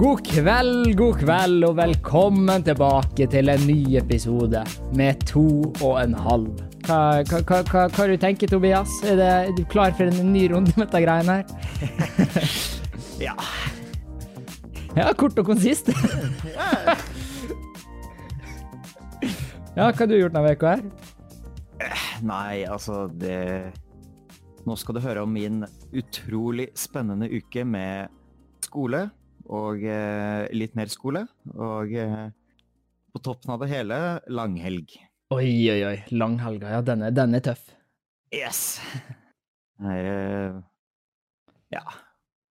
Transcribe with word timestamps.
God 0.00 0.22
kveld, 0.24 0.94
god 0.96 1.18
kveld, 1.20 1.64
og 1.68 1.74
velkommen 1.76 2.62
tilbake 2.64 3.26
til 3.28 3.52
en 3.52 3.66
ny 3.68 3.98
episode 4.00 4.62
med 4.96 5.26
to 5.28 5.42
og 5.84 5.98
en 6.00 6.14
halv. 6.16 6.62
Hva, 6.86 7.20
hva, 7.28 7.40
hva, 7.44 7.58
hva, 7.68 7.82
hva 7.92 8.06
du 8.08 8.14
tenker 8.22 8.48
Tobias? 8.48 8.94
Er, 9.04 9.20
det, 9.20 9.26
er 9.28 9.52
du 9.58 9.60
klar 9.68 9.92
for 9.98 10.08
en 10.08 10.32
ny 10.32 10.46
runde 10.54 10.72
med 10.72 10.86
dette 10.86 11.02
greiene 11.04 11.36
her? 11.42 11.44
Ja. 13.26 13.36
Ja, 14.96 15.12
kort 15.12 15.36
og 15.36 15.44
konsist. 15.52 15.92
ja, 19.76 19.84
hva 19.84 19.92
har 19.92 20.08
du 20.08 20.16
gjort 20.16 20.32
denne 20.40 20.56
uka 20.56 20.78
her? 20.78 20.82
Nei, 22.24 22.64
altså 22.64 23.04
det 23.20 23.68
Nå 24.64 24.80
skal 24.80 24.96
du 24.96 25.04
høre 25.04 25.28
om 25.28 25.36
min 25.36 25.60
utrolig 25.92 26.72
spennende 26.88 27.28
uke 27.28 27.68
med 27.68 28.08
skole 28.64 29.10
og 29.48 29.82
eh, 29.86 30.48
litt 30.56 30.74
mer 30.78 30.90
skole. 30.92 31.24
Og 31.54 31.94
eh, 31.96 32.26
på 33.14 33.22
toppen 33.24 33.54
av 33.54 33.62
det 33.64 33.70
hele 33.72 33.98
langhelg. 34.30 34.96
Oi, 35.34 35.46
oi, 35.70 35.80
oi. 35.86 35.96
Langhelga. 36.12 36.74
Ja, 36.76 36.82
Denne, 36.82 37.10
er, 37.10 37.34
er 37.38 37.44
tøff. 37.52 37.64
Yes! 38.34 38.80
Er 39.80 40.10
eh, 40.12 40.60
Ja. 41.72 41.84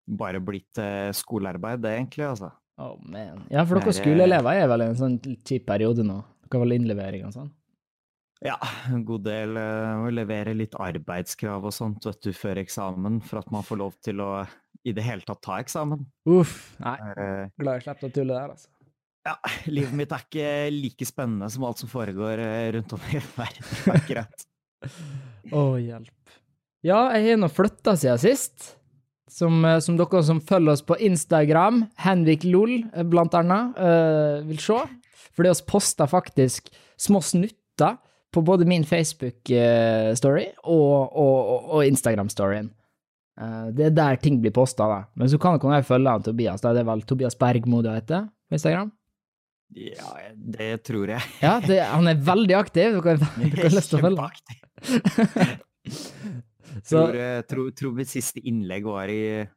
Bare 0.08 0.40
blitt 0.40 0.80
skolearbeid, 1.18 1.81
det, 1.84 1.92
egentlig, 1.98 2.23
altså. 2.30 2.54
Oh, 2.80 2.94
man. 3.04 3.42
Ja, 3.52 3.66
for 3.67 3.81
dere 3.81 3.90
er- 3.92 3.98
skoleelever 3.98 4.59
er 4.62 4.67
vel 4.72 4.84
i 4.86 4.90
en 4.94 5.00
sånn 5.00 5.16
kjip 5.44 5.66
periode 5.67 6.06
nå. 6.08 6.22
Dere 6.45 6.54
har 6.59 6.64
vel 6.64 6.76
innlevering 6.78 7.26
og 7.28 7.34
sånn? 7.36 7.50
Ja, 8.45 8.56
en 8.94 9.02
god 9.04 9.23
del 9.26 9.58
å 9.58 10.12
levere 10.14 10.54
litt 10.54 10.76
arbeidskrav 10.78 11.66
og 11.66 11.73
sånt 11.73 12.06
vet 12.06 12.22
du, 12.22 12.30
før 12.38 12.62
eksamen, 12.62 13.17
for 13.25 13.42
at 13.42 13.50
man 13.52 13.66
får 13.66 13.80
lov 13.81 13.95
til 14.06 14.22
å 14.22 14.30
i 14.86 14.94
det 14.95 15.06
hele 15.06 15.25
tatt 15.25 15.42
ta 15.45 15.59
eksamen. 15.61 16.06
Uff. 16.30 16.58
Nei, 16.83 16.97
Det 17.17 17.28
eh, 17.28 17.53
glad 17.61 17.80
jeg 17.80 17.88
slapp 17.88 18.03
å 18.03 18.11
tulle 18.14 18.33
der, 18.36 18.56
altså. 18.56 18.70
Ja, 19.28 19.34
livet 19.67 19.95
mitt 19.97 20.14
er 20.16 20.23
ikke 20.23 20.52
like 20.72 21.08
spennende 21.08 21.50
som 21.52 21.66
alt 21.67 21.81
som 21.81 21.89
foregår 21.92 22.39
eh, 22.39 22.69
rundt 22.78 22.94
om 22.95 23.08
i 23.11 23.19
verden, 23.36 23.72
akkurat. 23.92 24.45
Å, 25.58 25.64
hjelp. 25.81 26.38
Ja, 26.86 27.02
jeg 27.17 27.34
har 27.34 27.39
nå 27.42 27.50
flytta 27.52 27.97
siden 28.00 28.22
sist. 28.22 28.73
Som, 29.28 29.59
eh, 29.67 29.81
som 29.84 29.97
dere 30.00 30.22
som 30.23 30.39
følger 30.39 30.78
oss 30.78 30.86
på 30.88 30.95
Instagram, 31.03 31.84
Henrik 32.00 32.45
Lol 32.47 32.80
blant 33.12 33.36
annet, 33.36 33.75
eh, 33.75 34.45
vil 34.47 34.62
se. 34.64 34.80
Fordi 35.36 35.52
vi 35.52 35.67
poster 35.69 36.09
faktisk 36.09 36.72
små 36.97 37.19
snutter 37.22 37.97
på 38.34 38.41
både 38.45 38.66
min 38.69 38.86
Facebook-story 38.88 40.45
og, 40.64 40.95
og, 41.12 41.67
og 41.78 41.84
Instagram-storyen. 41.86 42.72
Eh, 43.38 43.68
det 43.78 43.90
er 43.92 43.96
der 43.98 44.18
ting 44.22 44.40
blir 44.42 44.54
posta, 44.56 44.88
da. 44.90 45.00
Men 45.20 45.30
så 45.30 45.40
kan 45.42 45.60
dere 45.62 45.84
følge 45.86 46.14
han 46.16 46.26
Tobias. 46.26 46.64
da. 46.64 46.74
Det 46.74 46.82
er 46.84 46.90
vel 46.90 47.04
Tobias 47.08 47.38
Bergmo 47.38 47.84
du 47.86 47.92
heter 47.92 48.28
på 48.50 48.58
Instagram? 48.58 48.92
Ja, 49.76 50.12
det 50.34 50.84
tror 50.88 51.12
jeg. 51.12 51.22
Ja, 51.44 51.58
det, 51.60 51.82
han 51.84 52.08
er 52.08 52.20
veldig 52.24 52.56
aktiv. 52.58 52.98
Dere, 53.04 53.18
har 53.20 53.74
lyst 53.78 53.92
til 53.92 54.00
å 54.00 54.06
følge 54.08 54.28
ham. 54.28 55.56
Tror, 56.88 57.16
eh, 57.16 57.40
tror, 57.48 57.72
tror 57.74 57.94
mitt 57.96 58.10
siste 58.12 58.42
innlegg 58.46 58.86
var 58.86 59.10
i 59.10 59.22
eh, 59.42 59.48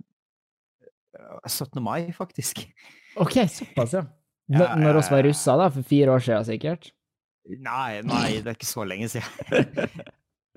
17. 1.45 1.83
mai, 1.85 2.09
faktisk. 2.17 2.63
Ok, 3.21 3.43
såpass, 3.51 3.99
ja. 3.99 4.07
Ja, 4.51 4.73
Når 4.75 4.97
oss 4.99 5.11
var 5.13 5.23
russa, 5.23 5.53
da, 5.61 5.69
for 5.71 5.87
fire 5.87 6.11
år 6.17 6.25
siden 6.25 6.47
sikkert. 6.49 6.89
Nei, 7.51 8.01
nei, 8.03 8.41
det 8.43 8.51
er 8.51 8.57
ikke 8.57 8.67
så 8.67 8.83
lenge 8.89 9.07
siden. 9.13 10.01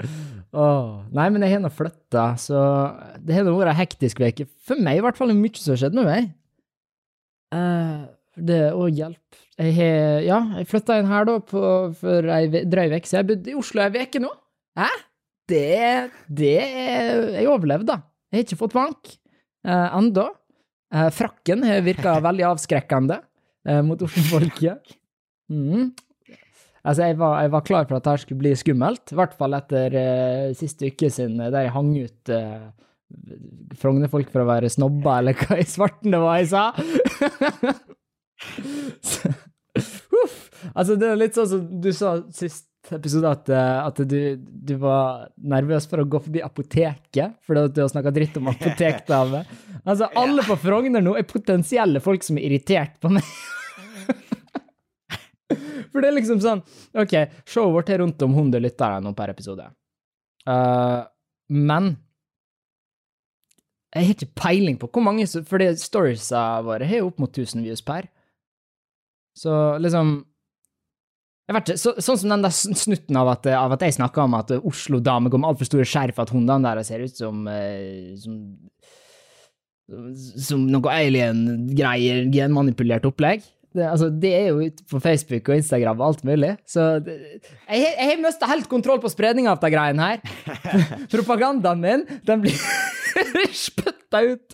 Åh, 0.01 1.03
Nei, 1.13 1.27
men 1.33 1.43
jeg 1.45 1.55
har 1.55 1.61
nå 1.63 1.69
flytta, 1.73 2.25
så 2.41 2.59
det 3.21 3.35
har 3.37 3.45
vært 3.47 3.73
ei 3.73 3.79
hektisk 3.83 4.21
uke. 4.23 4.47
For 4.65 4.79
meg, 4.81 4.99
i 4.99 5.03
hvert 5.05 5.19
fall, 5.19 5.33
mye 5.37 5.59
som 5.59 5.73
har 5.75 5.81
skjedd 5.83 5.97
med 5.97 6.09
meg. 6.09 6.29
Uh, 7.53 8.05
det 8.33 8.61
Å, 8.73 8.87
hjelp. 8.89 9.41
Jeg 9.61 9.75
har 9.77 10.23
Ja, 10.25 10.39
jeg 10.57 10.69
flytta 10.71 10.97
inn 10.99 11.09
her, 11.11 11.27
da, 11.29 11.37
på, 11.45 11.63
for 11.99 12.29
ei 12.33 12.47
drøy 12.49 12.87
uke 12.95 13.05
siden. 13.05 13.19
Jeg 13.21 13.29
bodde 13.29 13.51
i 13.53 13.57
Oslo 13.59 13.83
ei 13.85 14.05
uke 14.07 14.21
nå. 14.23 14.31
Hæ? 14.79 14.87
Det 15.51 16.09
Det 16.31 16.55
Jeg 17.35 17.49
overlevde, 17.51 17.91
da. 17.91 17.99
Jeg 18.31 18.39
har 18.39 18.47
ikke 18.47 18.61
fått 18.63 18.77
bank 18.77 19.11
uh, 19.67 19.89
ennå. 19.99 20.25
Uh, 20.93 21.09
frakken 21.13 21.65
har 21.65 21.85
virka 21.85 22.15
veldig 22.21 22.47
avskrekkende 22.53 23.19
uh, 23.69 23.81
mot 23.85 24.01
Oslo-folket. 24.09 24.81
Mhm. 25.53 25.89
Altså, 26.83 27.05
jeg 27.07 27.17
var, 27.19 27.37
jeg 27.39 27.51
var 27.53 27.63
klar 27.63 27.85
for 27.87 27.97
at 27.97 28.05
dette 28.05 28.21
skulle 28.25 28.43
bli 28.43 28.53
skummelt, 28.59 29.13
i 29.13 29.19
hvert 29.19 29.35
fall 29.39 29.55
etter 29.55 29.93
uh, 29.95 30.55
siste 30.57 30.89
uke 30.91 31.09
sin, 31.13 31.37
eh, 31.39 31.51
der 31.53 31.67
jeg 31.67 31.75
hang 31.77 31.91
ut 31.95 32.33
uh, 32.35 32.65
Frogner-folk 33.79 34.31
for 34.33 34.43
å 34.43 34.49
være 34.49 34.71
snobba, 34.73 35.11
eller 35.21 35.37
hva 35.37 35.59
i 35.61 35.69
svarten 35.69 36.15
det 36.15 36.19
var 36.19 36.41
jeg 36.41 36.49
sa. 36.51 36.63
Så, 39.13 39.31
Uff. 39.73 40.49
Altså, 40.73 40.95
det 40.99 41.07
er 41.07 41.19
litt 41.19 41.37
sånn 41.37 41.49
som 41.49 41.63
du 41.81 41.89
sa 41.95 42.17
sist 42.35 42.67
episode, 42.91 43.31
at, 43.31 43.49
at 43.53 44.01
du, 44.09 44.17
du 44.39 44.73
var 44.81 45.29
nervøs 45.39 45.87
for 45.87 46.03
å 46.03 46.07
gå 46.09 46.19
forbi 46.25 46.43
apoteket, 46.43 47.37
fordi 47.47 47.65
at 47.69 47.75
du 47.75 47.81
har 47.83 47.91
snakka 47.93 48.11
dritt 48.15 48.39
om 48.41 48.49
apotekdame. 48.51 49.43
Altså, 49.83 50.09
alle 50.19 50.43
på 50.47 50.57
Frogner 50.59 51.03
nå 51.03 51.15
er 51.19 51.29
potensielle 51.29 52.03
folk 52.03 52.25
som 52.27 52.39
er 52.39 52.49
irritert 52.49 52.99
på 53.03 53.11
meg. 53.13 53.29
For 55.91 56.01
det 56.03 56.09
er 56.09 56.17
liksom 56.17 56.41
sånn 56.43 56.63
OK, 56.99 57.15
showet 57.49 57.75
vårt 57.77 57.93
er 57.93 58.01
rundt 58.03 58.25
om 58.25 58.35
100 58.35 58.63
lyttere 58.63 59.01
nå 59.03 59.13
per 59.17 59.33
episode. 59.33 59.67
Uh, 60.47 61.03
men 61.53 61.93
jeg 63.93 64.07
har 64.07 64.15
ikke 64.15 64.41
peiling 64.41 64.77
på 64.81 64.89
hvor 64.91 65.05
mange 65.05 65.27
For 65.29 65.45
Fordi 65.47 65.69
storiesa 65.79 66.43
våre 66.65 66.87
har 66.89 67.03
jo 67.03 67.11
opp 67.11 67.21
mot 67.21 67.31
1000 67.31 67.65
views 67.65 67.83
per. 67.85 68.09
Så 69.37 69.53
liksom 69.81 70.21
ikke, 71.51 71.75
så, 71.77 71.91
Sånn 71.99 72.19
som 72.21 72.31
den 72.31 72.45
der 72.45 72.53
snutten 72.53 73.17
av 73.19 73.33
at, 73.33 73.47
av 73.51 73.75
at 73.75 73.83
jeg 73.83 73.97
snakka 73.97 74.23
om 74.23 74.37
at 74.37 74.53
Oslo-damer 74.63 75.31
går 75.31 75.41
med 75.43 75.51
altfor 75.51 75.67
store 75.67 75.87
skjerf, 75.87 76.21
at 76.23 76.31
hundene 76.31 76.71
der 76.71 76.85
ser 76.87 77.03
ut 77.03 77.17
som 77.19 77.43
eh, 77.51 78.13
som, 78.17 78.37
som 80.47 80.63
noe 80.71 80.93
alien-greier, 80.93 82.23
genmanipulert 82.31 83.05
opplegg. 83.09 83.43
Det, 83.73 83.85
altså, 83.89 84.07
det 84.21 84.31
er 84.37 84.47
jo 84.51 84.59
ute 84.67 84.83
på 84.91 84.99
Facebook 85.01 85.49
og 85.49 85.57
Instagram 85.57 86.01
og 86.01 86.07
alt 86.11 86.23
mulig. 86.27 86.51
Så 86.69 86.83
det, 87.01 87.15
jeg, 87.65 87.93
har- 87.97 88.19
mista 88.21 88.49
helt 88.51 88.67
kontroll 88.69 88.99
på 89.01 89.09
spredninga 89.09 89.55
av 89.55 89.61
de 89.63 89.71
greiene 89.73 90.09
her. 90.11 90.19
Propagandaen 91.13 91.81
min, 91.81 92.03
den 92.27 92.43
blir 92.45 92.53
spytta 93.65 94.21
ut. 94.29 94.53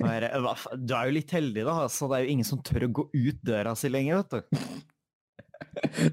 Du 0.00 0.94
er 0.96 1.08
jo 1.08 1.14
litt 1.16 1.32
heldig, 1.36 1.64
da. 1.68 1.76
Så 1.92 2.08
det 2.10 2.18
er 2.20 2.24
jo 2.26 2.32
ingen 2.38 2.48
som 2.48 2.62
tør 2.64 2.88
å 2.88 2.92
gå 3.00 3.06
ut 3.12 3.44
døra 3.46 3.76
si 3.76 3.92
lenger, 3.92 4.22
vet 4.22 4.40
du. 4.40 4.64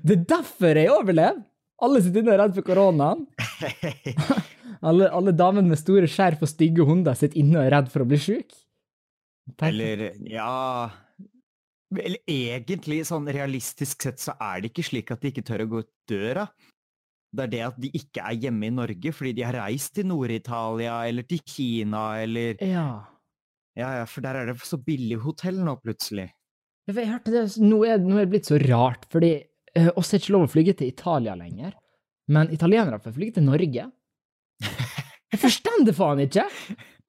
Det 0.03 0.18
er 0.19 0.28
derfor 0.36 0.80
jeg 0.84 0.91
overlever. 0.94 1.41
Alle 1.84 2.00
sitter 2.02 2.24
inne 2.24 2.31
og 2.34 2.36
er 2.38 2.41
redd 2.44 2.56
for 2.57 2.66
koronaen. 2.68 3.25
Alle, 4.88 5.07
alle 5.09 5.31
damene 5.34 5.72
med 5.72 5.80
store 5.81 6.06
skjerf 6.06 6.44
og 6.46 6.50
stygge 6.52 6.84
hunder 6.86 7.16
sitter 7.18 7.40
inne 7.41 7.57
og 7.57 7.63
er 7.66 7.72
redd 7.74 7.88
for 7.90 8.03
å 8.03 8.06
bli 8.12 8.19
sjuk. 8.22 8.52
Eller 9.66 10.03
ja 10.30 10.52
Eller 11.96 12.20
egentlig, 12.28 13.03
sånn 13.08 13.30
realistisk 13.31 14.03
sett, 14.03 14.20
så 14.20 14.36
er 14.44 14.62
det 14.62 14.74
ikke 14.74 14.88
slik 14.90 15.14
at 15.14 15.22
de 15.24 15.31
ikke 15.31 15.46
tør 15.48 15.64
å 15.64 15.70
gå 15.72 15.84
ut 15.86 15.92
døra. 16.09 16.48
Det 17.38 17.46
er 17.46 17.52
det 17.52 17.62
at 17.64 17.78
de 17.80 17.92
ikke 17.96 18.24
er 18.24 18.40
hjemme 18.48 18.68
i 18.68 18.74
Norge 18.74 19.12
fordi 19.14 19.34
de 19.38 19.46
har 19.46 19.56
reist 19.59 19.94
til 19.98 20.08
Nord-Italia 20.09 21.02
eller 21.09 21.28
til 21.28 21.44
Kina 21.44 22.09
eller 22.24 22.59
Ja. 22.64 22.88
Ja, 23.78 23.92
ja, 24.00 24.06
for 24.09 24.25
der 24.25 24.40
er 24.40 24.48
det 24.50 24.56
så 24.66 24.80
billig 24.81 25.20
hotell 25.22 25.59
nå, 25.62 25.75
plutselig. 25.84 26.31
Jeg 26.88 27.09
hørte 27.12 27.34
det, 27.34 27.44
nå 27.62 27.84
er, 27.86 28.00
nå 28.02 28.16
er 28.16 28.25
det 28.25 28.31
blitt 28.31 28.50
så 28.50 28.58
rart, 28.58 29.04
fordi 29.14 29.36
uh, 29.78 29.92
oss 30.00 30.09
er 30.16 30.22
ikke 30.24 30.34
lov 30.34 30.48
å 30.48 30.50
flyge 30.50 30.74
til 30.80 30.90
Italia 30.90 31.36
lenger. 31.38 31.75
Men 32.33 32.50
italienere 32.56 32.98
får 33.04 33.13
flyge 33.19 33.38
til 33.38 33.45
Norge. 33.45 33.86
Jeg 35.28 35.42
forstår 35.44 35.83
det 35.86 35.94
faen 35.94 36.24
ikke! 36.24 36.48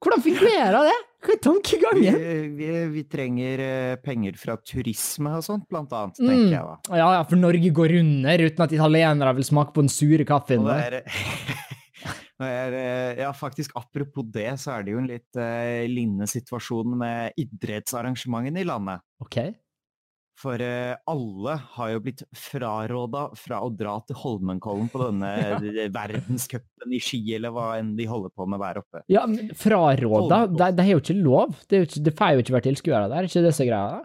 Hvordan 0.03 0.23
fungerer 0.23 0.77
det? 0.91 0.97
Hva 1.19 1.33
er 1.33 1.35
Vi, 1.35 1.43
tankegangen? 1.43 2.19
vi, 2.55 2.67
vi 2.93 3.03
trenger 3.11 3.59
eh, 3.59 3.95
penger 3.99 4.37
fra 4.39 4.55
turisme 4.63 5.33
og 5.35 5.43
sånt, 5.43 5.65
blant 5.67 5.91
annet, 5.91 6.19
Mm. 6.19 6.27
tenker 6.29 6.53
jeg 6.55 6.63
da. 6.63 6.97
Ja, 6.97 7.09
ja, 7.17 7.23
for 7.27 7.35
Norge 7.41 7.71
går 7.75 7.93
under 7.99 8.43
uten 8.45 8.63
at 8.63 8.71
italienere 8.77 9.33
vil 9.35 9.43
smake 9.49 9.73
på 9.75 9.83
den 9.83 9.91
sure 9.91 10.23
kaffen. 10.25 10.63
Og 10.63 10.71
det 10.71 10.79
er, 10.79 11.03
er, 12.47 12.73
eh, 12.79 13.19
ja, 13.25 13.31
faktisk 13.35 13.75
apropos 13.75 14.23
det, 14.31 14.47
så 14.63 14.77
er 14.77 14.83
det 14.87 14.93
jo 14.95 15.01
en 15.01 15.09
litt 15.11 15.35
uh, 15.35 15.83
lignende 15.91 16.27
situasjon 16.31 16.95
med 17.01 17.35
idrettsarrangementene 17.35 18.63
i 18.63 18.67
landet. 18.69 19.03
Ok. 19.19 19.41
For 20.39 20.61
eh, 20.63 20.95
alle 21.11 21.55
har 21.75 21.89
jo 21.91 22.01
blitt 22.05 22.21
fraråda 22.37 23.25
fra 23.35 23.59
å 23.65 23.71
dra 23.75 23.97
til 24.07 24.15
Holmenkollen 24.21 24.87
på 24.91 25.01
denne 25.01 25.31
ja. 25.41 25.87
verdenscupen 25.91 26.95
i 26.95 27.01
ski, 27.03 27.19
eller 27.35 27.51
hva 27.55 27.73
enn 27.79 27.91
de 27.97 28.07
holder 28.07 28.31
på 28.31 28.47
med 28.47 28.63
der 28.63 28.79
oppe. 28.79 29.03
Ja, 29.11 29.25
men 29.27 29.51
fraråda, 29.59 30.45
det, 30.47 30.71
det 30.77 30.85
er 30.85 30.93
jo 30.93 31.01
ikke 31.03 31.17
lov. 31.19 31.57
Det, 31.67 31.83
ikke, 31.89 32.05
det 32.07 32.15
får 32.15 32.31
jo 32.31 32.45
ikke 32.45 32.55
være 32.55 32.67
tilskuere 32.69 33.09
der, 33.11 33.17
er 33.19 33.29
ikke 33.29 33.43
disse 33.49 33.67
greia? 33.67 33.99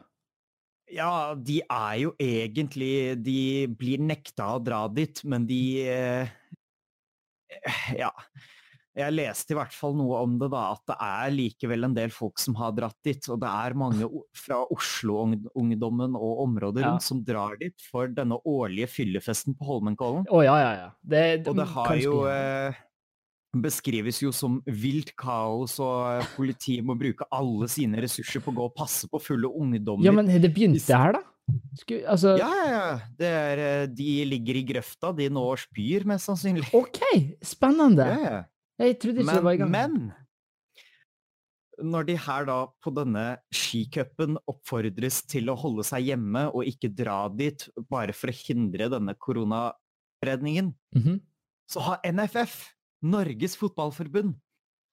Ja, 0.95 1.13
de 1.35 1.57
er 1.63 1.95
jo 1.99 2.11
egentlig 2.23 3.17
De 3.25 3.39
blir 3.79 4.03
nekta 4.05 4.53
å 4.55 4.61
dra 4.63 4.85
dit, 4.93 5.23
men 5.27 5.47
de 5.49 5.63
eh, 5.91 6.35
Ja. 8.03 8.11
Jeg 8.95 9.11
leste 9.17 9.55
i 9.55 9.57
hvert 9.59 9.75
fall 9.75 9.97
noe 9.99 10.21
om 10.23 10.37
det, 10.39 10.49
da, 10.53 10.69
at 10.77 10.83
det 10.87 10.97
er 11.03 11.33
likevel 11.35 11.89
en 11.89 11.97
del 11.97 12.13
folk 12.15 12.39
som 12.39 12.55
har 12.61 12.71
dratt 12.77 12.95
dit. 13.03 13.27
Og 13.33 13.41
det 13.43 13.51
er 13.51 13.75
mange 13.75 14.07
fra 14.39 14.61
Oslo-ungdommen 14.71 16.15
og 16.15 16.45
området 16.45 16.85
Ja. 16.85 16.95
som 17.03 17.25
drar 17.27 17.57
dit 17.59 17.75
for 17.91 18.07
denne 18.09 18.39
årlige 18.47 18.87
fyllefesten 18.93 19.57
på 19.59 19.67
Holmenkollen. 19.67 20.27
Å, 20.31 20.45
ja, 20.47 20.57
ja, 20.63 20.73
ja. 20.79 20.91
Det, 21.03 21.49
Og 21.49 21.57
det 21.59 21.67
har 21.75 21.97
jo 21.99 22.15
eh, 22.31 22.75
beskrives 23.55 24.23
jo 24.23 24.33
som 24.35 24.61
vilt 24.67 25.15
kaos, 25.19 25.79
og 25.83 26.21
eh, 26.21 26.31
politiet 26.37 26.85
må 26.87 26.97
bruke 26.99 27.27
alle 27.35 27.69
sine 27.71 27.99
ressurser 28.03 28.43
på 28.45 28.51
å 28.55 28.59
gå 28.59 28.71
og 28.71 28.75
passe 28.79 29.11
på 29.11 29.21
fulle 29.23 29.51
ungdommer. 29.51 30.07
Ja, 30.07 30.13
men 30.15 30.27
det 30.31 30.51
begynte 30.55 30.99
her, 30.99 31.19
da? 31.19 31.23
Sku, 31.77 31.99
altså 32.09 32.39
ja, 32.41 32.49
ja, 32.49 32.69
ja. 32.73 32.93
Det 33.21 33.29
er, 33.29 33.61
eh, 33.61 33.87
de 33.93 34.25
ligger 34.31 34.57
i 34.57 34.65
grøfta, 34.65 35.11
de 35.17 35.27
nå 35.29 35.43
spyr, 35.61 36.07
mest 36.09 36.31
sannsynlig. 36.31 36.71
OK, 36.73 37.03
spennende. 37.45 38.07
Ja, 38.09 38.21
ja. 38.39 38.43
Jeg 38.81 38.99
trodde 38.99 39.23
ikke 39.23 39.39
det 39.39 39.47
var 39.47 39.57
i 39.57 39.61
gang. 39.63 39.71
men 39.71 40.13
når 41.83 42.07
de 42.07 42.17
her 42.27 42.47
da 42.47 42.57
på 42.83 42.93
denne 42.95 43.25
skicupen 43.55 44.37
oppfordres 44.51 45.23
til 45.31 45.51
å 45.51 45.57
holde 45.59 45.85
seg 45.87 46.07
hjemme 46.11 46.47
og 46.53 46.69
ikke 46.71 46.93
dra 46.95 47.25
dit 47.35 47.67
bare 47.91 48.15
for 48.15 48.31
å 48.31 48.37
hindre 48.37 48.91
denne 48.93 49.15
koronaspredningen, 49.19 50.75
-hmm. 50.95 51.21
så 51.67 51.81
har 51.81 52.01
NFF, 52.07 52.75
Norges 53.03 53.57
fotballforbund, 53.57 54.35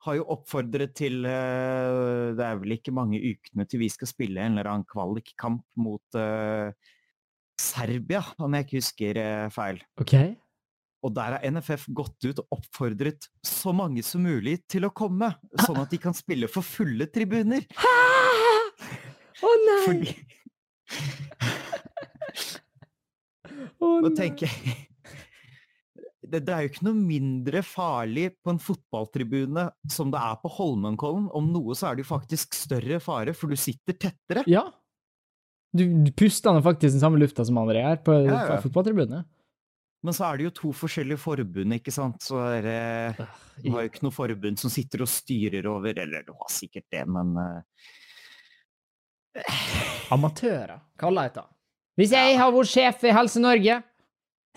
har 0.01 0.15
jo 0.17 0.25
oppfordret 0.33 0.95
til 0.97 1.25
uh, 1.25 2.33
Det 2.33 2.41
er 2.41 2.57
vel 2.57 2.71
ikke 2.71 2.91
mange 2.91 3.21
ukene 3.21 3.67
til 3.69 3.79
vi 3.79 3.89
skal 3.89 4.07
spille 4.07 4.41
en 4.41 4.57
eller 4.57 4.71
annen 4.71 4.87
kvalikkamp 4.89 5.63
mot 5.77 6.17
uh, 6.17 6.73
Serbia, 7.61 8.23
om 8.41 8.53
jeg 8.53 8.65
ikke 8.65 8.79
husker 8.79 9.17
eh, 9.21 9.49
feil. 9.53 9.77
OK. 10.01 10.15
Og 11.01 11.13
der 11.15 11.37
har 11.37 11.45
NFF 11.49 11.87
gått 11.97 12.27
ut 12.27 12.39
og 12.43 12.57
oppfordret 12.59 13.25
så 13.45 13.73
mange 13.73 14.03
som 14.05 14.21
mulig 14.25 14.59
til 14.69 14.85
å 14.85 14.93
komme, 14.93 15.31
sånn 15.65 15.79
at 15.81 15.89
de 15.93 15.97
kan 16.01 16.13
spille 16.17 16.49
for 16.51 16.65
fulle 16.65 17.07
tribuner. 17.09 17.65
Å 19.41 19.55
nei! 19.65 19.81
Fordi, 19.87 20.15
Å 23.81 23.89
nå 24.03 24.11
tenker 24.17 24.45
jeg 24.49 24.75
det, 26.31 26.45
det 26.47 26.53
er 26.53 26.63
jo 26.63 26.69
ikke 26.71 26.85
noe 26.85 26.95
mindre 26.95 27.61
farlig 27.65 28.29
på 28.39 28.53
en 28.53 28.59
fotballtribune 28.61 29.65
som 29.91 30.11
det 30.13 30.19
er 30.21 30.37
på 30.39 30.51
Holmenkollen. 30.55 31.25
Om 31.35 31.49
noe 31.51 31.75
så 31.75 31.89
er 31.89 31.97
det 31.97 32.05
jo 32.05 32.11
faktisk 32.13 32.55
større 32.55 33.01
fare, 33.03 33.33
for 33.35 33.51
du 33.51 33.57
sitter 33.59 33.97
tettere. 33.99 34.45
Ja. 34.47 34.63
Du, 35.75 35.83
du 36.05 36.11
puster 36.15 36.55
faktisk 36.63 36.95
den 36.95 37.03
samme 37.03 37.19
lufta 37.19 37.43
som 37.47 37.59
andre 37.59 37.83
gjør 37.83 37.99
på 38.05 38.15
Ja, 38.29 38.39
ja. 38.53 38.59
fotballtribunene. 38.63 39.25
Men 40.01 40.15
så 40.17 40.25
er 40.27 40.39
det 40.39 40.47
jo 40.47 40.53
to 40.57 40.71
forskjellige 40.73 41.21
forbund, 41.21 41.75
ikke 41.77 41.93
sant. 41.93 42.23
Så 42.25 42.39
er 42.41 42.65
det, 42.65 43.25
du 43.61 43.69
har 43.73 43.85
jo 43.85 43.91
ikke 43.91 44.05
noe 44.07 44.15
forbund 44.15 44.61
som 44.61 44.73
sitter 44.73 45.03
og 45.05 45.11
styrer 45.11 45.67
over 45.69 45.99
Eller 46.01 46.25
du 46.25 46.33
har 46.33 46.49
sikkert 46.49 46.87
det, 46.93 47.03
men 47.05 47.35
eh, 47.37 47.61
Amatører, 50.11 50.81
kaller 50.99 51.29
jeg 51.29 51.35
det. 51.37 51.45
Hvis 52.01 52.15
jeg 52.17 52.39
har 52.39 52.53
vært 52.55 52.71
sjef 52.71 53.05
i 53.05 53.15
Helse 53.15 53.43
Norge 53.43 53.77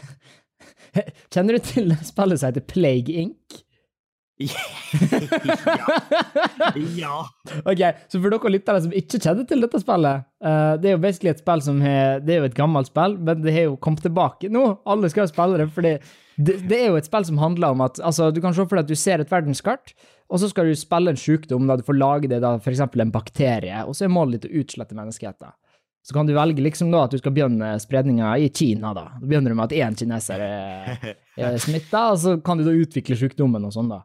Kjenner 1.34 1.58
du 1.58 1.66
til 1.66 1.94
spillet 2.06 2.40
som 2.40 2.50
heter 2.50 2.66
Plague 2.70 3.20
Inc? 3.24 3.63
Ja. 4.36 4.64
ja. 6.96 7.28
Ok, 7.64 7.82
så 8.08 8.18
for 8.18 8.34
dere 8.34 8.50
lyttere 8.50 8.80
som 8.82 8.94
ikke 8.96 9.20
kjenner 9.22 9.46
til 9.46 9.62
dette 9.62 9.78
spillet, 9.78 10.26
uh, 10.42 10.74
det 10.80 10.90
er 10.90 10.96
jo 10.96 11.02
basically 11.04 11.30
et 11.30 11.42
spill 11.42 11.62
som 11.62 11.78
har, 11.84 12.18
det 12.24 12.34
er 12.34 12.42
jo 12.42 12.48
et 12.50 12.58
gammelt 12.58 12.90
spill, 12.90 13.14
men 13.20 13.44
det 13.44 13.54
har 13.54 13.68
jo 13.68 13.78
kommet 13.78 14.02
tilbake 14.06 14.50
nå. 14.50 14.64
Alle 14.90 15.10
skal 15.12 15.28
jo 15.28 15.32
spille 15.34 15.60
det, 15.62 15.68
fordi 15.76 15.94
det, 16.34 16.58
det 16.66 16.80
er 16.80 16.88
jo 16.90 16.98
et 16.98 17.06
spill 17.06 17.28
som 17.30 17.38
handler 17.38 17.76
om 17.76 17.84
at, 17.86 18.00
altså, 18.02 18.32
du 18.34 18.42
kan 18.42 18.56
se 18.56 18.66
for 18.66 18.80
deg 18.80 18.88
at 18.88 18.90
du 18.90 18.98
ser 18.98 19.22
et 19.22 19.30
verdenskart, 19.30 19.94
og 20.26 20.40
så 20.42 20.50
skal 20.50 20.66
du 20.66 20.78
spille 20.78 21.14
en 21.14 21.20
sykdom, 21.20 21.68
da 21.70 21.78
du 21.78 21.84
får 21.86 22.00
lage 22.00 22.30
det 22.32 22.40
da, 22.42 22.56
eksempel 22.58 23.04
en 23.04 23.14
bakterie, 23.14 23.84
og 23.86 23.94
så 23.94 24.08
er 24.08 24.16
målet 24.16 24.42
ditt 24.42 24.50
å 24.50 24.64
utslette 24.64 24.98
menneskeheten. 24.98 25.54
Så 26.04 26.12
kan 26.12 26.26
du 26.28 26.34
velge 26.36 26.60
liksom 26.60 26.90
da 26.92 27.06
at 27.06 27.14
du 27.14 27.20
skal 27.20 27.32
begynne 27.32 27.70
spredninga 27.80 28.34
i 28.36 28.50
Kina, 28.52 28.90
da. 28.92 29.06
Da 29.14 29.24
begynner 29.24 29.54
du 29.54 29.56
med 29.56 29.70
at 29.70 29.76
én 29.78 29.94
kineser 29.96 30.42
er, 30.42 31.14
er 31.40 31.56
smitta, 31.62 32.10
og 32.10 32.18
så 32.20 32.34
kan 32.44 32.60
du 32.60 32.66
da 32.66 32.74
utvikle 32.76 33.16
sykdommen 33.16 33.64
og 33.64 33.72
sånn, 33.72 33.88
da. 33.94 34.02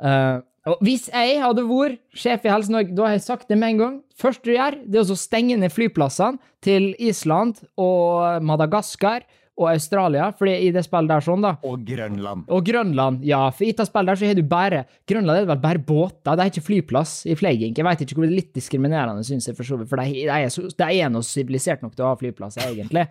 Eh, 0.00 0.38
og 0.70 0.80
hvis 0.84 1.08
jeg 1.08 1.40
hadde 1.40 1.64
vært 1.64 2.00
sjef 2.16 2.44
i 2.44 2.52
Helse 2.52 2.72
Norge, 2.72 2.94
da 2.96 3.08
har 3.08 3.16
jeg 3.16 3.24
sagt 3.24 3.48
det 3.48 3.56
med 3.58 3.74
en 3.74 3.82
gang. 3.82 3.98
Først 4.20 4.44
du 4.44 4.52
gjør, 4.52 4.76
det 4.84 5.00
er 5.00 5.12
å 5.12 5.18
stenge 5.18 5.56
ned 5.56 5.72
flyplassene 5.72 6.40
til 6.64 6.92
Island 7.00 7.62
og 7.80 8.44
Madagaskar 8.44 9.24
og 9.60 9.68
Australia, 9.68 10.30
fordi 10.36 10.54
i 10.66 10.70
det 10.72 10.82
spillet 10.86 11.10
der 11.10 11.24
sånn, 11.24 11.42
da. 11.44 11.54
Og 11.68 11.82
Grønland. 11.84 12.46
Og 12.52 12.64
Grønland, 12.64 13.24
ja, 13.28 13.42
for 13.52 13.66
i 13.68 13.74
det 13.76 13.86
spillet 13.88 14.12
der 14.12 14.20
så 14.20 14.30
har 14.30 14.38
du 14.38 14.44
bare 14.48 14.84
Grønland 15.08 15.42
er 15.42 15.48
vel 15.50 15.60
bare 15.60 15.82
båter, 15.84 16.32
det 16.32 16.44
er 16.44 16.52
ikke 16.52 16.66
flyplass 16.68 17.14
i 17.28 17.36
Fleigink. 17.36 17.80
Jeg 17.80 17.88
vet 17.88 18.04
ikke 18.04 18.20
hvor 18.20 18.28
det 18.28 18.32
er 18.32 18.40
litt 18.40 18.54
diskriminerende, 18.56 19.24
syns 19.26 19.50
jeg, 19.50 19.58
for 19.58 19.68
så 19.68 19.80
vidt, 19.80 19.90
for 19.92 20.00
de, 20.00 20.24
er, 20.28 20.48
så, 20.52 20.64
de 20.64 20.88
er 20.88 21.12
noe 21.12 21.26
sivilisert 21.26 21.84
nok 21.84 21.96
til 21.96 22.06
å 22.06 22.12
ha 22.14 22.20
flyplass, 22.20 22.60
egentlig. 22.64 23.04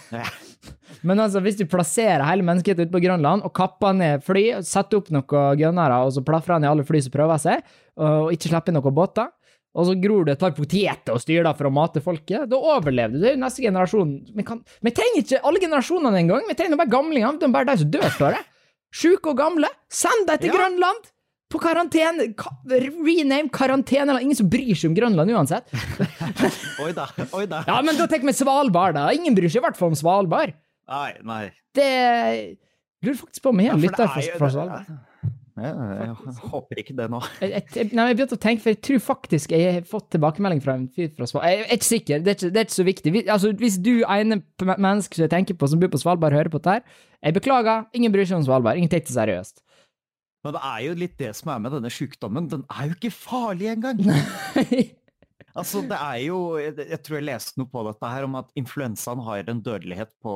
Men 1.06 1.20
altså, 1.22 1.40
hvis 1.44 1.58
du 1.60 1.66
plasserer 1.70 2.24
hele 2.26 2.44
menneskeheten 2.46 2.86
ute 2.88 2.94
på 2.94 3.02
Grønland 3.04 3.44
og 3.46 3.52
kapper 3.54 3.94
ned 3.94 4.24
fly, 4.26 4.44
setter 4.66 4.98
opp 5.00 5.10
noen 5.14 5.58
gunnere 5.60 5.98
og 6.06 6.14
så 6.16 6.22
plafrer 6.26 6.62
ned 6.62 6.70
alle 6.72 6.86
fly 6.88 7.02
som 7.04 7.14
prøver 7.14 7.42
seg, 7.42 7.66
og 8.00 8.32
ikke 8.34 8.50
slipper 8.50 8.72
inn 8.72 8.78
noen 8.80 8.96
båter, 8.96 9.28
og 9.76 9.84
så 9.90 9.94
gror 10.00 10.24
du 10.24 10.32
et 10.32 10.40
par 10.40 10.54
poteter 10.56 11.12
og 11.12 11.20
styrer 11.20 11.52
for 11.58 11.68
å 11.68 11.72
mate 11.74 12.00
folket, 12.00 12.46
da 12.48 12.56
overlever 12.56 13.12
du. 13.12 13.20
Det 13.20 13.28
er 13.28 13.34
jo 13.36 13.42
neste 13.42 13.64
generasjon. 13.66 14.14
Vi, 14.38 14.46
kan, 14.48 14.62
vi 14.82 14.92
trenger 14.96 15.20
ikke 15.20 15.42
alle 15.44 15.60
generasjonene 15.60 16.22
engang, 16.22 16.46
vi 16.48 16.56
trenger 16.56 16.80
bare 16.80 16.94
gamlingene. 16.94 17.36
Det 17.42 17.50
er 17.50 17.52
bare 17.58 17.68
de 17.68 17.82
som 17.82 17.90
dør, 17.92 18.08
står 18.16 18.38
det. 18.38 18.44
Sjuke 18.96 19.34
og 19.34 19.38
gamle. 19.42 19.68
Send 19.92 20.24
dem 20.30 20.40
til 20.40 20.54
Ja. 20.54 20.56
Grønland! 20.56 21.12
På 21.52 21.60
karantene. 21.62 22.32
Ka 22.38 22.50
rename 22.66 23.50
karantene. 23.54 24.10
eller 24.10 24.24
Ingen 24.24 24.38
som 24.38 24.50
bryr 24.50 24.74
seg 24.74 24.90
om 24.90 24.96
Grønland 24.98 25.30
uansett. 25.30 25.70
Oi 26.82 26.92
da, 26.96 27.06
oi 27.32 27.46
da. 27.48 27.62
Ja, 27.68 27.80
men 27.86 27.98
da 27.98 28.08
tenker 28.10 28.28
vi 28.28 28.36
Svalbard, 28.36 28.96
da. 28.98 29.08
Ingen 29.14 29.36
bryr 29.36 29.50
seg 29.50 29.62
i 29.62 29.66
hvert 29.68 29.78
fall 29.78 29.94
om 29.94 29.98
Svalbard. 29.98 30.56
Nei, 30.90 31.10
nei. 31.26 31.44
Det 31.76 31.90
lurer 33.04 33.20
faktisk 33.20 33.44
på 33.44 33.52
om 33.52 33.62
jeg 33.62 33.72
har 33.72 33.84
er 33.86 34.38
fra, 34.38 34.50
Svalbard. 34.50 34.90
Ja, 35.56 35.70
jeg 36.02 36.34
håper 36.52 36.80
ikke 36.82 36.94
det 36.98 37.06
nå. 37.08 37.22
Jeg, 37.40 37.62
jeg, 37.72 37.88
nei, 37.96 38.10
jeg 38.10 38.18
begynte 38.18 38.36
å 38.36 38.40
tenke, 38.42 38.60
for 38.60 38.74
jeg 38.74 38.80
tror 38.84 38.98
faktisk 39.00 39.54
jeg 39.54 39.70
har 39.78 39.86
fått 39.88 40.10
tilbakemelding 40.12 40.60
fra 40.60 40.74
en 40.76 40.84
fyr 40.92 41.08
fra 41.16 41.24
Svalbard. 41.30 41.48
Jeg 41.48 41.62
er 41.64 41.78
ikke 41.78 41.88
sikker, 41.88 42.20
det 42.26 42.32
er 42.32 42.36
ikke, 42.36 42.50
det 42.52 42.60
er 42.60 42.66
ikke 42.66 42.76
så 42.76 42.86
viktig. 42.90 43.12
Vi, 43.14 43.22
altså, 43.32 43.52
hvis 43.62 43.78
du 43.80 43.92
ene 44.04 44.42
menneske 44.68 45.16
som 45.16 45.24
jeg 45.24 45.32
tenker 45.32 45.56
på 45.56 45.70
som 45.72 45.80
bor 45.80 45.88
på 45.94 46.02
Svalbard, 46.02 46.36
hører 46.36 46.52
på 46.52 46.60
dette 46.60 46.76
her, 46.76 47.00
jeg 47.24 47.38
beklager, 47.38 47.86
ingen 47.96 48.12
bryr 48.12 48.28
seg 48.28 48.42
om 48.42 48.44
Svalbard. 48.44 48.76
Ingen 48.76 48.92
tar 48.92 49.00
det 49.00 49.16
seriøst. 49.16 49.64
Men 50.46 50.54
det 50.54 50.62
er 50.62 50.82
jo 50.84 50.94
litt 51.02 51.16
det 51.18 51.32
som 51.34 51.50
er 51.50 51.62
med 51.64 51.74
denne 51.74 51.90
sykdommen. 51.90 52.46
Den 52.52 52.62
er 52.70 52.92
jo 52.92 52.96
ikke 53.00 53.14
farlig 53.14 53.72
engang! 53.74 54.04
Altså, 55.56 55.80
det 55.88 55.96
er 55.96 56.18
jo 56.26 56.38
Jeg 56.60 56.98
tror 57.00 57.16
jeg 57.16 57.24
leste 57.30 57.56
noe 57.56 57.68
på 57.72 57.80
dette 57.86 58.08
her 58.12 58.26
om 58.26 58.34
at 58.36 58.50
influensaen 58.60 59.22
har 59.24 59.48
en 59.48 59.62
dødelighet 59.64 60.10
på 60.20 60.34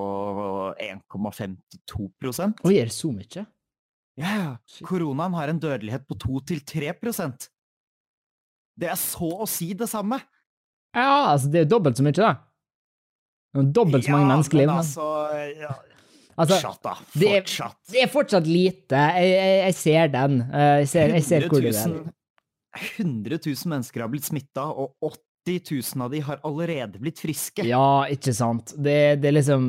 1,52 0.80 2.06
Oi, 2.64 2.72
er 2.80 2.88
det 2.88 2.94
så 2.96 3.10
mye? 3.12 3.44
Ja, 4.16 4.30
ja. 4.32 4.54
Koronaen 4.88 5.36
har 5.36 5.52
en 5.52 5.60
dødelighet 5.60 6.06
på 6.08 6.16
2-3% 6.24 7.50
Det 8.80 8.88
er 8.88 8.96
så 9.00 9.28
å 9.44 9.48
si 9.48 9.74
det 9.76 9.90
samme! 9.92 10.22
Ja, 10.96 11.34
altså, 11.34 11.52
det 11.52 11.66
er 11.66 11.68
dobbelt 11.70 12.00
så 12.00 12.06
mye, 12.06 12.16
da. 12.16 12.32
Dobbelt 13.60 14.08
så 14.08 14.16
mange 14.16 14.30
menneskeliv, 14.32 14.66
men 14.66 14.72
men 14.72 14.82
altså, 14.82 15.06
ja, 15.60 15.74
altså, 16.40 16.58
Fortsatt, 16.60 16.80
da. 16.86 16.94
det 17.20 17.28
er- 17.28 17.40
Fortsatt. 17.42 17.76
det 17.92 18.02
er 18.04 18.10
fortsatt 18.12 18.46
lite. 18.50 19.02
Jeg, 19.20 19.30
jeg, 19.34 19.58
jeg 19.66 19.74
ser 19.80 20.08
den. 20.16 20.40
Eh, 20.48 20.78
Jeg 20.80 20.88
ser, 20.94 21.14
jeg 21.18 21.24
ser 21.28 21.46
hvor 21.48 21.60
det 21.60 21.74
er. 21.74 21.86
100 21.86 22.00
000 22.00 22.16
100 22.98 23.38
000 23.46 23.70
mennesker 23.72 24.00
har 24.04 24.08
blitt 24.12 24.24
smitta, 24.28 24.62
og 24.70 24.94
80 25.46 25.72
000 25.96 26.04
av 26.04 26.10
de 26.12 26.20
har 26.22 26.40
allerede 26.46 27.00
blitt 27.02 27.18
friske. 27.18 27.64
Ja, 27.66 28.04
ikke 28.12 28.32
sant. 28.36 28.74
Det, 28.76 28.98
det 29.22 29.30
er 29.32 29.34
liksom 29.40 29.64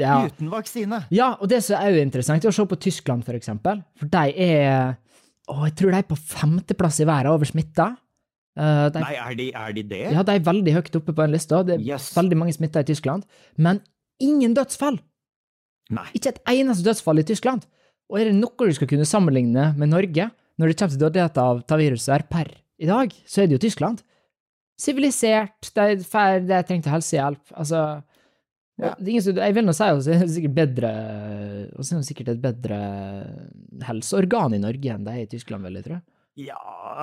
ja. 0.00 0.22
Uten 0.24 0.48
vaksine. 0.48 1.02
Ja, 1.12 1.34
og 1.36 1.50
det 1.52 1.58
som 1.66 1.76
er 1.76 1.92
jo 1.92 2.00
interessant, 2.06 2.44
er 2.46 2.48
å 2.48 2.54
se 2.56 2.64
på 2.64 2.78
Tyskland, 2.80 3.26
for 3.26 3.36
eksempel. 3.36 3.82
For 4.00 4.08
de 4.08 4.22
er 4.40 4.94
Å, 5.52 5.56
jeg 5.66 5.74
tror 5.76 5.90
de 5.92 5.98
er 5.98 6.06
på 6.08 6.16
femteplass 6.16 7.00
i 7.02 7.04
verden 7.04 7.34
over 7.34 7.44
smitta. 7.50 7.90
Uh, 8.56 8.86
de, 8.94 9.00
Nei, 9.02 9.14
er 9.18 9.34
de, 9.36 9.46
er 9.58 9.72
de 9.76 9.82
det? 9.90 10.00
ja, 10.14 10.22
de 10.24 10.36
er 10.38 10.44
veldig 10.46 10.72
høyt 10.76 10.96
oppe 10.96 11.12
på 11.12 11.24
den 11.26 11.32
lista. 11.34 11.60
Det 11.66 11.74
er 11.76 11.82
Yes. 11.84 12.10
veldig 12.16 12.38
mange 12.38 12.54
smitta 12.56 12.80
i 12.80 12.86
Tyskland. 12.88 13.26
Men 13.58 13.80
ingen 14.22 14.54
dødsfall! 14.56 14.96
Nei. 15.90 16.06
Ikke 16.14 16.30
et 16.34 16.40
eneste 16.52 16.84
dødsfall 16.86 17.18
i 17.20 17.26
Tyskland. 17.26 17.66
Og 18.12 18.20
er 18.20 18.28
det 18.30 18.36
noe 18.38 18.68
du 18.68 18.72
skal 18.76 18.88
kunne 18.90 19.08
sammenligne 19.08 19.72
med 19.76 19.88
Norge 19.90 20.30
når 20.60 20.68
det 20.68 20.76
kommer 20.78 20.92
til 20.94 21.00
dødelighet 21.00 21.38
av 21.42 21.62
ta 21.66 21.76
viruset 21.80 22.28
per 22.30 22.50
i 22.82 22.86
dag, 22.86 23.12
så 23.26 23.42
er 23.42 23.46
det 23.48 23.56
jo 23.56 23.62
Tyskland. 23.66 24.02
Sivilisert, 24.80 25.70
de, 25.76 25.84
de 26.48 26.62
trengte 26.68 26.90
helsehjelp. 26.92 27.42
Altså 27.56 28.02
Ja. 28.80 28.94
det 28.98 29.08
ingen 29.12 29.22
som, 29.22 29.36
Jeg 29.36 29.54
vil 29.54 29.64
nå 29.66 29.72
si 29.76 29.84
at 29.84 29.98
det 30.04 30.14
er 30.16 30.26
sikkert 30.32 30.54
bedre 30.56 30.90
og 31.76 31.84
så 31.84 31.94
er 31.94 31.98
det 32.00 32.08
sikkert 32.08 32.28
et 32.32 32.40
bedre 32.42 32.78
helseorgan 33.86 34.54
i 34.56 34.60
Norge 34.62 34.94
enn 34.94 35.04
det 35.06 35.12
er 35.12 35.26
i 35.26 35.28
Tyskland, 35.30 35.62
vel, 35.66 35.76
jeg 35.78 35.84
tror 35.86 36.00
Ja, 36.40 36.56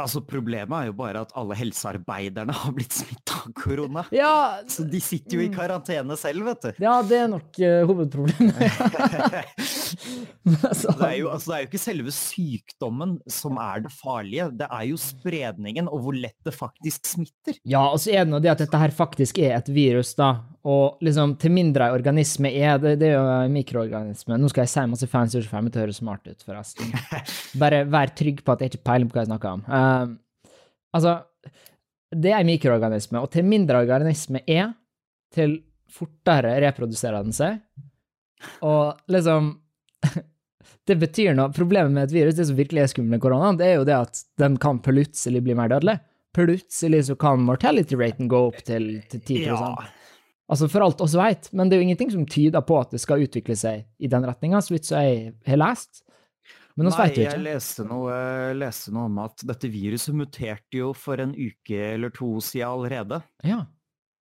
altså 0.03 0.21
Problemet 0.25 0.75
er 0.83 0.89
jo 0.91 0.93
bare 0.99 1.21
at 1.25 1.31
alle 1.39 1.55
helsearbeiderne 1.59 2.53
har 2.53 2.71
blitt 2.75 2.93
smitta 2.93 3.39
av 3.45 3.53
korona. 3.57 4.03
Ja, 4.15 4.59
Så 4.67 4.83
de 4.89 4.99
sitter 5.01 5.37
jo 5.37 5.43
i 5.45 5.49
Mm. 5.49 5.55
karantene 5.55 6.17
selv, 6.17 6.43
vet 6.45 6.61
du. 6.61 6.71
ja 6.83 7.01
det 7.01 7.17
er 7.23 7.27
nok 7.31 7.49
uh, 7.59 7.85
hovedproblemet. 7.89 8.55
Altså, 10.69 10.91
Det 10.97 11.05
er, 11.05 11.15
jo, 11.19 11.29
altså, 11.29 11.51
det 11.51 11.55
er 11.55 11.63
jo 11.63 11.67
ikke 11.69 11.81
selve 11.81 12.11
sykdommen 12.15 13.17
som 13.31 13.57
er 13.61 13.83
det 13.85 13.91
farlige, 13.93 14.47
det 14.59 14.67
er 14.69 14.85
jo 14.89 14.97
spredningen 15.01 15.89
og 15.89 16.01
hvor 16.05 16.15
lett 16.17 16.37
det 16.45 16.53
faktisk 16.55 17.05
smitter. 17.09 17.57
Ja, 17.69 17.83
og 17.91 17.99
så 18.01 18.13
er 18.13 18.25
det 18.25 18.33
nå 18.33 18.39
det 18.43 18.51
at 18.53 18.63
dette 18.63 18.79
her 18.81 18.93
faktisk 18.95 19.39
er 19.43 19.57
et 19.59 19.69
virus, 19.73 20.13
da. 20.17 20.31
Og 20.69 20.99
liksom, 21.05 21.37
til 21.39 21.53
mindre 21.55 21.87
organisme 21.95 22.49
er 22.51 22.79
det, 22.81 22.97
det 22.99 23.13
er 23.13 23.17
jo 23.17 23.51
mikroorganisme. 23.53 24.37
Nå 24.41 24.49
skal 24.51 24.65
jeg 24.65 24.73
si 24.73 24.83
masse 24.91 25.07
fancy 25.09 25.39
ord 25.39 25.69
til 25.71 25.93
å 25.93 25.95
smart 25.95 26.27
ut, 26.27 26.43
forresten. 26.45 26.91
Bare 27.61 27.85
vær 27.89 28.11
trygg 28.15 28.43
på 28.43 28.53
at 28.55 28.65
jeg 28.65 28.73
ikke 28.73 28.85
peiler 28.89 29.07
på 29.09 29.15
hva 29.17 29.23
jeg 29.23 29.31
snakker 29.31 29.55
om. 29.55 29.63
Um, 29.79 30.17
altså, 30.95 31.15
det 32.11 32.33
er 32.33 32.41
en 32.41 32.49
mikroorganisme, 32.49 33.21
og 33.21 33.31
til 33.33 33.47
mindre 33.47 33.81
organisme 33.83 34.41
er, 34.47 34.73
til 35.33 35.59
fortere 35.93 36.57
reproduserer 36.65 37.25
den 37.25 37.35
seg. 37.35 37.61
Og 38.65 38.99
liksom 39.11 39.55
Det 40.89 40.95
betyr 40.97 41.35
noe. 41.37 41.51
Problemet 41.53 41.93
med 41.93 42.07
et 42.07 42.13
virus, 42.15 42.37
det 42.37 42.47
som 42.49 42.57
virkelig 42.57 42.81
er 42.81 42.89
skummelt 42.89 43.13
med 43.13 43.21
korona, 43.21 43.51
det 43.57 43.67
er 43.67 43.75
jo 43.77 43.85
det 43.85 43.93
at 43.93 44.21
den 44.41 44.55
kan 44.61 44.79
plutselig 44.81 45.43
bli 45.45 45.53
mer 45.57 45.69
dødelig. 45.69 45.99
Plutselig 46.33 47.03
så 47.05 47.15
kan 47.19 47.43
mortality-raten 47.45 48.29
gå 48.31 48.39
opp 48.47 48.57
til, 48.65 48.87
til 49.11 49.21
10 49.21 49.37
Ja, 49.51 49.59
Altså 50.49 50.65
for 50.65 50.81
alt 50.81 51.01
oss 51.05 51.13
veit, 51.13 51.51
men 51.53 51.69
det 51.69 51.77
er 51.77 51.83
jo 51.83 51.85
ingenting 51.85 52.09
som 52.13 52.25
tyder 52.25 52.63
på 52.65 52.79
at 52.79 52.93
det 52.95 53.01
skal 53.03 53.21
utvikle 53.21 53.53
seg 53.57 53.83
i 54.01 54.09
den 54.09 54.25
retninga, 54.25 54.61
så 54.65 54.73
vidt 54.73 54.87
så 54.89 55.03
jeg 55.05 55.33
har 55.45 55.59
lest. 55.61 56.01
Men 56.79 56.93
Nei, 56.93 57.09
jeg 57.11 57.41
leste 57.43 57.83
noe, 57.83 58.13
leste 58.55 58.93
noe 58.95 59.09
om 59.09 59.17
at 59.25 59.41
dette 59.43 59.67
viruset 59.67 60.15
muterte 60.15 60.79
jo 60.79 60.93
for 60.95 61.19
en 61.19 61.33
uke 61.35 61.75
eller 61.75 62.13
to 62.15 62.37
siden 62.39 62.69
allerede. 62.69 63.19
Ja. 63.43 63.65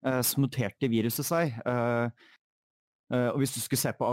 Eh, 0.07 0.23
så 0.25 0.41
muterte 0.41 0.89
viruset 0.89 1.29
seg. 1.29 1.53
Eh, 1.53 2.07
eh, 3.13 3.29
og 3.29 3.43
hvis 3.43 3.53
du 3.59 3.61
skulle 3.61 3.83
se 3.83 3.93
på 3.99 4.09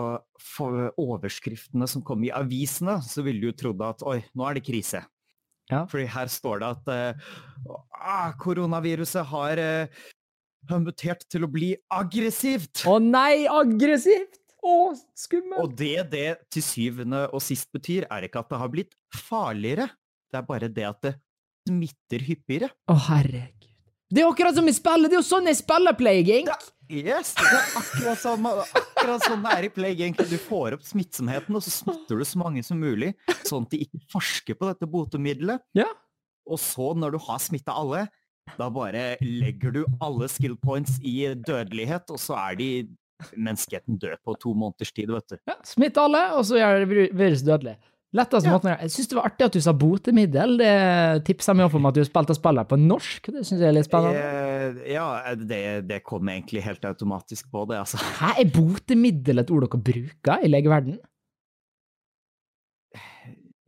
overskriftene 1.00 1.88
som 1.88 2.04
kom 2.04 2.28
i 2.28 2.34
avisene, 2.36 2.98
så 3.08 3.24
ville 3.24 3.40
du 3.40 3.48
jo 3.54 3.58
trodd 3.64 3.86
at 3.88 4.04
oi, 4.12 4.20
nå 4.36 4.50
er 4.50 4.60
det 4.60 4.66
krise. 4.68 5.06
Ja. 5.72 5.86
Fordi 5.88 6.10
her 6.12 6.28
står 6.28 6.60
det 6.60 6.70
at 6.76 6.92
uh, 6.92 8.32
koronaviruset 8.44 9.24
har, 9.32 9.62
uh, 9.64 10.78
mutert 10.84 11.24
til 11.32 11.48
å 11.48 11.52
bli 11.52 11.72
aggressivt. 11.96 12.84
Å 12.92 13.00
nei, 13.00 13.46
aggressivt! 13.48 14.43
Å, 14.64 14.94
skummelt! 15.20 15.60
Og 15.60 15.76
det 15.76 16.08
det 16.14 16.28
til 16.54 16.64
syvende 16.64 17.26
og 17.34 17.44
sist 17.44 17.68
betyr, 17.76 18.08
er 18.08 18.30
ikke 18.30 18.44
at 18.44 18.54
det 18.54 18.62
har 18.62 18.72
blitt 18.72 18.96
farligere. 19.12 19.90
Det 20.32 20.40
er 20.40 20.48
bare 20.48 20.72
det 20.72 20.88
at 20.88 21.02
det 21.04 21.14
smitter 21.68 22.24
hyppigere. 22.30 22.72
Å, 22.88 22.96
herregud. 23.10 23.70
Det 24.14 24.22
er 24.22 24.30
akkurat 24.30 24.56
som 24.56 24.68
i 24.70 24.76
spillet! 24.76 25.10
Det 25.10 25.18
er 25.18 25.22
jo 25.22 25.26
sånn 25.26 25.50
jeg 25.50 25.58
spiller 25.58 25.96
Plague 25.98 26.40
Yes, 26.92 27.32
det 27.40 27.48
er 27.48 27.70
akkurat 27.80 28.20
sånn, 28.22 28.46
akkurat 28.46 29.24
sånn 29.26 29.44
det 29.46 29.54
er 29.56 29.66
i 29.66 29.70
Plague 29.74 30.08
Inc. 30.10 30.20
Du 30.30 30.36
får 30.38 30.76
opp 30.78 30.84
smittsomheten, 30.86 31.56
og 31.58 31.64
så 31.66 31.72
smitter 31.74 32.20
du 32.20 32.26
så 32.28 32.42
mange 32.42 32.62
som 32.66 32.78
mulig, 32.78 33.14
sånn 33.48 33.66
at 33.66 33.74
de 33.74 33.80
ikke 33.88 34.02
forsker 34.12 34.58
på 34.60 34.68
dette 34.70 34.90
botemiddelet. 34.90 35.64
Ja. 35.80 35.88
Og 36.46 36.60
så, 36.62 36.92
når 37.00 37.16
du 37.16 37.20
har 37.24 37.40
smitta 37.42 37.74
alle, 37.80 38.04
da 38.60 38.68
bare 38.74 39.16
legger 39.24 39.74
du 39.74 39.82
alle 40.04 40.28
skill 40.30 40.58
points 40.60 41.00
i 41.00 41.32
dødelighet, 41.34 42.12
og 42.14 42.22
så 42.22 42.38
er 42.44 42.60
de 42.60 42.70
menneskeheten 43.36 43.98
dø 44.00 44.14
på 44.24 44.36
to 44.40 44.54
måneders 44.54 44.92
tid, 44.94 45.10
vet 45.14 45.28
du. 45.34 45.38
Ja, 45.48 45.56
Smitt 45.64 45.98
alle, 45.98 46.22
og 46.38 46.46
så 46.46 46.60
gjør 46.60 46.84
det 46.86 47.10
viruset 47.16 47.46
dødelig. 47.48 47.76
Letteste 48.14 48.46
Ja. 48.46 48.54
måten 48.54 48.70
Jeg 48.80 48.92
syns 48.94 49.08
det 49.10 49.16
var 49.18 49.26
artig 49.26 49.46
at 49.48 49.54
du 49.54 49.62
sa 49.66 49.72
botemiddel. 49.74 50.58
Det 50.60 51.26
tipsa 51.26 51.56
meg 51.58 51.74
om 51.74 51.86
at 51.90 51.96
du 51.96 52.04
spilte 52.06 52.36
spillet 52.38 52.68
på 52.70 52.78
norsk. 52.78 53.26
Det 53.34 53.42
syns 53.42 53.58
jeg 53.64 53.70
er 53.72 53.74
litt 53.74 53.88
spennende. 53.88 54.20
Eh, 54.22 54.92
Ja, 54.94 55.34
det, 55.36 55.88
det 55.88 56.04
kom 56.06 56.30
egentlig 56.30 56.62
helt 56.62 56.86
automatisk 56.86 57.50
på 57.52 57.66
det, 57.68 57.80
altså. 57.82 57.98
Hæ, 57.98 58.36
er 58.44 58.52
botemiddel 58.54 59.40
et 59.42 59.50
ord 59.50 59.66
dere 59.66 59.82
bruker 59.82 60.46
i 60.46 60.52
legeverden? 60.54 61.00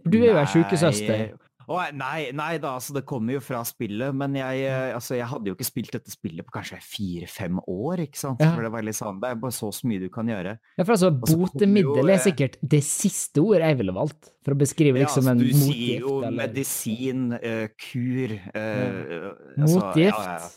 Du 0.06 0.20
er 0.22 0.28
jo 0.30 0.38
ei 0.38 0.46
sjukesøster. 0.46 1.26
Nei. 1.66 1.88
Nei, 1.96 2.20
nei 2.36 2.58
da, 2.62 2.76
altså 2.78 2.96
det 2.96 3.06
kommer 3.08 3.38
jo 3.38 3.42
fra 3.44 3.62
spillet, 3.68 4.16
men 4.18 4.36
jeg, 4.38 4.66
eh, 4.68 4.94
altså, 4.96 5.16
jeg 5.18 5.28
hadde 5.32 5.50
jo 5.50 5.56
ikke 5.58 5.68
spilt 5.68 5.94
dette 5.96 6.14
spillet 6.14 6.46
på 6.46 6.54
kanskje 6.56 6.80
fire-fem 6.86 7.62
år, 7.62 8.06
ikke 8.06 8.22
sant? 8.22 8.44
Ja. 8.44 8.52
For 8.56 8.66
det 8.66 8.72
var 8.76 8.86
litt 8.86 9.00
sånn, 9.00 9.22
det 9.24 9.32
er 9.32 9.40
bare 9.42 9.56
så 9.56 9.72
så 9.76 9.90
mye 9.90 10.04
du 10.04 10.10
kan 10.14 10.30
gjøre. 10.30 10.56
Ja, 10.78 10.84
for 10.84 10.96
altså, 10.98 11.12
kommer 11.16 11.48
botemiddel 11.50 12.12
er 12.12 12.18
eh, 12.18 12.26
sikkert 12.28 12.60
det 12.76 12.82
siste 12.88 13.44
ordet 13.44 13.72
jeg 13.72 13.80
ville 13.82 13.96
valgt 13.96 14.32
for 14.46 14.56
å 14.56 14.60
beskrive 14.62 15.02
Ja, 15.02 15.08
liksom 15.08 15.32
altså, 15.32 15.36
en 15.36 15.42
du 15.42 15.64
sier 15.66 16.06
jo 16.06 16.18
eller 16.20 16.38
medisin, 16.44 17.26
uh, 17.34 17.66
kur 17.90 18.36
eh, 18.36 19.32
altså, 19.56 19.80
Motgift. 19.80 20.22
Ja, 20.22 20.38
ja. 20.38 20.52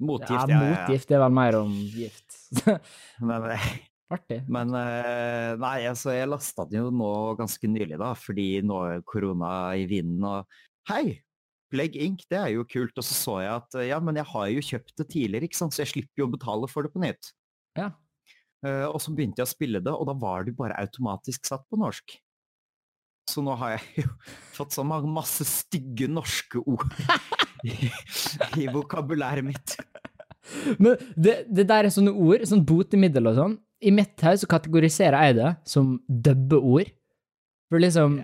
Motgift, 0.00 0.32
ja, 0.32 0.44
ja, 0.48 0.48
ja, 0.48 0.64
ja. 0.64 0.80
motgift 0.80 1.10
er 1.12 1.20
vel 1.20 1.34
mer 1.36 1.56
om 1.60 1.72
gift. 1.92 2.26
Men, 3.28 3.50
Artig. 4.10 4.40
Men 4.50 4.74
eh, 4.74 5.54
nei, 5.60 5.76
altså 5.86 6.14
jeg 6.16 6.30
lasta 6.30 6.66
den 6.66 6.82
jo 6.82 6.92
nå 6.94 7.10
ganske 7.38 7.70
nylig, 7.70 7.98
da, 8.00 8.12
fordi 8.18 8.48
nå 8.66 8.80
er 8.88 9.04
korona 9.06 9.50
i 9.78 9.86
vinden 9.90 10.26
og 10.26 10.62
Hei! 10.90 11.20
plegg 11.70 11.96
ink, 12.02 12.24
det 12.30 12.38
er 12.38 12.52
jo 12.54 12.66
kult. 12.68 12.96
Og 12.98 13.06
så 13.06 13.16
så 13.16 13.36
jeg 13.44 13.52
at 13.54 13.78
ja, 13.86 14.00
men 14.02 14.18
jeg 14.20 14.28
har 14.32 14.48
jo 14.52 14.64
kjøpt 14.70 14.96
det 14.98 15.08
tidligere, 15.12 15.48
ikke 15.48 15.60
sant, 15.60 15.76
så 15.76 15.84
jeg 15.84 15.92
slipper 15.94 16.22
jo 16.22 16.28
å 16.28 16.32
betale 16.34 16.70
for 16.70 16.86
det 16.86 16.92
på 16.94 17.02
nytt. 17.02 17.32
Ja. 17.78 17.92
Uh, 18.66 18.90
og 18.90 18.98
så 19.00 19.14
begynte 19.16 19.40
jeg 19.40 19.48
å 19.48 19.54
spille 19.54 19.80
det, 19.84 19.92
og 19.94 20.08
da 20.10 20.16
var 20.20 20.44
det 20.44 20.56
bare 20.58 20.76
automatisk 20.82 21.46
satt 21.48 21.64
på 21.70 21.78
norsk. 21.80 22.18
Så 23.30 23.44
nå 23.46 23.54
har 23.60 23.76
jeg 23.76 24.04
jo 24.04 24.10
fått 24.58 24.76
så 24.76 24.84
mange 24.86 25.10
masse 25.14 25.46
stygge 25.48 26.10
norske 26.10 26.60
ord 26.66 26.90
i, 27.70 27.92
i 28.58 28.68
vokabulæret 28.72 29.46
mitt. 29.46 29.78
Men 30.80 30.98
det, 31.14 31.44
det 31.46 31.68
der 31.70 31.86
er 31.86 31.94
sånne 31.94 32.12
ord, 32.16 32.42
sånn 32.48 32.64
botemiddel 32.66 33.30
og 33.30 33.38
sånn. 33.38 33.58
I 33.80 33.92
mitt 33.94 34.20
hode 34.24 34.42
så 34.42 34.48
kategoriserer 34.50 35.28
jeg 35.28 35.38
det 35.38 35.52
som 35.68 35.94
dubbeord. 36.08 36.90
For 37.70 37.82
liksom, 37.82 38.18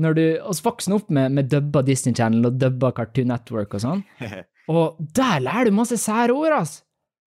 når 0.00 0.16
du 0.16 0.24
oss 0.48 0.62
vokser 0.64 0.94
opp 0.96 1.10
med, 1.12 1.34
med 1.36 1.50
dubba 1.52 1.82
Disney 1.84 2.14
Channel 2.16 2.48
og 2.48 2.60
dubba 2.60 2.92
Cartoon 2.96 3.32
Network 3.32 3.76
og 3.76 3.84
sånn, 3.84 4.06
og 4.72 5.02
der 5.16 5.42
lærer 5.44 5.68
du 5.68 5.76
masse 5.76 5.98
sære 6.00 6.36
ord, 6.36 6.56
ass! 6.62 6.80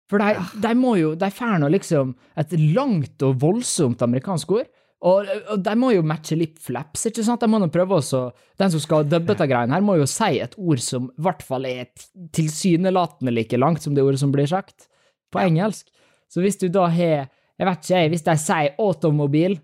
For 0.10 0.22
de, 0.22 0.38
de 0.62 0.72
må 0.77 0.94
jo, 1.00 1.15
de 1.18 1.32
får 1.34 1.60
nå 1.62 1.70
liksom 1.74 2.13
et 2.38 2.51
langt 2.75 3.24
og 3.25 3.39
voldsomt 3.42 4.04
amerikansk 4.06 4.51
ord, 4.54 4.68
og, 5.06 5.30
og 5.51 5.62
de 5.62 5.74
må 5.77 5.92
jo 5.94 6.06
matche 6.08 6.38
lip 6.38 6.58
flaps, 6.63 7.08
ikke 7.10 7.25
sant? 7.25 7.44
De 7.44 7.50
må 7.51 7.60
nå 7.62 7.68
prøve 7.74 8.00
også, 8.00 8.22
den 8.62 8.72
som 8.74 8.82
skal 8.82 9.06
dubbe 9.06 9.34
dette 9.34 9.48
greiene 9.50 9.75
her, 9.75 9.84
må 9.86 9.98
jo 10.00 10.08
si 10.10 10.39
et 10.42 10.56
ord 10.58 10.82
som 10.82 11.10
i 11.12 11.25
hvert 11.25 11.44
fall 11.46 11.68
er 11.70 11.89
tilsynelatende 12.34 13.34
like 13.34 13.60
langt 13.60 13.86
som 13.86 13.98
det 13.98 14.06
ordet 14.06 14.22
som 14.22 14.34
blir 14.34 14.50
sagt 14.50 14.88
på 15.34 15.44
engelsk. 15.44 15.92
Så 16.32 16.42
hvis 16.42 16.58
du 16.62 16.68
da 16.74 16.88
har, 16.89 17.27
jeg 17.55 17.67
vet 17.69 17.81
ikke, 17.81 17.95
jeg, 18.01 18.12
hvis 18.13 18.25
de 18.25 18.35
sier 18.41 18.77
automobil, 18.83 19.57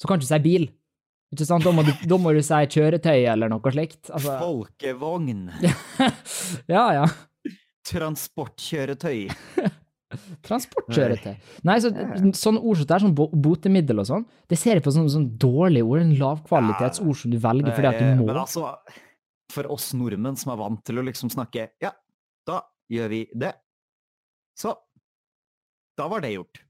så 0.00 0.08
kan 0.08 0.18
du 0.20 0.24
ikke 0.24 0.32
si 0.34 0.42
bil. 0.44 0.68
Ikke 1.34 1.46
sant? 1.48 1.64
Da 1.66 1.72
må 1.74 1.82
du, 1.86 1.92
da 2.06 2.18
må 2.20 2.32
du 2.36 2.42
si 2.44 2.60
kjøretøy 2.76 3.26
eller 3.32 3.50
noe 3.50 3.72
slikt. 3.74 4.12
Altså, 4.14 4.36
Folkevogn. 4.40 5.48
ja, 6.74 6.84
ja. 7.00 7.06
Transportkjøretøy. 7.86 9.26
Transportkjøretøy. 10.46 11.34
Nei, 11.66 11.76
så, 11.82 11.90
sånne 12.38 12.62
ord 12.62 12.80
som 12.80 12.88
det 12.88 12.96
er, 12.96 13.04
sånn 13.04 13.16
botemiddel 13.16 14.02
og 14.02 14.08
sånn, 14.08 14.26
det 14.50 14.58
ser 14.60 14.78
jeg 14.78 14.86
på 14.86 14.94
som 14.94 15.08
sånn 15.10 15.28
dårlige 15.42 15.86
ord, 15.86 16.04
en 16.04 16.14
lavkvalitetsord 16.20 17.20
som 17.22 17.34
du 17.34 17.40
velger 17.42 17.74
fordi 17.74 17.90
at 17.90 18.00
Eh, 18.00 18.12
du 18.14 18.22
må. 18.22 18.28
Men 18.30 18.42
altså, 18.44 18.70
for 19.52 19.68
oss 19.74 19.92
nordmenn 19.98 20.38
som 20.38 20.54
er 20.54 20.60
vant 20.62 20.82
til 20.86 21.00
å 21.00 21.06
liksom 21.06 21.32
snakke 21.32 21.70
Ja, 21.82 21.92
da 22.46 22.62
gjør 22.92 23.12
vi 23.12 23.22
det. 23.34 23.52
Så 24.56 24.72
da 25.98 26.06
var 26.12 26.22
det 26.24 26.36
gjort. 26.36 26.62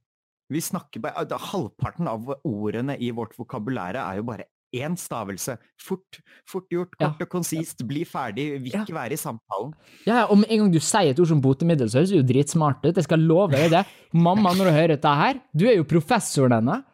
Vi 0.50 0.60
snakker 0.62 1.02
bare 1.02 1.24
da, 1.26 1.38
Halvparten 1.38 2.06
av 2.08 2.28
ordene 2.46 2.94
i 3.02 3.10
vårt 3.10 3.34
vokabulære 3.38 3.98
er 4.02 4.16
jo 4.20 4.22
bare 4.28 4.44
én 4.76 4.96
stavelse. 4.98 5.56
Fort, 5.80 6.18
fort 6.46 6.66
gjort, 6.70 6.94
Ja. 7.00 7.08
kort 7.08 7.22
og 7.22 7.28
konsist, 7.30 7.78
bli 7.86 8.04
ferdig, 8.04 8.60
vil 8.62 8.72
Ja. 8.74 8.84
være 8.84 9.12
i 9.12 9.16
samtalen. 9.16 9.72
Ja, 10.06 10.26
og 10.26 10.38
med 10.38 10.50
en 10.50 10.58
gang 10.58 10.72
du 10.72 10.78
sier 10.78 11.10
et 11.10 11.18
ord 11.20 11.28
som 11.28 11.40
botemiddel, 11.40 11.88
så 11.88 11.98
høres 12.02 12.10
det 12.10 12.18
jo 12.20 12.26
dritsmart 12.32 12.84
ut. 12.84 12.94
Jeg 12.94 13.04
skal 13.04 13.18
love 13.20 13.50
deg 13.52 13.70
det. 13.70 13.86
Mamma, 14.12 14.50
når 14.52 14.64
du 14.66 14.70
hører 14.76 14.88
dette 14.96 15.14
her, 15.16 15.40
du 15.56 15.66
er 15.66 15.76
jo 15.76 15.84
professoren 15.84 16.52
hennes. 16.52 16.84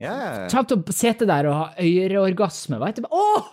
Yeah. 0.00 0.46
Kjem 0.48 0.66
til 0.68 0.76
å 0.82 0.92
sitte 0.92 1.26
der 1.26 1.46
og 1.48 1.54
ha 1.54 1.74
øreorgasme, 1.80 2.78
veit 2.78 2.96
du. 2.96 3.02
Å! 3.10 3.44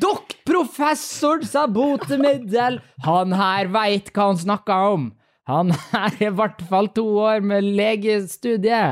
Dokk 0.00 0.34
professor 0.44 1.42
sa 1.46 1.66
botemiddel! 1.66 2.80
Han 3.04 3.32
her 3.32 3.68
veit 3.68 4.10
hva 4.12 4.26
han 4.32 4.36
snakker 4.40 4.92
om. 4.94 5.12
Han 5.46 5.70
er 5.94 6.16
i 6.26 6.30
hvert 6.34 6.62
fall 6.70 6.90
to 6.94 7.04
år 7.22 7.44
med 7.44 7.66
legestudie. 7.78 8.82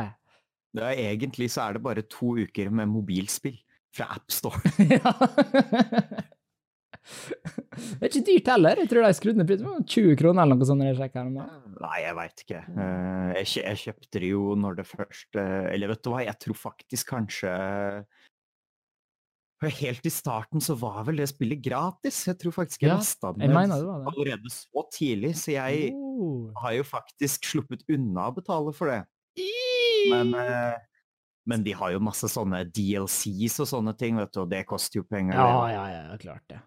det 0.74 0.82
er, 0.82 1.00
egentlig 1.10 1.50
så 1.50 1.68
er 1.68 1.76
det 1.76 1.84
bare 1.86 2.06
to 2.06 2.36
uker 2.38 2.70
med 2.70 2.90
mobilspill 2.90 3.58
fra 3.94 4.12
AppStore. 4.18 4.60
Ja. 4.94 5.12
Det 7.04 7.98
er 8.00 8.08
ikke 8.08 8.20
dyrt 8.24 8.46
heller. 8.48 8.78
Jeg 8.80 8.88
tror 8.88 9.04
de 9.04 9.16
skrudde 9.16 9.40
ned 9.40 9.48
prisen 9.50 9.82
20 9.92 10.14
kroner 10.16 10.46
eller 10.46 10.56
noe 10.56 10.68
sånt. 10.68 10.80
når 10.80 10.88
jeg 10.88 10.98
sjekker 11.02 11.26
her. 11.26 11.50
Nei, 11.82 11.98
jeg 12.00 12.16
veit 12.16 12.44
ikke. 12.44 12.60
Eh, 12.84 13.32
jeg, 13.42 13.80
kjøpte 13.82 14.22
det 14.22 14.30
jo 14.30 14.54
når 14.56 14.78
det 14.78 14.86
først 14.88 15.40
eh, 15.40 15.66
Eller 15.74 15.92
vet 15.92 16.00
du 16.00 16.08
hva, 16.14 16.22
jeg 16.24 16.38
tror 16.46 16.60
faktisk 16.62 17.12
kanskje 17.12 17.52
Helt 19.70 20.06
i 20.06 20.10
starten 20.10 20.60
så 20.60 20.74
var 20.78 21.04
vel 21.06 21.16
det 21.16 21.28
spillet 21.30 21.62
gratis. 21.64 22.24
Jeg 22.26 22.38
tror 22.38 22.52
faktisk 22.52 22.82
jeg 22.82 22.90
Ja, 22.90 22.96
lasta 22.96 23.32
det. 23.32 23.48
allerede 23.50 24.50
så 24.52 24.84
tidlig, 24.92 25.34
så 25.36 25.52
jeg 25.52 25.92
Oh. 25.94 26.50
har 26.62 26.72
jo 26.72 26.82
faktisk 26.82 27.44
sluppet 27.44 27.82
unna 27.88 28.30
å 28.30 28.34
betale 28.34 28.72
for 28.74 28.86
det. 28.90 29.04
Men, 30.10 30.34
eh, 30.34 30.76
men 31.46 31.62
de 31.64 31.72
har 31.72 31.92
jo 31.92 31.98
masse 32.00 32.28
sånne 32.30 32.64
DLCs 32.72 33.58
og 33.60 33.66
sånne 33.68 33.96
ting, 33.98 34.16
vet 34.16 34.32
du, 34.32 34.40
og 34.42 34.50
det 34.50 34.66
koster 34.66 35.00
jo 35.00 35.04
penger. 35.04 35.34
Ja, 35.34 35.66
ja, 35.68 35.84
ja, 36.10 36.16
klart 36.18 36.42
det. 36.48 36.60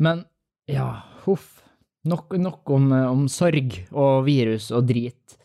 Men 0.00 0.24
ja, 0.68 1.02
huff. 1.24 1.62
Nok, 2.04 2.30
nok 2.38 2.70
om, 2.70 2.92
eh, 2.92 3.06
om 3.10 3.26
sorg 3.28 3.86
og 3.92 4.24
virus 4.24 4.70
og 4.72 4.86
drit. 4.86 5.36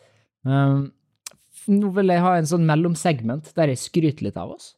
Um, 0.46 0.92
nå 1.68 1.90
vil 1.94 2.06
jeg 2.12 2.20
ha 2.20 2.34
en 2.36 2.44
sånn 2.48 2.64
mellomsegment 2.68 3.52
der 3.54 3.68
jeg 3.72 3.78
skryter 3.78 4.22
litt 4.22 4.36
av 4.36 4.50
oss. 4.52 4.74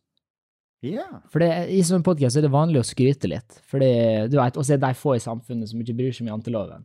Ja. 0.84 1.06
For 1.32 1.42
det, 1.42 1.50
i 1.72 1.80
sånn 1.86 2.04
podkast 2.06 2.36
er 2.38 2.44
det 2.44 2.52
vanlig 2.52 2.82
å 2.82 2.86
skryte 2.86 3.30
litt. 3.30 3.60
Fordi, 3.70 3.88
du 4.30 4.36
vet, 4.38 4.58
også 4.60 4.76
er 4.76 4.82
de 4.82 4.92
få 4.98 5.16
i 5.16 5.22
samfunnet 5.22 5.70
som 5.70 5.80
ikke 5.82 5.96
bryr 5.96 6.12
seg 6.14 6.26
om 6.26 6.34
janteloven. 6.34 6.84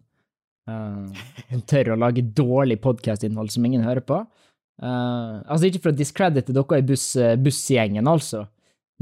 Uh, 0.70 1.10
som 1.50 1.64
tør 1.68 1.94
å 1.96 2.00
lage 2.00 2.24
dårlig 2.38 2.80
podkastinnhold 2.84 3.52
som 3.52 3.66
ingen 3.68 3.84
hører 3.86 4.06
på. 4.06 4.22
Uh, 4.82 5.42
altså 5.46 5.68
ikke 5.68 5.84
for 5.84 5.92
å 5.92 5.98
discredite 5.98 6.56
dere 6.56 6.80
i 6.80 6.86
buss, 6.86 7.12
eh, 7.20 7.36
bussgjengen, 7.38 8.08
altså, 8.10 8.48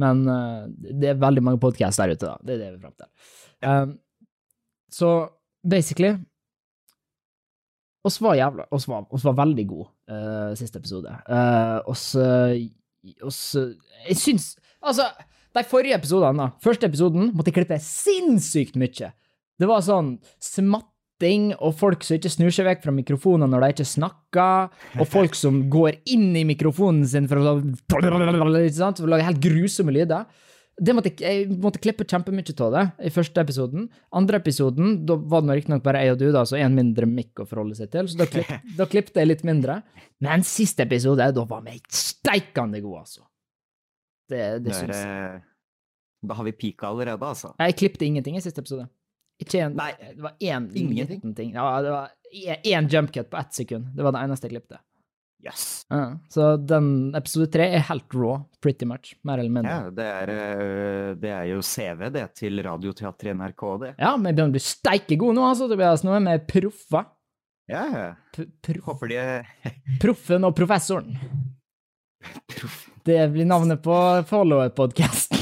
men 0.01 0.25
uh, 0.27 0.65
det 0.67 1.13
er 1.13 1.21
veldig 1.21 1.43
mange 1.45 1.61
podkast 1.63 2.01
der 2.01 2.15
ute, 2.15 2.25
da. 2.25 2.35
Det 2.43 2.55
er 2.55 2.59
det 2.59 2.71
vi 2.73 2.79
er 2.79 2.81
fram 2.83 2.97
til. 2.97 3.09
Um, 3.63 3.93
så 4.91 5.11
basically 5.67 6.15
oss 8.07 8.17
var 8.23 8.37
jævla 8.39 8.65
oss 8.71 8.87
var, 8.87 9.03
oss 9.13 9.25
var 9.27 9.35
veldig 9.37 9.65
gode 9.69 9.89
uh, 10.11 10.51
siste 10.59 10.79
episode. 10.79 11.11
Uh, 11.27 11.79
oss, 11.91 12.11
uh, 12.15 12.55
oss 13.25 13.41
Jeg 13.55 14.17
syns 14.19 14.51
Altså, 14.79 15.09
de 15.55 15.63
forrige 15.67 15.97
episodene, 15.97 16.45
da. 16.45 16.61
Første 16.63 16.87
episoden 16.87 17.33
måtte 17.35 17.51
jeg 17.51 17.57
klippe 17.57 17.79
sinnssykt 17.83 18.77
mye. 18.79 19.09
Det 19.59 19.67
var 19.67 19.81
sånn 19.83 20.13
smatting, 20.39 21.49
og 21.59 21.73
folk 21.75 22.05
som 22.07 22.15
ikke 22.15 22.31
snur 22.31 22.53
seg 22.55 22.69
vekk 22.69 22.85
fra 22.85 22.93
mikrofonen 22.95 23.51
når 23.51 23.65
de 23.65 23.69
ikke 23.73 23.87
snakker, 23.89 24.69
og 24.95 25.09
folk 25.11 25.35
som 25.35 25.65
går 25.73 25.97
inn 26.15 26.29
i 26.39 26.45
mikrofonen 26.47 27.03
sin 27.03 27.27
for 27.27 27.41
å 27.41 27.57
for 27.91 28.07
å 28.07 29.11
lage 29.11 29.27
helt 29.27 29.43
grusomme 29.43 29.97
lyder. 29.97 30.29
Det 30.79 30.93
måtte, 30.95 31.11
jeg 31.19 31.47
måtte 31.59 31.81
klippe 31.83 32.05
kjempemye 32.07 32.53
av 32.65 32.75
det 32.75 32.83
i 33.09 33.11
første 33.11 33.43
episoden. 33.43 33.89
Andre 34.15 34.39
episoden, 34.39 35.01
da 35.07 35.17
var 35.19 35.43
det 35.43 35.57
riktignok 35.59 35.83
bare 35.83 36.05
jeg 36.05 36.15
og 36.15 36.21
du, 36.21 36.29
da, 36.35 36.45
så 36.47 36.59
én 36.59 36.75
mindre 36.75 37.09
mikk 37.09 37.43
å 37.43 37.47
forholde 37.49 37.75
seg 37.75 37.91
til, 37.91 38.07
så 38.07 38.21
da, 38.21 38.27
klipp, 38.31 38.53
da 38.79 38.87
klippte 38.89 39.19
jeg 39.19 39.31
litt 39.31 39.43
mindre. 39.47 39.81
Men 40.23 40.45
siste 40.47 40.85
episode, 40.87 41.27
da 41.35 41.45
var 41.49 41.65
vi 41.67 41.75
steikende 41.91 42.81
gode, 42.85 43.03
altså. 43.03 43.25
Det, 44.29 44.43
det 44.63 44.77
syns 44.77 44.95
jeg. 45.01 45.41
da 46.29 46.37
har 46.37 46.47
vi 46.47 46.55
pika 46.55 46.91
allerede, 46.93 47.33
altså. 47.33 47.51
Jeg 47.59 47.77
klippte 47.81 48.07
ingenting 48.07 48.39
i 48.39 48.43
siste 48.45 48.63
episode. 48.63 48.87
Ikke 49.39 49.61
en, 49.63 49.75
Nei, 49.79 49.93
det 49.99 50.23
var 50.23 50.35
én 50.43 50.67
ingenting? 50.75 51.33
ting. 51.35 51.53
Ja, 51.55 51.81
det 51.83 51.91
var 51.95 52.11
én 52.67 52.89
jumpcut 52.91 53.29
på 53.31 53.39
ett 53.39 53.53
sekund. 53.55 53.91
Det 53.95 54.03
var 54.03 54.15
det 54.15 54.23
eneste 54.27 54.47
jeg 54.47 54.57
klippte. 54.57 54.79
Yes. 55.39 55.85
Ja, 55.87 56.19
så 56.27 56.57
den 56.57 57.15
episode 57.15 57.47
tre 57.53 57.69
er 57.71 57.85
helt 57.87 58.15
raw, 58.15 58.41
pretty 58.59 58.85
much. 58.85 59.13
Mer 59.23 59.39
eller 59.39 59.53
mindre. 59.55 59.71
Ja, 59.71 59.91
det 59.95 60.07
er, 60.07 60.31
eh, 60.33 61.11
det 61.21 61.31
er 61.31 61.45
jo 61.53 61.61
CV, 61.63 62.09
det, 62.11 62.25
til 62.35 62.59
Radioteatret 62.65 63.31
i 63.31 63.35
NRK, 63.39 63.63
det. 63.85 63.93
Ja, 64.01 64.17
men 64.17 64.35
begynner 64.35 64.51
å 64.51 64.57
bli 64.57 64.63
steike 64.65 65.15
god 65.21 65.37
nå, 65.37 65.45
altså, 65.47 65.69
Tobias. 65.71 66.03
Nå 66.03 66.17
er 66.17 66.25
vi 66.27 66.35
proffer. 66.51 67.07
Ja, 67.69 67.85
ja. 67.93 68.09
P. 68.35 68.75
Håper 68.83 69.11
de 69.11 69.23
Proffen 70.03 70.47
og 70.47 70.55
professoren. 70.57 71.15
Proff. 72.51 72.81
Det 73.07 73.21
blir 73.31 73.47
navnet 73.47 73.79
på 73.85 73.95
follower-podkasten. 74.27 75.37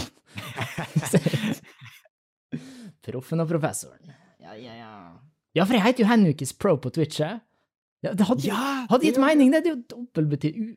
Proffen 3.08 3.42
og 3.42 3.50
professoren. 3.50 4.14
Ja, 4.44 4.54
ja, 4.54 4.76
ja. 4.78 4.94
Ja, 5.58 5.66
for 5.66 5.74
jeg 5.74 5.86
heter 5.88 6.04
jo 6.04 6.10
Henrikes 6.12 6.54
Pro 6.54 6.76
på 6.78 6.92
Twitch, 6.94 7.18
jeg. 7.24 7.40
Ja, 8.06 8.14
det 8.14 8.28
hadde, 8.30 8.44
Ja, 8.46 8.86
hadde 8.90 9.04
gitt 9.08 9.16
det- 9.16 9.24
mening, 9.24 9.52
det. 9.52 9.64
Det 9.64 9.72
er 9.72 9.76
jo 9.76 9.84
dobbeltbetydning. 10.06 10.76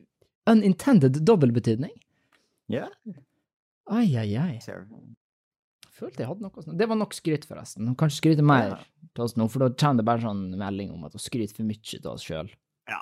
Unintended 0.49 1.19
dobbeltbetydning. 1.25 1.91
Ja. 2.67 2.87
Ai, 3.91 4.07
ai, 4.17 4.35
ai. 4.41 4.59
Følte 5.91 6.23
jeg 6.23 6.27
hadde 6.31 6.41
noe 6.41 6.63
sånt. 6.63 6.77
Det 6.79 6.87
var 6.89 6.97
nok 6.97 7.13
skryt, 7.13 7.45
forresten. 7.45 7.91
Kanskje 7.99 8.21
skryte 8.21 8.43
mer 8.45 8.69
Ja. 8.69 8.77
til 9.13 9.23
oss 9.23 9.35
nå, 9.37 9.47
for 9.51 9.59
da 9.59 9.69
kommer 9.69 9.97
det 9.97 10.05
bare 10.05 10.21
sånn 10.21 10.55
melding 10.57 10.91
om 10.93 11.03
at 11.05 11.13
vi 11.13 11.19
skryter 11.19 11.55
for 11.55 11.63
mye 11.63 11.81
til 12.01 12.09
oss 12.09 12.23
sjøl. 12.23 12.49
Ja. 12.89 13.01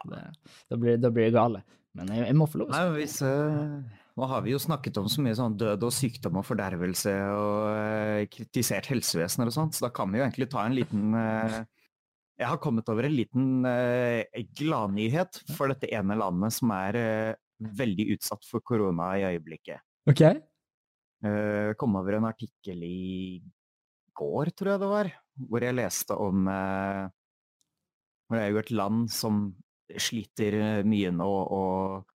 Da, 0.70 0.76
blir- 0.76 1.00
da 1.00 1.10
blir 1.10 1.26
det 1.32 1.34
gale. 1.34 1.64
Men 1.96 2.08
jeg, 2.08 2.26
jeg 2.28 2.36
må 2.36 2.46
få 2.48 2.60
lov 2.60 2.70
Nei, 2.70 2.84
hvis, 3.00 3.22
uh, 3.22 3.82
nå 4.18 4.28
har 4.28 4.42
vi 4.42 4.52
jo 4.52 4.58
snakket 4.60 4.98
om 4.98 5.06
så 5.08 5.22
mye 5.22 5.34
sånn 5.36 5.58
død 5.58 5.82
og 5.84 5.92
sykdom 5.92 6.38
og 6.38 6.46
fordervelse 6.46 7.14
og 7.34 7.78
eh, 7.78 8.26
kritisert 8.28 8.86
helsevesenet 8.92 9.48
og 9.48 9.54
sånt, 9.54 9.74
så 9.74 9.88
da 9.88 9.90
kan 9.90 10.12
vi 10.12 10.20
jo 10.20 10.26
egentlig 10.26 10.50
ta 10.52 10.66
en 10.66 10.76
liten 10.76 11.16
eh, 11.16 11.64
Jeg 12.40 12.48
har 12.48 12.60
kommet 12.64 12.88
over 12.92 13.04
en 13.04 13.16
liten 13.16 13.48
uh, 13.68 14.24
gladnyhet 14.56 15.42
for 15.58 15.72
dette 15.74 15.90
ene 15.92 16.16
landet 16.20 16.56
som 16.56 16.72
er 16.72 16.96
eh, 16.96 17.38
veldig 17.60 18.06
utsatt 18.16 18.46
for 18.48 18.64
korona 18.64 19.10
i 19.20 19.26
øyeblikket. 19.28 19.84
OK? 20.08 20.22
Uh, 21.20 21.76
kom 21.80 21.98
over 22.00 22.16
en 22.16 22.30
artikkel 22.30 22.86
i 22.88 23.42
går, 24.16 24.54
tror 24.56 24.72
jeg 24.72 24.84
det 24.84 24.92
var, 24.94 25.10
hvor 25.50 25.66
jeg 25.68 25.76
leste 25.76 26.16
om 26.16 26.48
uh, 26.48 27.10
hvor 28.30 28.40
Det 28.40 28.46
er 28.46 28.54
jo 28.54 28.62
et 28.62 28.72
land 28.72 29.10
som 29.12 29.42
sliter 30.00 30.86
mye 30.86 31.12
nå, 31.12 31.28
og 31.28 32.06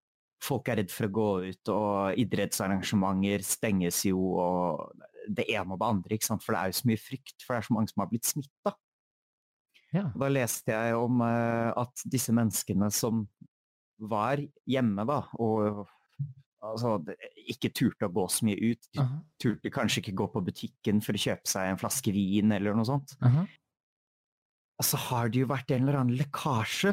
folk 0.41 0.69
er 0.71 0.79
redd 0.79 0.93
for 0.93 1.09
å 1.09 1.13
gå 1.13 1.29
ut, 1.51 1.71
og 1.73 2.21
idrettsarrangementer 2.23 3.43
stenges 3.45 4.05
jo, 4.07 4.21
og 4.39 5.03
det 5.27 5.47
ene 5.51 5.75
og 5.75 5.81
det 5.81 5.89
andre, 5.89 6.17
ikke 6.17 6.29
sant? 6.29 6.45
for 6.45 6.55
det 6.55 6.61
er 6.61 6.71
jo 6.71 6.79
så 6.79 6.89
mye 6.89 7.01
frykt, 7.01 7.35
for 7.43 7.53
det 7.53 7.59
er 7.59 7.67
så 7.67 7.77
mange 7.77 7.91
som 7.91 8.03
har 8.03 8.11
blitt 8.13 8.29
smitta. 8.29 8.73
Ja. 9.95 10.05
Da 10.11 10.29
leste 10.31 10.73
jeg 10.73 10.95
om 10.99 11.21
eh, 11.25 11.71
at 11.71 12.05
disse 12.11 12.35
menneskene 12.35 12.89
som 12.93 13.25
var 13.95 14.41
hjemme, 14.67 15.05
da, 15.07 15.21
og 15.39 15.85
altså, 16.59 16.97
ikke 17.47 17.71
turte 17.71 18.09
å 18.09 18.13
gå 18.13 18.25
så 18.31 18.47
mye 18.49 18.73
ut, 18.73 18.89
de 18.91 19.05
turte 19.41 19.71
kanskje 19.71 20.03
ikke 20.03 20.17
gå 20.19 20.27
på 20.33 20.43
butikken 20.49 20.99
for 21.05 21.15
å 21.15 21.23
kjøpe 21.27 21.47
seg 21.47 21.71
en 21.71 21.79
flaske 21.79 22.11
vin 22.15 22.51
eller 22.57 22.75
noe 22.75 22.87
sånt. 22.87 23.15
aha. 23.23 23.47
Så 24.83 24.99
har 24.99 25.29
det 25.31 25.39
jo 25.39 25.47
vært 25.47 25.69
en 25.71 25.85
eller 25.85 26.01
annen 26.01 26.17
lekkasje 26.19 26.91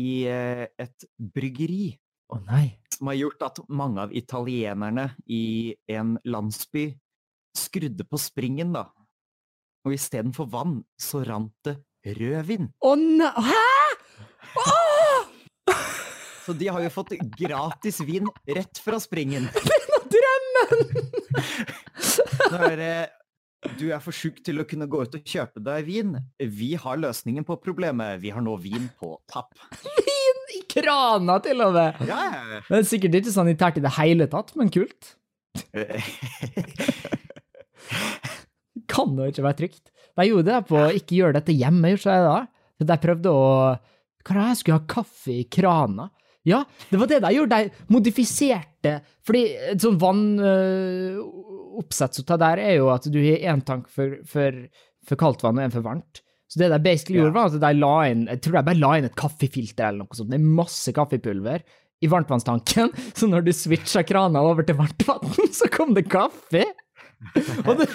i 0.00 0.24
eh, 0.24 0.64
et 0.80 1.10
bryggeri 1.20 1.90
Oh, 2.30 2.38
som 2.94 3.08
har 3.10 3.16
gjort 3.18 3.42
at 3.42 3.56
mange 3.74 4.02
av 4.04 4.12
italienerne 4.14 5.08
i 5.26 5.74
en 5.90 6.14
landsby 6.30 6.92
skrudde 7.58 8.06
på 8.06 8.20
springen, 8.22 8.70
da. 8.76 8.84
Og 9.82 9.96
istedenfor 9.96 10.46
vann, 10.52 10.76
så 11.00 11.24
rant 11.26 11.56
det 11.66 11.74
rødvin. 12.04 12.70
Å 12.80 12.94
nei! 12.98 13.30
Hæ?! 13.50 13.64
Åh! 14.60 15.28
Så 16.46 16.54
de 16.56 16.70
har 16.72 16.82
jo 16.82 16.90
fått 16.92 17.12
gratis 17.38 18.00
vin 18.06 18.26
rett 18.48 18.80
fra 18.82 18.98
springen. 19.02 19.48
Drømmen! 20.14 20.80
Når 22.50 22.82
du 23.76 23.90
er 23.92 24.00
for 24.02 24.16
sjuk 24.16 24.40
til 24.44 24.62
å 24.62 24.66
kunne 24.68 24.88
gå 24.90 25.02
ut 25.04 25.14
og 25.18 25.26
kjøpe 25.28 25.60
deg 25.62 25.84
vin, 25.86 26.16
vi 26.40 26.72
har 26.80 27.00
løsningen 27.00 27.44
på 27.46 27.58
problemet. 27.62 28.20
Vi 28.22 28.32
har 28.32 28.42
nå 28.44 28.56
vin 28.62 28.88
på 28.98 29.12
tapp. 29.30 29.52
Vin 29.84 30.40
i 30.56 30.62
krana, 30.70 31.36
til 31.44 31.60
og 31.66 31.76
med! 31.76 32.00
Ja, 32.08 32.22
Det 32.66 32.80
er 32.80 32.88
sikkert 32.88 33.20
ikke 33.20 33.36
sanitært 33.36 33.78
i 33.78 33.84
det 33.84 33.92
hele 34.00 34.26
tatt, 34.32 34.54
men 34.58 34.72
kult. 34.72 35.14
Kan 35.70 36.00
Kan 38.90 39.16
jo 39.18 39.28
ikke 39.30 39.44
være 39.44 39.58
trygt. 39.60 39.90
De 40.18 40.26
gjorde 40.28 40.48
det 40.50 40.60
på 40.68 40.76
å 40.80 40.92
ikke 40.96 41.18
gjøre 41.20 41.36
dette 41.38 41.54
hjemme, 41.56 41.88
Så 41.98 42.08
jeg, 42.10 42.20
da. 42.26 42.38
Så 42.80 42.84
jeg 42.88 43.02
prøvde 43.04 43.28
å 43.34 43.36
Hva 44.24 44.32
det, 44.36 44.48
jeg 44.50 44.58
skulle 44.60 44.78
ha 44.80 44.88
kaffe 44.90 45.30
i 45.32 45.44
krana? 45.48 46.06
Ja, 46.48 46.62
det 46.88 46.98
var 47.00 47.06
det 47.10 47.18
de 47.20 47.30
gjorde. 47.36 47.56
De 47.60 47.70
modifiserte 47.92 48.92
Fordi 49.28 49.42
et 49.74 49.82
sånt 49.84 50.00
vannoppsett 50.00 52.14
som 52.16 52.24
der 52.40 52.56
er 52.62 52.74
jo 52.78 52.86
at 52.92 53.04
du 53.12 53.18
har 53.20 53.44
én 53.54 53.60
tank 53.66 53.84
for, 53.92 54.08
for, 54.28 54.50
for 55.08 55.16
kaldt 55.20 55.42
vann 55.44 55.58
og 55.60 55.64
én 55.66 55.74
for 55.74 55.84
varmt. 55.84 56.14
Så 56.50 56.58
det 56.58 56.70
de 56.72 56.78
basically 56.82 57.18
Ja. 57.20 57.24
gjorde, 57.28 57.36
var 57.36 57.46
at 57.46 57.60
de 57.62 57.72
la 57.78 57.92
inn 58.10 58.24
Jeg 58.26 58.40
tror 58.42 58.54
de 58.58 58.62
bare 58.66 58.80
la 58.80 58.90
inn 58.98 59.06
et 59.06 59.14
kaffefilter 59.20 59.84
eller 59.88 60.00
noe 60.02 60.16
sånt. 60.18 60.34
Er 60.34 60.42
masse 60.42 60.90
kaffepulver 60.96 61.60
i 62.00 62.08
varmtvannstanken, 62.08 62.88
så 63.18 63.24
når 63.28 63.40
du 63.44 63.52
switcha 63.52 64.00
krana 64.08 64.40
over 64.40 64.62
til 64.64 64.76
varmtvann, 64.78 65.20
så 65.58 65.68
kom 65.72 65.92
det 65.94 66.06
kaffe! 66.08 66.64
Og 67.68 67.76
det, 67.76 67.86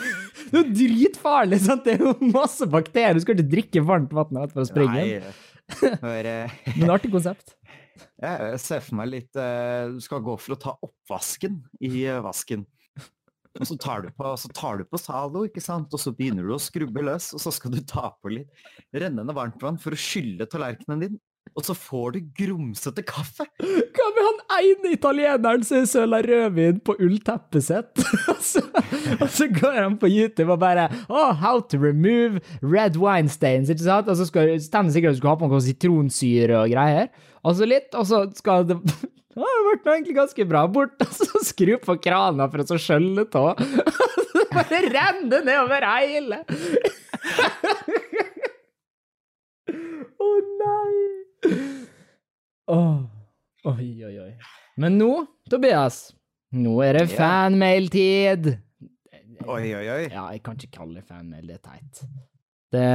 det 0.56 0.62
er 0.62 0.70
jo 0.70 0.76
dritfarlig, 0.80 1.60
sant? 1.66 1.84
Det 1.86 1.98
er 1.98 2.06
jo 2.06 2.14
masse 2.32 2.68
bakterier. 2.70 3.18
Du 3.18 3.24
skal 3.24 3.38
ikke 3.38 3.52
drikke 3.52 3.84
varmt 3.86 4.16
vann 4.16 4.40
for 4.54 4.64
å 4.64 4.70
springe. 4.70 4.96
Nei, 4.96 5.36
For, 5.66 6.30
uh... 6.30 6.56
Men 6.78 6.94
artig 6.94 7.10
konsept. 7.14 7.56
jeg 8.22 8.60
ser 8.62 8.84
for 8.86 9.00
meg 9.00 9.08
litt 9.10 9.40
uh, 9.40 9.90
Du 9.96 9.98
skal 10.04 10.22
gå 10.22 10.36
for 10.38 10.54
å 10.54 10.60
ta 10.62 10.76
oppvasken 10.86 11.58
i 11.82 12.06
uh, 12.06 12.22
vasken. 12.26 12.68
Og 13.56 13.70
så 13.70 13.78
tar 13.80 14.04
du 14.04 14.10
på, 14.12 14.34
så 14.38 14.50
tar 14.52 14.82
du 14.82 14.88
på 14.90 15.00
Zalo, 15.00 15.46
ikke 15.48 15.64
sant? 15.64 15.94
og 15.96 16.02
så 16.02 16.12
begynner 16.16 16.44
du 16.44 16.56
å 16.58 16.60
skrubbe 16.62 17.04
løs, 17.08 17.30
og 17.38 17.40
så 17.40 17.54
skal 17.56 17.72
du 17.72 17.80
ta 17.88 18.10
på 18.20 18.34
litt 18.34 18.66
rennende 18.92 19.36
varmtvann 19.36 19.80
for 19.82 19.96
å 19.96 20.00
skylle 20.00 20.48
tallerkenen 20.52 21.06
din. 21.06 21.16
Og 21.56 21.64
så 21.64 21.76
får 21.78 22.16
du 22.16 22.20
grumsete 22.36 23.04
kaffe. 23.08 23.46
Hva 23.62 24.08
med 24.16 24.26
han 24.26 24.40
ene 24.58 24.94
italieneren 24.96 25.64
som 25.68 25.86
søler 25.88 26.26
rødvin 26.28 26.82
på 26.84 26.98
ullteppet 27.00 27.68
sitt? 27.68 28.06
og, 28.34 28.42
så, 28.44 28.64
og 29.20 29.56
går 29.60 29.80
han 29.80 29.98
på 30.02 30.10
YouTube 30.12 30.52
og 30.52 30.60
bare 30.64 30.90
oh, 31.08 31.32
How 31.40 31.62
to 31.72 31.80
remove 31.80 32.42
red 32.62 33.00
wine 33.00 33.32
stains, 33.32 33.72
ikke 33.72 33.86
sant? 33.86 34.12
Og 34.12 34.20
så 34.20 34.28
skal 34.28 34.56
stender 34.64 34.96
sikkert 34.96 35.14
at 35.14 35.20
du 35.20 35.24
skal 35.24 35.36
ha 35.36 35.42
på 35.44 35.52
noe 35.52 35.64
sitronsyre 35.64 36.60
og 36.64 36.76
greier. 36.76 37.12
Og 37.46 37.56
så 37.56 37.70
litt, 37.70 37.92
og 37.94 38.08
så 38.10 38.26
skal 38.36 38.68
det 38.72 38.80
Ja, 39.36 39.44
det 39.44 39.82
ble 39.84 39.98
egentlig 39.98 40.16
ganske 40.16 40.46
bra. 40.48 40.62
Bort, 40.72 40.96
og 41.04 41.12
så 41.12 41.42
skru 41.44 41.76
på 41.84 41.98
krana 42.04 42.48
for 42.52 42.64
å 42.64 42.80
skjølle 42.80 43.26
skjølle 43.28 43.28
av. 43.36 43.60
Så 44.32 44.46
bare 44.52 44.80
renner 44.88 45.44
nedover 45.44 45.88
hele. 45.92 46.40
Å 50.26 50.32
nei! 50.64 51.15
Åh. 52.76 53.02
Oi, 53.66 53.90
oi, 54.06 54.14
oi. 54.22 54.32
Men 54.82 54.98
nå, 55.00 55.10
Tobias, 55.50 56.10
nå 56.54 56.76
er 56.86 57.00
det 57.00 57.08
fanmail-tid. 57.16 58.52
Oi, 59.46 59.66
oi, 59.78 59.86
oi. 59.90 60.02
Ja, 60.10 60.28
jeg 60.34 60.42
kan 60.46 60.58
ikke 60.58 60.78
kalle 60.80 61.00
det 61.02 61.06
fanmail, 61.10 61.46
det 61.50 61.58
er 61.58 61.64
teit. 61.66 62.04
Det 62.76 62.86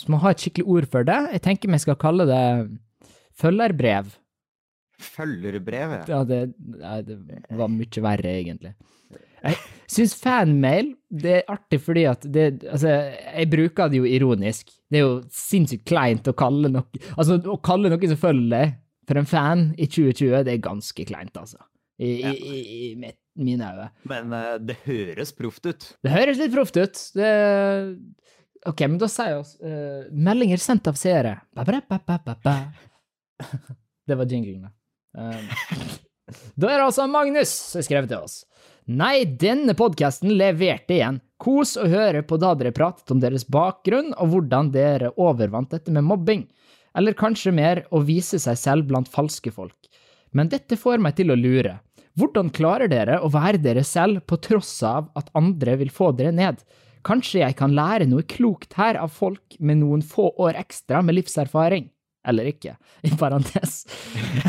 Vi 0.00 0.12
må 0.12 0.20
ha 0.22 0.32
et 0.32 0.42
skikkelig 0.42 0.66
ord 0.76 0.88
for 0.92 1.06
det. 1.06 1.18
Jeg 1.36 1.44
tenker 1.46 1.72
vi 1.72 1.80
skal 1.82 1.98
kalle 2.00 2.26
det 2.28 2.44
følgerbrev. 3.40 4.12
Følgerbrev, 5.00 5.96
ja. 6.00 6.04
Ja, 6.08 6.22
det, 6.28 6.40
det 7.30 7.56
var 7.56 7.70
mye 7.72 8.04
verre, 8.04 8.34
egentlig. 8.42 8.74
Jeg 9.40 9.56
syns 9.88 10.12
fanmail 10.20 10.90
det 11.08 11.38
er 11.38 11.46
artig 11.48 11.78
fordi 11.80 12.02
at 12.04 12.26
det 12.28 12.44
Altså, 12.68 12.90
jeg 13.08 13.48
bruker 13.48 13.88
det 13.88 14.02
jo 14.02 14.08
ironisk. 14.08 14.74
Det 14.90 14.98
er 14.98 15.04
jo 15.06 15.16
sinnssykt 15.30 15.84
kleint 15.86 16.26
å 16.26 16.34
kalle 16.34 16.68
noe 16.72 17.00
Altså, 17.16 17.36
å 17.46 17.56
kalle 17.62 17.90
noe 17.92 18.08
som 18.10 18.18
følger 18.18 18.50
deg, 18.50 18.72
for 19.06 19.20
en 19.20 19.26
fan 19.30 19.62
i 19.78 19.86
2020, 19.86 20.44
det 20.46 20.52
er 20.56 20.62
ganske 20.64 21.04
kleint, 21.06 21.36
altså. 21.38 21.58
I, 22.00 22.10
Ja. 22.24 22.30
i, 22.32 22.36
i, 22.36 22.60
i 22.90 22.94
mitt- 22.98 23.18
mine 23.40 23.64
øyne. 23.70 23.86
Men 24.10 24.32
uh, 24.34 24.56
det 24.58 24.76
høres 24.84 25.30
proft 25.36 25.66
ut. 25.70 25.84
Det 26.02 26.10
høres 26.12 26.38
litt 26.40 26.52
proft 26.52 26.76
ut. 26.80 26.98
Det 27.14 27.30
OK, 28.68 28.80
men 28.90 28.98
da 29.00 29.06
sier 29.08 29.38
oss 29.40 29.54
eh, 29.64 30.10
meldinger 30.12 30.60
sendt 30.60 30.88
av 30.90 30.98
seere. 31.00 31.38
Det 34.10 34.16
var 34.18 34.26
jingling, 34.28 34.66
da. 34.66 34.70
Um, 35.16 35.46
da 36.60 36.68
er 36.70 36.76
det 36.80 36.86
altså 36.88 37.06
Magnus 37.10 37.52
som 37.70 37.78
har 37.80 37.86
skrevet 37.86 38.10
til 38.12 38.24
oss. 38.26 38.40
Nei, 38.90 39.22
denne 39.38 39.74
podkasten 39.78 40.32
leverte 40.36 40.96
igjen. 40.98 41.20
Kos 41.40 41.76
å 41.80 41.86
høre 41.88 42.20
på 42.28 42.36
da 42.36 42.52
dere 42.58 42.72
pratet 42.76 43.10
om 43.14 43.20
deres 43.22 43.46
bakgrunn 43.48 44.10
og 44.20 44.32
hvordan 44.32 44.72
dere 44.74 45.14
overvant 45.16 45.70
dette 45.72 45.92
med 45.94 46.04
mobbing. 46.04 46.44
Eller 46.92 47.16
kanskje 47.16 47.52
mer 47.54 47.84
å 47.94 48.02
vise 48.04 48.36
seg 48.42 48.58
selv 48.60 48.90
blant 48.90 49.08
falske 49.08 49.52
folk. 49.54 49.88
Men 50.36 50.50
dette 50.52 50.76
får 50.76 51.00
meg 51.00 51.16
til 51.16 51.32
å 51.32 51.38
lure. 51.38 51.78
Hvordan 52.18 52.50
klarer 52.52 52.90
dere 52.90 53.20
å 53.24 53.30
være 53.32 53.60
dere 53.62 53.84
selv 53.86 54.26
på 54.28 54.36
tross 54.42 54.74
av 54.84 55.08
at 55.16 55.30
andre 55.38 55.78
vil 55.80 55.92
få 55.94 56.10
dere 56.18 56.34
ned? 56.34 56.60
Kanskje 57.06 57.40
jeg 57.40 57.56
kan 57.56 57.72
lære 57.72 58.10
noe 58.10 58.26
klokt 58.28 58.76
her 58.76 58.98
av 59.00 59.14
folk 59.14 59.56
med 59.58 59.80
noen 59.80 60.04
få 60.04 60.28
år 60.44 60.58
ekstra 60.60 61.00
med 61.06 61.16
livserfaring? 61.16 61.88
Eller 62.28 62.50
ikke, 62.50 62.74
i 63.08 63.10
parentes. 63.16 63.86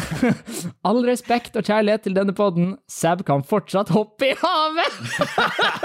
All 0.88 1.02
respekt 1.08 1.56
og 1.56 1.68
kjærlighet 1.68 2.04
til 2.08 2.18
denne 2.18 2.36
podden. 2.36 2.76
Seb 2.92 3.24
kan 3.28 3.46
fortsatt 3.48 3.94
hoppe 3.96 4.32
i 4.32 4.36
havet! 4.42 5.00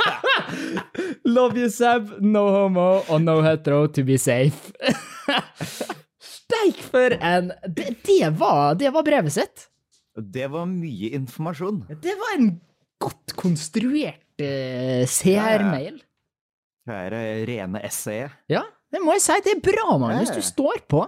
Love 1.37 1.61
you, 1.61 1.71
Seb. 1.71 2.17
No 2.23 2.49
homo 2.55 2.89
og 3.07 3.23
no 3.23 3.39
hetero 3.47 3.87
to 3.87 4.05
be 4.07 4.19
safe. 4.19 4.75
Steik 6.23 6.83
for 6.83 7.17
en 7.19 7.51
det, 7.67 7.97
det, 8.07 8.33
var, 8.39 8.75
det 8.79 8.93
var 8.95 9.07
brevet 9.07 9.35
sitt. 9.35 9.69
Det 10.17 10.47
var 10.51 10.67
mye 10.71 11.11
informasjon. 11.19 11.85
Det 12.03 12.15
var 12.19 12.39
en 12.39 12.55
godt 13.03 13.35
konstruert 13.37 14.23
uh, 14.41 15.05
CR-mail. 15.05 16.01
Det 16.87 16.95
er 16.95 17.15
eh, 17.19 17.43
rene 17.49 17.83
essayet. 17.85 18.35
Ja, 18.49 18.63
det 18.95 19.03
må 19.03 19.17
jeg 19.17 19.25
si. 19.25 19.39
Det 19.45 19.57
er 19.57 19.63
bra, 19.65 19.97
Magnus. 19.99 20.31
Du 20.31 20.43
står 20.45 20.85
på. 20.89 21.03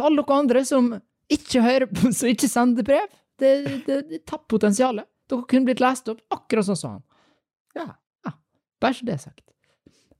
Til 0.00 0.08
alle 0.08 0.24
dere 0.24 0.40
andre 0.40 0.64
som 0.64 0.90
ikke 1.30 1.60
hører 1.64 1.90
på, 1.92 2.08
som 2.16 2.32
ikke 2.32 2.48
sender 2.48 2.86
brev. 2.86 3.08
Det, 3.40 3.52
det, 3.84 4.02
det 4.08 4.24
tapper 4.24 4.56
potensialet. 4.56 5.08
Dere 5.28 5.44
kunne 5.48 5.68
blitt 5.68 5.82
lest 5.84 6.08
opp 6.08 6.24
akkurat 6.32 6.66
sånn 6.66 6.80
som 6.80 6.96
han. 6.96 7.06
Ja. 7.76 7.90
Bare 8.80 8.96
så 8.96 9.04
det 9.04 9.18
er 9.18 9.22
sagt. 9.28 9.44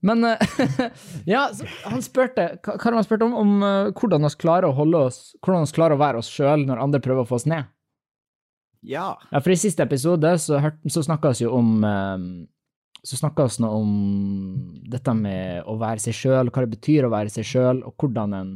Men 0.05 0.23
eh, 0.25 0.37
ja, 1.33 1.43
han 1.85 2.01
spurte 2.01 2.47
Hva 2.65 2.73
hva 2.73 2.87
har 2.87 2.95
han 2.97 3.05
spurt 3.05 3.25
om? 3.25 3.35
Om 3.37 3.51
eh, 3.65 3.91
hvordan 3.97 4.25
vi 4.25 4.31
klarer 4.41 4.69
å 4.69 4.77
holde 4.77 5.03
oss 5.09 5.19
Hvordan 5.45 5.67
vi 5.67 5.75
klarer 5.77 5.93
å 5.93 6.01
være 6.01 6.21
oss 6.23 6.31
sjøl 6.31 6.65
når 6.65 6.81
andre 6.81 7.01
prøver 7.05 7.25
å 7.25 7.29
få 7.29 7.37
oss 7.37 7.45
ned. 7.49 7.69
Ja. 8.81 9.11
Ja, 9.29 9.41
for 9.41 9.53
i 9.53 9.59
siste 9.61 9.85
episode 9.85 10.31
så, 10.41 10.57
hørt, 10.61 10.79
så 10.89 11.03
snakka 11.05 11.35
vi 11.35 11.45
jo 11.45 11.53
om 11.57 11.85
eh, 11.85 12.25
Så 13.05 13.19
snakka 13.19 13.45
vi 13.49 13.69
om 13.69 13.91
dette 14.89 15.13
med 15.17 15.69
å 15.69 15.77
være 15.81 16.01
seg 16.01 16.17
sjøl, 16.17 16.49
hva 16.49 16.65
det 16.65 16.73
betyr 16.75 17.05
å 17.05 17.13
være 17.13 17.33
seg 17.33 17.45
sjøl, 17.49 17.85
og 17.85 17.93
hvordan 17.97 18.37
en 18.37 18.51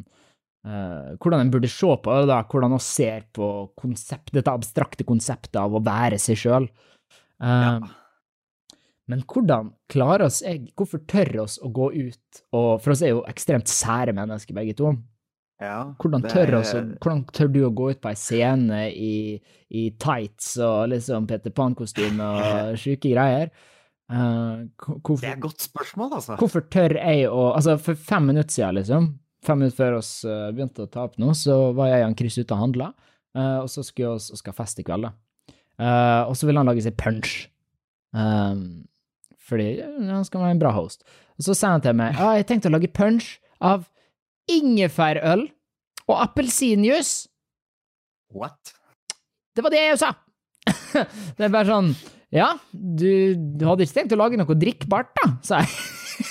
hvordan 0.65 1.43
en 1.45 1.51
burde 1.53 1.69
se 1.69 1.85
på 2.01 2.15
det, 2.19 2.27
da, 2.31 2.39
hvordan 2.49 2.73
vi 2.73 2.79
ser 2.81 3.25
på 3.37 3.49
konsept, 3.77 4.31
dette 4.33 4.49
abstrakte 4.53 5.05
konseptet 5.05 5.59
av 5.61 5.75
å 5.77 5.83
være 5.85 6.17
seg 6.21 6.39
sjøl. 6.41 6.65
Ja. 7.39 7.79
Men 9.11 9.21
hvordan 9.29 9.67
klarer 9.91 10.23
oss 10.25 10.39
jeg, 10.41 10.71
Hvorfor 10.73 11.03
tør 11.05 11.43
oss 11.43 11.59
å 11.61 11.67
gå 11.69 11.91
ut 11.93 12.39
og 12.57 12.79
For 12.81 12.93
oss 12.95 13.03
er 13.05 13.11
jo 13.11 13.19
ekstremt 13.29 13.69
sære 13.69 14.15
mennesker, 14.17 14.55
begge 14.57 14.73
to. 14.79 14.95
ja. 15.61 15.93
Hvordan 16.01 16.23
tør, 16.25 16.47
er- 16.47 16.57
oss, 16.61 16.71
hvordan 17.03 17.21
tør 17.35 17.51
du 17.53 17.59
å 17.67 17.73
gå 17.75 17.91
ut 17.93 18.01
på 18.01 18.09
ei 18.09 18.17
scene 18.17 18.79
i, 18.89 19.37
i 19.69 19.83
tights 20.01 20.55
og 20.57 20.89
liksom 20.95 21.27
Peter 21.29 21.53
Pan-kostyme 21.53 22.31
og 22.39 22.73
sjuke 22.81 23.11
greier? 23.13 23.51
Uh, 24.09 24.65
hvorfor, 24.85 25.21
Det 25.21 25.29
er 25.31 25.37
et 25.37 25.45
godt 25.45 25.61
spørsmål, 25.65 26.11
altså. 26.17 26.35
hvorfor 26.41 26.65
tør 26.69 26.93
jeg 26.97 27.23
å 27.29 27.45
Altså, 27.55 27.77
for 27.81 27.95
fem 27.97 28.27
minutter 28.29 28.53
siden, 28.53 28.75
liksom, 28.79 29.07
fem 29.47 29.61
minutter 29.61 29.79
før 29.79 29.99
oss 29.99 30.11
eh, 30.27 30.49
begynte 30.55 30.85
å 30.85 30.91
ta 30.91 31.05
opp 31.07 31.19
nå, 31.21 31.31
så 31.37 31.71
var 31.77 31.91
jeg 31.91 32.03
og 32.03 32.09
han 32.09 32.17
Chris 32.19 32.39
ute 32.39 32.55
og 32.55 32.61
handla, 32.61 32.91
eh, 33.37 33.59
og 33.61 33.69
så 33.71 33.83
skulle 33.85 34.17
vi 34.19 34.41
skal 34.41 34.57
feste 34.57 34.83
i 34.83 34.87
kveld, 34.87 35.07
da. 35.07 35.55
Eh, 35.75 36.21
og 36.29 36.35
så 36.37 36.47
ville 36.47 36.61
han 36.61 36.69
lage 36.69 36.85
seg 36.85 36.95
punch. 36.99 37.45
Um, 38.15 38.85
fordi 39.45 39.81
han 39.83 40.23
skal 40.25 40.45
være 40.45 40.55
en 40.55 40.61
bra 40.61 40.71
host. 40.75 41.03
Og 41.35 41.47
så 41.47 41.55
sa 41.57 41.73
han 41.73 41.83
til 41.83 41.97
meg 41.99 42.15
ja, 42.15 42.31
jeg 42.39 42.47
tenkte 42.47 42.71
å 42.71 42.75
lage 42.77 42.89
punch 42.95 43.35
av 43.59 43.83
ingefærøl 44.51 45.49
og 46.05 46.15
appelsinjuice. 46.21 47.27
What? 48.35 48.75
Det 49.55 49.63
var 49.65 49.73
det 49.73 49.83
jeg 49.83 49.99
sa! 50.01 50.13
det 51.37 51.45
er 51.45 51.51
bare 51.53 51.67
sånn 51.69 51.91
Ja, 52.33 52.55
du, 52.71 53.35
du 53.35 53.67
hadde 53.67 53.85
ikke 53.85 53.99
tenkt 53.99 54.15
å 54.15 54.19
lage 54.19 54.39
noe 54.39 54.57
drikkbart, 54.57 55.11
da, 55.19 55.29
sa 55.45 55.61
jeg. 55.61 56.04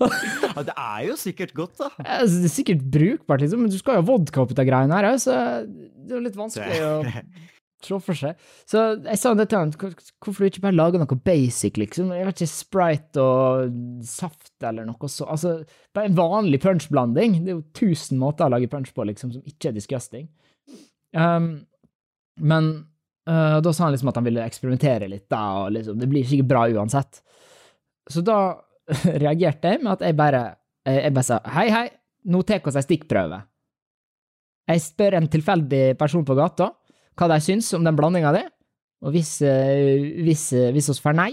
Ja, 0.00 0.62
det 0.64 0.74
er 0.74 1.04
jo 1.10 1.14
sikkert 1.20 1.52
godt, 1.54 1.76
da. 1.78 1.90
Altså, 2.00 2.40
det 2.40 2.48
er 2.48 2.52
sikkert 2.54 2.82
brukbart, 2.92 3.42
liksom, 3.44 3.62
men 3.64 3.72
du 3.72 3.78
skal 3.78 3.98
jo 3.98 4.02
ha 4.02 4.06
vodka 4.08 4.42
oppi 4.42 4.56
de 4.56 4.64
greiene 4.66 4.96
her, 4.96 5.08
så 5.20 5.36
det 5.66 6.16
er 6.16 6.24
litt 6.24 6.38
vanskelig 6.38 6.78
å 6.86 6.92
se 7.84 7.98
for 8.04 8.18
seg. 8.18 8.40
Så 8.68 8.82
jeg 8.96 9.20
sa 9.20 9.32
det 9.36 9.46
til 9.50 9.60
han, 9.60 9.72
hvorfor 9.72 10.42
du 10.42 10.48
ikke 10.48 10.64
bare 10.66 10.76
lager 10.76 11.02
noe 11.02 11.20
basic, 11.24 11.80
liksom? 11.80 12.12
Jeg 12.16 12.28
vet 12.28 12.42
ikke, 12.42 12.52
Sprite 12.52 13.24
og 13.24 13.78
saft 14.08 14.52
eller 14.66 14.88
noe 14.88 15.10
så, 15.10 15.28
altså, 15.32 15.56
bare 15.96 16.10
en 16.10 16.18
vanlig 16.18 16.60
punchblanding. 16.64 17.40
Det 17.44 17.54
er 17.54 17.58
jo 17.58 17.64
tusen 17.76 18.20
måter 18.20 18.48
å 18.48 18.54
lage 18.56 18.70
punch 18.72 18.92
på, 18.96 19.06
liksom, 19.08 19.32
som 19.36 19.48
ikke 19.48 19.70
er 19.70 19.78
disgusting. 19.78 20.28
Um, 21.16 21.52
men 22.40 22.70
uh, 23.28 23.58
da 23.64 23.72
sa 23.72 23.86
han 23.86 23.96
liksom 23.96 24.12
at 24.12 24.20
han 24.20 24.28
ville 24.28 24.44
eksperimentere 24.44 25.08
litt, 25.10 25.28
da, 25.32 25.42
og 25.64 25.74
liksom, 25.76 25.98
det 26.00 26.10
blir 26.10 26.28
sikkert 26.28 26.52
bra 26.52 26.66
uansett. 26.76 27.22
Så 28.10 28.22
da 28.26 28.36
reagerte 29.22 29.74
jeg 29.74 29.82
med 29.84 29.92
at 29.96 30.04
jeg 30.08 30.16
bare, 30.18 30.42
jeg 30.88 31.04
jeg 31.06 31.14
bare 31.16 31.28
sa 31.28 31.40
hei, 31.56 31.68
hei, 31.70 31.86
nå 32.30 32.42
tar 32.44 32.60
vi 32.64 32.70
oss 32.72 32.78
ei 32.80 32.86
stikkprøve. 32.88 33.42
Jeg 34.70 34.82
spør 34.84 35.16
en 35.18 35.28
tilfeldig 35.30 35.84
person 35.98 36.24
på 36.26 36.36
gata 36.38 36.70
hva 37.18 37.26
de 37.32 37.36
syns 37.44 37.68
om 37.76 37.84
den 37.84 37.96
blandinga 37.98 38.30
di, 38.36 38.42
og 39.04 39.12
hvis, 39.14 39.34
eh, 39.44 40.22
hvis, 40.24 40.44
eh, 40.56 40.70
hvis 40.72 40.88
vi 40.92 40.94
får 41.04 41.16
nei 41.18 41.30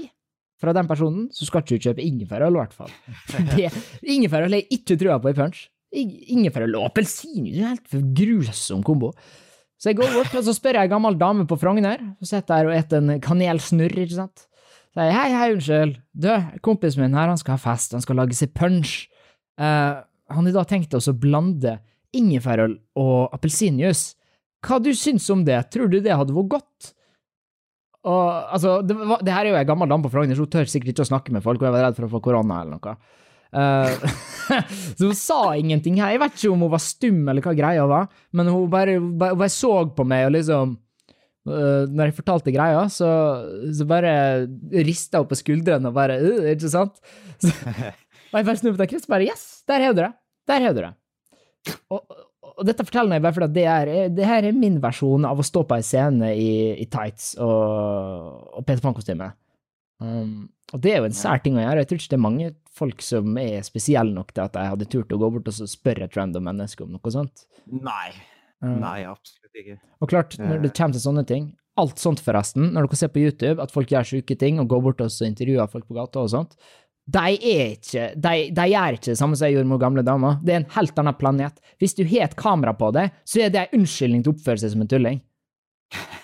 fra 0.59 0.73
den 0.75 0.87
personen, 0.89 1.27
så 1.31 1.45
skal 1.47 1.61
ikke 1.61 1.77
du 1.77 1.85
kjøpe 1.85 2.03
ingefærøl, 2.03 2.55
i 2.57 2.59
hvert 2.59 2.73
fall. 2.75 2.91
Det- 3.55 3.71
Ingefærøl 4.03 4.49
har 4.51 4.59
jeg 4.63 4.67
ikke 4.79 4.97
trua 4.99 5.19
på 5.21 5.29
i 5.31 5.37
punch. 5.37 5.67
Ing- 5.95 6.17
Ingefærøl 6.33 6.75
og 6.79 6.89
appelsin, 6.89 7.45
det 7.45 7.53
er 7.53 7.61
en 7.61 7.71
helt 7.75 7.87
for 7.93 8.07
grusom 8.19 8.81
kombo. 8.83 9.13
Så 9.79 9.91
jeg 9.91 9.99
går 9.99 10.11
bort, 10.17 10.33
og 10.35 10.43
så 10.47 10.55
spør 10.57 10.79
jeg 10.81 10.89
ei 10.89 10.91
gammel 10.95 11.15
dame 11.21 11.45
på 11.47 11.59
Frogner, 11.61 12.01
som 12.19 12.25
sitter 12.31 12.65
der 12.65 12.71
og 12.71 12.79
spiser 12.81 13.03
en 13.05 13.21
kanelsnurr, 13.23 13.99
ikke 14.01 14.17
sant. 14.17 14.47
Jeg, 14.97 15.13
hei, 15.13 15.29
hei, 15.35 15.47
unnskyld. 15.53 15.97
Du, 16.17 16.29
kompisen 16.65 17.03
min 17.03 17.17
her, 17.17 17.29
han 17.29 17.39
skal 17.39 17.57
ha 17.57 17.61
fest, 17.61 17.93
han 17.93 18.03
skal 18.03 18.17
lage 18.21 18.37
seg 18.37 18.53
punch. 18.57 19.03
Uh, 19.59 20.03
han 20.31 20.47
har 20.47 20.55
da 20.55 20.63
tenkt 20.67 20.95
oss 20.97 21.09
å 21.11 21.15
blande 21.17 21.77
ingefærøl 22.17 22.77
og 22.99 23.35
appelsinjuice. 23.35 24.15
Hva 24.65 24.79
du 24.81 24.89
syns 24.97 25.27
om 25.33 25.43
det? 25.47 25.59
Tror 25.73 25.91
du 25.91 25.99
det 26.01 26.15
hadde 26.15 26.33
vært 26.35 26.55
godt? 26.55 26.93
Og 28.07 28.23
altså, 28.55 28.79
det, 28.87 28.95
var, 28.97 29.21
det 29.25 29.35
her 29.35 29.45
er 29.45 29.53
jo 29.53 29.59
ei 29.59 29.67
gammel 29.67 29.89
dame 29.91 30.05
på 30.05 30.11
Frogner, 30.13 30.37
så 30.37 30.47
hun 30.47 30.51
tør 30.53 30.69
sikkert 30.71 30.93
ikke 30.93 31.05
å 31.05 31.11
snakke 31.11 31.35
med 31.35 31.43
folk, 31.45 31.61
og 31.61 31.67
jeg 31.67 31.75
var 31.75 31.87
redd 31.87 31.97
for 31.97 32.07
å 32.07 32.11
få 32.15 32.23
korona 32.23 32.61
eller 32.63 32.77
noe. 32.77 32.97
Uh, 33.47 34.17
så 34.97 35.09
hun 35.09 35.17
sa 35.17 35.39
ingenting 35.59 35.99
her. 36.01 36.15
Jeg 36.15 36.23
vet 36.23 36.39
ikke 36.39 36.53
om 36.55 36.65
hun 36.65 36.73
var 36.73 36.83
stum 36.83 37.21
eller 37.27 37.45
hva 37.45 37.55
greia 37.57 37.87
var, 37.89 38.09
men 38.35 38.51
hun 38.51 38.67
bare, 38.71 38.97
hun 39.01 39.15
bare 39.19 39.51
så 39.53 39.73
på 39.93 40.07
meg 40.07 40.29
og 40.29 40.35
liksom 40.37 40.75
Når 41.47 42.09
jeg 42.09 42.17
fortalte 42.17 42.53
greia, 42.55 42.83
så, 42.91 43.09
så 43.73 43.87
bare 43.87 44.11
rista 44.83 45.21
hun 45.21 45.29
på 45.29 45.39
skuldrene 45.39 45.91
og 45.91 45.95
bare 45.95 46.19
uh, 46.19 46.47
Ikke 46.51 46.71
sant? 46.73 46.99
Så, 47.43 47.51
og 47.53 48.39
jeg 48.39 48.47
bare 48.47 48.59
snur 48.59 48.73
på 48.73 48.81
deg, 48.81 48.91
Chris, 48.91 49.05
bare 49.07 49.27
Yes, 49.29 49.43
der 49.69 49.83
har 49.85 49.93
du 49.93 50.01
det! 50.01 50.13
Der 50.49 50.63
har 50.63 50.73
du 50.73 50.79
det. 50.81 50.93
Og, 51.93 52.17
og 52.57 52.63
dette 52.65 52.85
forteller 52.87 53.13
meg 53.13 53.23
bare 53.23 53.35
fordi 53.35 53.59
det, 53.59 53.65
er, 53.69 53.91
det 54.13 54.27
her 54.27 54.47
er 54.47 54.55
min 54.55 54.79
versjon 54.83 55.27
av 55.27 55.39
å 55.39 55.45
stå 55.45 55.63
på 55.67 55.77
ei 55.77 55.85
scene 55.85 56.31
i, 56.33 56.51
i 56.81 56.87
tights 56.89 57.35
og, 57.43 58.55
og 58.57 58.65
Peter 58.65 58.81
Pan-kostyme. 58.83 59.29
Um, 60.01 60.47
og 60.73 60.81
det 60.83 60.93
er 60.93 61.01
jo 61.01 61.09
en 61.09 61.17
sær 61.17 61.41
ting 61.43 61.57
å 61.57 61.63
gjøre. 61.63 61.83
Jeg 61.83 61.89
tror 61.89 62.01
ikke 62.01 62.13
det 62.13 62.17
er 62.17 62.25
mange 62.25 62.49
folk 62.77 63.03
som 63.05 63.37
er 63.41 63.65
spesielle 63.65 64.13
nok 64.13 64.33
til 64.33 64.45
at 64.45 64.57
jeg 64.57 64.73
hadde 64.73 64.89
turt 64.91 65.13
å 65.13 65.19
gå 65.21 65.29
bort 65.35 65.51
og 65.51 65.69
spørre 65.69 66.07
et 66.07 66.17
random 66.17 66.49
menneske 66.49 66.85
om 66.85 66.95
noe 66.95 67.13
sånt. 67.13 67.45
Nei. 67.69 68.11
Nei, 68.65 69.03
absolutt 69.05 69.61
ikke. 69.61 69.77
Og 70.01 70.09
klart, 70.09 70.35
når 70.41 70.63
det 70.63 70.73
kommer 70.73 70.97
til 70.97 71.03
sånne 71.03 71.23
ting 71.29 71.51
Alt 71.77 72.01
sånt, 72.01 72.23
forresten, 72.25 72.71
når 72.73 72.87
dere 72.87 72.97
ser 72.97 73.11
på 73.13 73.21
YouTube 73.21 73.61
at 73.61 73.69
folk 73.69 73.91
gjør 73.93 74.07
sjuke 74.09 74.33
ting 74.41 74.57
og 74.57 74.71
går 74.71 74.79
bort 74.81 75.03
og 75.05 75.13
intervjuer 75.21 75.69
folk 75.69 75.85
på 75.85 75.93
gata 75.93 76.23
og 76.23 76.31
sånt, 76.33 76.55
de 77.07 77.35
er 77.37 77.75
ikke 77.75 78.07
De, 78.17 78.31
de 78.49 78.65
gjør 78.71 78.97
ikke 78.97 79.11
det 79.11 79.19
samme 79.19 79.37
som 79.37 79.45
jeg 79.47 79.55
gjorde 79.55 79.69
med 79.69 79.83
gamle 79.83 80.03
damer. 80.03 80.39
Det 80.41 80.55
er 80.55 80.63
en 80.63 80.71
helt 80.73 80.97
annen 80.99 81.15
planet. 81.19 81.61
Hvis 81.77 81.93
du 81.95 82.01
har 82.09 82.25
et 82.25 82.35
kamera 82.39 82.73
på 82.75 82.89
deg, 82.97 83.13
så 83.23 83.45
er 83.45 83.53
det 83.53 83.61
en 83.61 83.83
unnskyldning 83.83 84.25
til 84.25 84.33
å 84.33 84.35
oppføre 84.35 84.63
seg 84.63 84.73
som 84.73 84.83
en 84.83 84.89
tulling. 84.91 85.21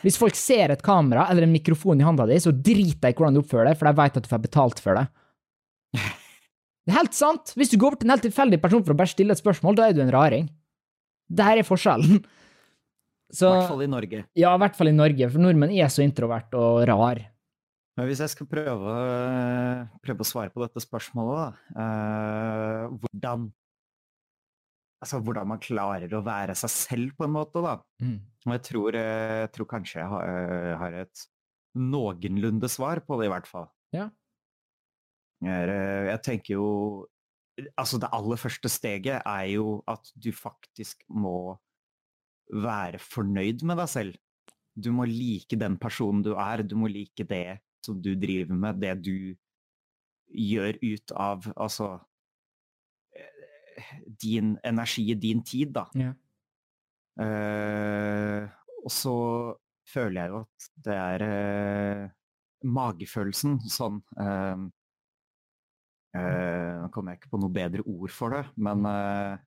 Hvis 0.03 0.17
folk 0.19 0.35
ser 0.35 0.73
et 0.73 0.83
kamera 0.83 1.29
eller 1.31 1.45
en 1.45 1.53
mikrofon 1.53 2.01
i 2.01 2.07
handa 2.07 2.25
di, 2.27 2.35
så 2.41 2.51
driter 2.51 2.99
de 3.05 3.13
i 3.13 3.15
hvordan 3.15 3.37
du 3.37 3.43
oppfører 3.43 3.69
deg, 3.69 3.79
for 3.79 3.87
de 3.87 4.01
vet 4.01 4.17
at 4.19 4.25
du 4.25 4.31
får 4.33 4.43
betalt 4.49 4.83
for 4.83 4.99
det. 4.99 5.05
Det 6.83 6.91
er 6.91 6.97
helt 6.97 7.15
sant! 7.15 7.53
Hvis 7.55 7.69
du 7.71 7.77
går 7.79 7.93
bort 7.93 8.01
til 8.01 8.09
en 8.09 8.11
helt 8.11 8.25
tilfeldig 8.25 8.57
person 8.59 8.81
for 8.83 8.91
å 8.91 8.97
bare 8.99 9.07
stille 9.07 9.31
et 9.31 9.39
spørsmål, 9.39 9.77
da 9.77 9.85
er 9.87 9.93
du 9.95 10.01
en 10.03 10.11
raring. 10.11 10.49
Det 11.27 11.45
her 11.47 11.61
er 11.61 11.67
forskjellen. 11.67 12.23
I 13.33 13.49
hvert 13.49 13.71
fall 13.71 13.81
i 13.81 13.89
Norge. 13.89 14.25
Ja, 14.37 14.51
i 14.53 14.61
hvert 14.61 14.75
fall 14.77 14.91
i 14.91 14.95
Norge, 14.95 15.29
for 15.33 15.41
nordmenn 15.41 15.73
er 15.73 15.89
så 15.89 16.03
introvert 16.05 16.53
og 16.59 16.83
rar. 16.89 17.23
Men 17.97 18.09
hvis 18.09 18.21
jeg 18.23 18.33
skal 18.33 18.49
prøve, 18.49 18.93
prøve 20.05 20.25
å 20.25 20.27
svare 20.27 20.53
på 20.53 20.61
dette 20.63 20.81
spørsmålet, 20.81 21.57
da. 21.73 21.81
uh, 21.81 22.95
hvordan 23.01 23.51
Altså 25.03 25.17
hvordan 25.19 25.49
man 25.51 25.59
klarer 25.59 26.13
å 26.15 26.21
være 26.23 26.53
seg 26.55 26.71
selv, 26.71 27.09
på 27.17 27.25
en 27.25 27.33
måte, 27.35 27.59
da. 27.59 27.73
Mm. 27.99 28.21
Og 28.45 28.53
jeg 28.53 28.61
tror, 28.69 28.95
eh, 28.95 29.39
jeg 29.41 29.49
tror 29.51 29.67
kanskje 29.67 29.97
jeg 29.99 30.07
har, 30.13 30.29
jeg 30.63 30.77
har 30.79 30.93
et 31.01 31.23
noenlunde 31.75 32.69
svar 32.71 33.01
på 33.03 33.17
det, 33.19 33.27
i 33.27 33.33
hvert 33.33 33.49
fall. 33.49 33.65
Ja. 33.91 34.05
Jeg, 35.43 35.73
eh, 35.73 36.07
jeg 36.07 36.21
tenker 36.23 36.55
jo 36.55 36.69
Altså, 37.77 37.99
det 38.01 38.09
aller 38.13 38.39
første 38.41 38.69
steget 38.71 39.21
er 39.21 39.47
jo 39.53 39.77
at 39.87 40.09
du 40.17 40.31
faktisk 40.33 41.03
må 41.09 41.55
være 42.53 42.99
fornøyd 42.99 43.65
med 43.67 43.77
deg 43.81 43.89
selv. 43.89 44.15
Du 44.73 44.89
må 44.95 45.05
like 45.05 45.57
den 45.59 45.77
personen 45.77 46.23
du 46.25 46.33
er, 46.33 46.63
du 46.65 46.75
må 46.79 46.89
like 46.89 47.25
det 47.29 47.59
som 47.85 47.99
du 48.01 48.13
driver 48.17 48.57
med, 48.57 48.81
det 48.81 48.95
du 49.05 49.35
gjør 50.33 50.79
ut 50.81 51.13
av 51.19 51.45
altså 51.53 51.91
eh, 53.13 53.93
din 54.23 54.55
energi, 54.65 55.11
din 55.13 55.43
tid, 55.45 55.75
da. 55.75 55.85
Ja. 55.99 56.13
Uh, 57.13 58.49
og 58.81 58.89
så 58.89 59.17
føler 59.85 60.23
jeg 60.23 60.31
jo 60.31 60.39
at 60.41 60.69
det 60.87 60.95
er 60.97 61.25
uh, 61.27 62.07
magefølelsen 62.63 63.59
sånn 63.69 63.99
eh, 64.19 64.63
Nå 66.13 66.89
kommer 66.93 67.13
jeg 67.15 67.23
ikke 67.23 67.31
på 67.33 67.39
noe 67.41 67.53
bedre 67.53 67.81
ord 67.89 68.11
for 68.13 68.35
det, 68.35 68.43
men 68.61 68.85
eh, 68.85 69.37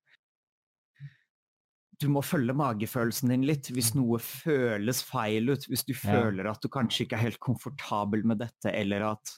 du 2.03 2.09
må 2.13 2.21
følge 2.27 2.53
magefølelsen 2.59 3.31
din 3.33 3.47
litt. 3.49 3.71
Hvis 3.73 3.93
noe 3.97 4.19
føles 4.21 4.99
feil 5.07 5.53
ut, 5.55 5.67
hvis 5.71 5.85
du 5.87 5.95
Ja. 5.95 6.01
føler 6.11 6.51
at 6.51 6.61
du 6.61 6.69
kanskje 6.69 7.07
ikke 7.07 7.17
er 7.21 7.27
helt 7.29 7.41
komfortabel 7.41 8.25
med 8.27 8.43
dette, 8.43 8.73
eller 8.75 9.07
at 9.13 9.37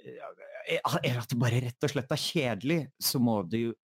eh, 0.00 0.80
eller 1.04 1.20
at 1.22 1.28
det 1.30 1.38
bare 1.40 1.60
rett 1.64 1.84
og 1.86 1.90
slett 1.92 2.10
er 2.12 2.24
kjedelig, 2.24 2.80
så 3.00 3.20
må 3.22 3.38
det 3.48 3.60
jo 3.68 3.74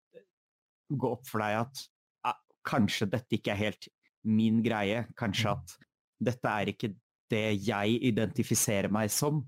gå 0.91 1.11
opp 1.15 1.25
for 1.25 1.41
deg 1.41 1.61
at 1.63 1.85
ja, 2.25 2.33
kanskje 2.67 3.07
dette 3.09 3.37
ikke 3.39 3.53
er 3.55 3.61
helt 3.63 3.87
min 4.25 4.61
greie. 4.65 5.05
Kanskje 5.17 5.53
at 5.55 5.77
dette 6.21 6.45
er 6.61 6.69
ikke 6.73 6.91
det 7.31 7.45
jeg 7.65 7.97
identifiserer 8.05 8.91
meg 8.93 9.09
som. 9.13 9.43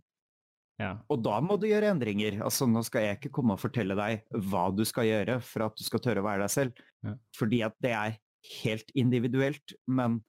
Ja. 0.78 0.92
Og 1.10 1.24
da 1.26 1.40
må 1.42 1.58
du 1.58 1.66
gjøre 1.70 1.90
endringer. 1.90 2.40
Altså, 2.46 2.68
nå 2.70 2.84
skal 2.86 3.08
jeg 3.08 3.18
ikke 3.18 3.34
komme 3.34 3.56
og 3.56 3.62
fortelle 3.62 3.98
deg 3.98 4.28
hva 4.50 4.68
du 4.76 4.84
skal 4.86 5.08
gjøre 5.10 5.40
for 5.46 5.66
at 5.66 5.78
du 5.78 5.84
skal 5.86 6.04
tørre 6.06 6.22
å 6.22 6.28
være 6.28 6.46
deg 6.46 6.54
selv. 6.54 6.82
Ja. 7.06 7.16
Fordi 7.38 7.62
at 7.66 7.78
det 7.84 7.94
er 7.98 8.18
helt 8.62 8.94
individuelt. 8.98 9.74
Men 9.90 10.20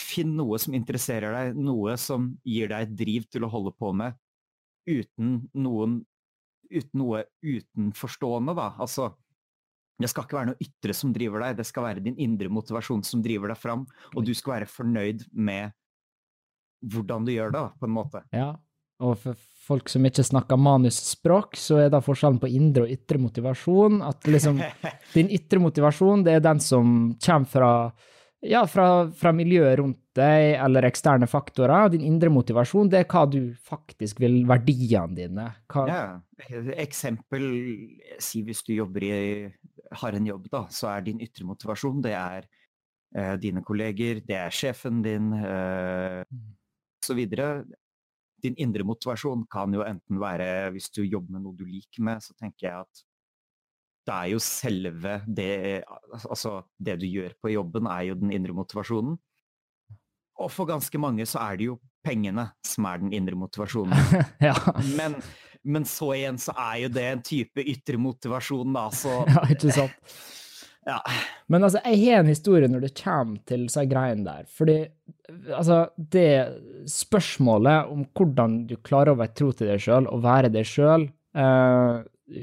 finn 0.00 0.36
noe 0.36 0.60
som 0.60 0.76
interesserer 0.76 1.32
deg, 1.36 1.58
noe 1.60 1.96
som 2.00 2.30
gir 2.44 2.70
deg 2.72 2.86
et 2.86 2.94
driv 3.00 3.26
til 3.32 3.46
å 3.46 3.52
holde 3.52 3.72
på 3.76 3.94
med, 3.96 4.16
uten 4.88 5.42
noen 5.56 6.00
Uten 6.70 7.00
noe 7.00 7.24
utenforstående, 7.42 8.52
da. 8.54 8.68
Altså, 8.78 9.08
det 9.98 10.06
skal 10.06 10.22
ikke 10.22 10.36
være 10.36 10.48
noe 10.52 10.62
ytre 10.62 10.94
som 10.94 11.10
driver 11.10 11.42
deg, 11.42 11.56
det 11.58 11.64
skal 11.66 11.82
være 11.82 12.04
din 12.04 12.14
indre 12.22 12.46
motivasjon 12.46 13.02
som 13.02 13.24
driver 13.24 13.50
deg 13.50 13.58
fram, 13.58 13.82
og 14.14 14.22
du 14.22 14.30
skal 14.38 14.52
være 14.54 14.68
fornøyd 14.70 15.24
med 15.34 15.74
hvordan 16.94 17.26
du 17.26 17.32
gjør 17.34 17.50
det, 17.56 17.64
på 17.80 17.88
en 17.88 17.96
måte. 17.96 18.22
Ja, 18.30 18.52
og 19.00 19.16
for 19.22 19.38
folk 19.70 19.90
som 19.92 20.06
ikke 20.06 20.24
snakker 20.26 20.58
manusspråk, 20.58 21.58
så 21.58 21.78
er 21.84 21.90
da 21.92 22.00
forskjellen 22.02 22.40
på 22.42 22.50
indre 22.50 22.86
og 22.86 22.94
ytre 22.94 23.20
motivasjon 23.22 24.00
at 24.02 24.26
liksom 24.30 24.58
din 25.16 25.30
ytre 25.36 25.62
motivasjon, 25.62 26.24
det 26.26 26.38
er 26.38 26.46
den 26.46 26.62
som 26.64 26.96
kommer 27.22 27.52
fra 27.52 27.72
ja, 28.40 28.62
fra, 28.66 29.10
fra 29.12 29.32
miljøet 29.36 29.78
rundt 29.80 29.98
deg 30.16 30.54
eller 30.64 30.86
eksterne 30.88 31.28
faktorer. 31.28 31.90
Din 31.92 32.06
indre 32.08 32.30
motivasjon, 32.32 32.88
det 32.92 33.02
er 33.02 33.08
hva 33.10 33.26
du 33.28 33.52
faktisk 33.66 34.22
vil, 34.22 34.40
verdiene 34.48 35.16
dine. 35.16 35.48
Hva, 35.70 35.84
Ja, 35.90 36.62
eksempel, 36.80 37.44
si 38.22 38.40
hvis 38.46 38.64
du 38.66 38.72
jobber 38.78 39.04
i, 39.04 39.18
har 40.00 40.16
en 40.16 40.30
jobb 40.30 40.48
da, 40.52 40.64
så 40.72 40.88
er 40.94 41.04
din 41.04 41.20
ytre 41.20 41.44
motivasjon, 41.48 42.00
det 42.06 42.14
er 42.16 42.48
eh, 43.16 43.36
dine 43.42 43.62
kolleger, 43.66 44.22
det 44.24 44.38
er 44.40 44.54
sjefen 44.54 45.02
din, 45.04 45.32
eh, 45.36 46.24
så 47.04 47.16
videre. 47.16 47.52
Din 48.42 48.56
indre 48.60 48.86
motivasjon 48.86 49.46
kan 49.52 49.74
jo 49.74 49.84
enten 49.86 50.20
være, 50.20 50.70
hvis 50.74 50.90
du 50.94 51.02
jobber 51.04 51.36
med 51.36 51.44
noe 51.46 51.58
du 51.58 51.66
liker 51.68 52.04
med, 52.06 52.22
så 52.24 52.36
tenker 52.38 52.68
jeg 52.68 52.84
at 52.86 53.02
det 54.08 54.16
er 54.16 54.30
jo 54.32 54.40
selve 54.42 55.18
det, 55.28 55.52
altså 56.24 56.62
det 56.80 56.96
du 57.02 57.06
gjør 57.06 57.34
på 57.42 57.52
jobben 57.52 57.86
er 57.90 58.08
jo 58.08 58.16
den 58.18 58.32
indre 58.34 58.56
motivasjonen. 58.56 59.18
Og 60.40 60.48
for 60.48 60.68
ganske 60.70 60.98
mange 60.98 61.26
så 61.28 61.42
er 61.44 61.60
det 61.60 61.68
jo 61.68 61.76
pengene 62.06 62.46
som 62.66 62.88
er 62.88 63.02
den 63.02 63.12
indre 63.16 63.36
motivasjonen. 63.36 63.92
ja. 64.48 64.56
Men, 64.96 65.18
men 65.62 65.86
så 65.88 66.14
igjen 66.16 66.40
så 66.40 66.56
er 66.56 66.86
jo 66.86 66.92
det 66.96 67.06
en 67.10 67.24
type 67.24 67.64
ytre 67.74 68.00
motivasjon, 68.00 68.72
da, 68.74 68.86
så 68.88 69.20
ja, 69.28 69.44
ikke 69.52 69.74
sant? 69.76 70.14
Ja. 70.88 70.98
Men 71.52 71.66
altså, 71.66 71.82
jeg 71.84 72.00
har 72.04 72.22
en 72.22 72.30
historie 72.30 72.68
når 72.70 72.86
det 72.86 72.94
kommer 73.02 73.40
til 73.48 73.66
disse 73.66 73.84
greiene 73.90 74.24
der. 74.26 74.46
Fordi 74.48 74.78
altså, 75.52 75.82
det 75.96 76.30
spørsmålet 76.90 77.90
om 77.92 78.06
hvordan 78.16 78.62
du 78.70 78.76
klarer 78.86 79.14
å 79.14 79.20
være 79.20 79.36
tro 79.36 79.50
til 79.52 79.72
deg 79.72 79.82
sjøl 79.84 80.08
og 80.10 80.22
være 80.24 80.52
deg 80.54 80.68
sjøl, 80.68 81.08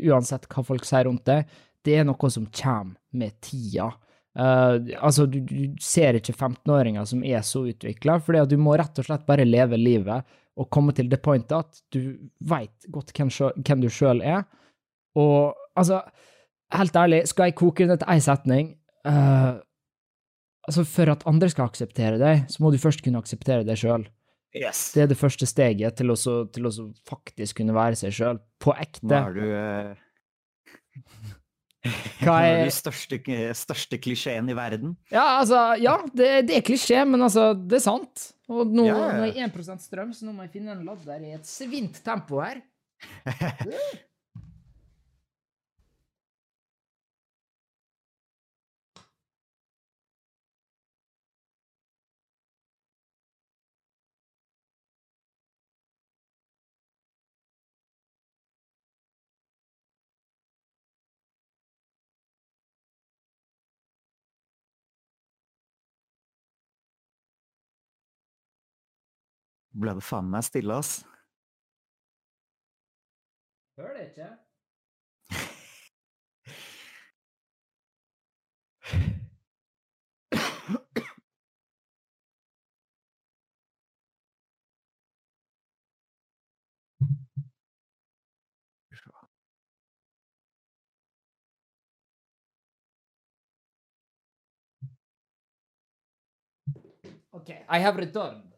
uansett 0.07 0.49
hva 0.51 0.65
folk 0.65 0.85
sier 0.87 1.07
rundt 1.07 1.25
deg, 1.27 1.47
det 1.87 1.95
er 1.99 2.07
noe 2.07 2.31
som 2.33 2.47
kommer 2.51 2.97
med 3.15 3.39
tida. 3.43 3.91
Uh, 4.37 4.77
altså, 5.01 5.25
du, 5.25 5.39
du 5.41 5.79
ser 5.81 6.19
ikke 6.19 6.35
15-åringer 6.35 7.07
som 7.09 7.23
er 7.25 7.41
så 7.45 7.63
utvikla, 7.71 8.19
fordi 8.21 8.43
du 8.51 8.59
må 8.61 8.75
rett 8.77 8.99
og 9.01 9.07
slett 9.07 9.25
bare 9.25 9.47
leve 9.47 9.79
livet 9.81 10.35
og 10.57 10.69
komme 10.73 10.93
til 10.97 11.09
det 11.09 11.19
pointet 11.25 11.55
at 11.57 11.79
du 11.93 12.17
veit 12.45 12.85
godt 12.93 13.13
hvem, 13.17 13.31
hvem 13.65 13.81
du 13.81 13.89
sjøl 13.93 14.21
er. 14.25 14.43
Og 15.17 15.57
altså, 15.77 16.03
helt 16.75 16.99
ærlig, 16.99 17.21
skal 17.31 17.49
jeg 17.49 17.57
koke 17.59 17.85
det 17.85 17.93
ned 17.93 18.03
til 18.03 18.13
én 18.13 18.23
setning 18.23 18.75
uh, 19.07 19.63
Altså, 20.67 20.83
for 20.83 21.07
at 21.13 21.21
andre 21.29 21.47
skal 21.47 21.69
akseptere 21.69 22.17
deg, 22.19 22.41
så 22.51 22.59
må 22.59 22.73
du 22.73 22.81
først 22.81 22.99
kunne 22.99 23.21
akseptere 23.23 23.63
deg 23.63 23.79
sjøl. 23.79 24.03
Yes. 24.51 24.89
Det 24.91 25.05
er 25.05 25.09
det 25.13 25.15
første 25.15 25.47
steget 25.47 25.95
til 25.95 26.11
å, 26.11 26.17
til 26.51 26.67
å 26.67 26.71
faktisk 27.07 27.61
kunne 27.61 27.75
være 27.75 27.95
seg 27.99 28.11
sjøl, 28.17 28.41
på 28.59 28.73
ekte. 28.75 28.99
ekte. 28.99 29.21
er 29.21 29.31
du 29.37 29.45
uh... 29.47 29.95
Hva 32.25 32.35
er 32.43 32.65
den 32.65 32.73
største, 32.73 33.21
største 33.55 33.99
klisjeen 34.03 34.49
i 34.51 34.55
verden. 34.57 34.97
Ja, 35.13 35.37
altså, 35.37 35.61
ja, 35.79 35.95
det, 36.11 36.49
det 36.49 36.57
er 36.57 36.65
klisjé, 36.67 36.99
men 37.07 37.23
altså, 37.23 37.53
det 37.55 37.79
er 37.79 37.85
sant. 37.85 38.25
Og 38.51 38.67
nå, 38.67 38.89
Ja, 38.89 38.97
ja, 38.97 39.07
ja. 39.07 39.29
er 39.29 39.39
jeg 39.39 39.51
1% 39.53 39.85
strøm, 39.85 40.11
så 40.15 40.27
nå 40.27 40.35
må 40.35 40.47
jeg 40.47 40.57
finne 40.57 40.75
en 40.75 40.83
ladder 40.87 41.23
i 41.23 41.31
et 41.37 41.47
svint 41.47 42.01
tempo 42.03 42.41
her. 42.43 42.59
ble 69.77 69.93
det 69.97 70.05
faen 70.05 70.29
meg 70.33 70.45
stille, 70.47 70.81
ass. 70.81 71.03
Det 73.77 74.09
ikke? 74.09 74.31
OK, 97.37 97.49
I 97.69 97.79
have 97.79 97.97
returned. 97.97 98.56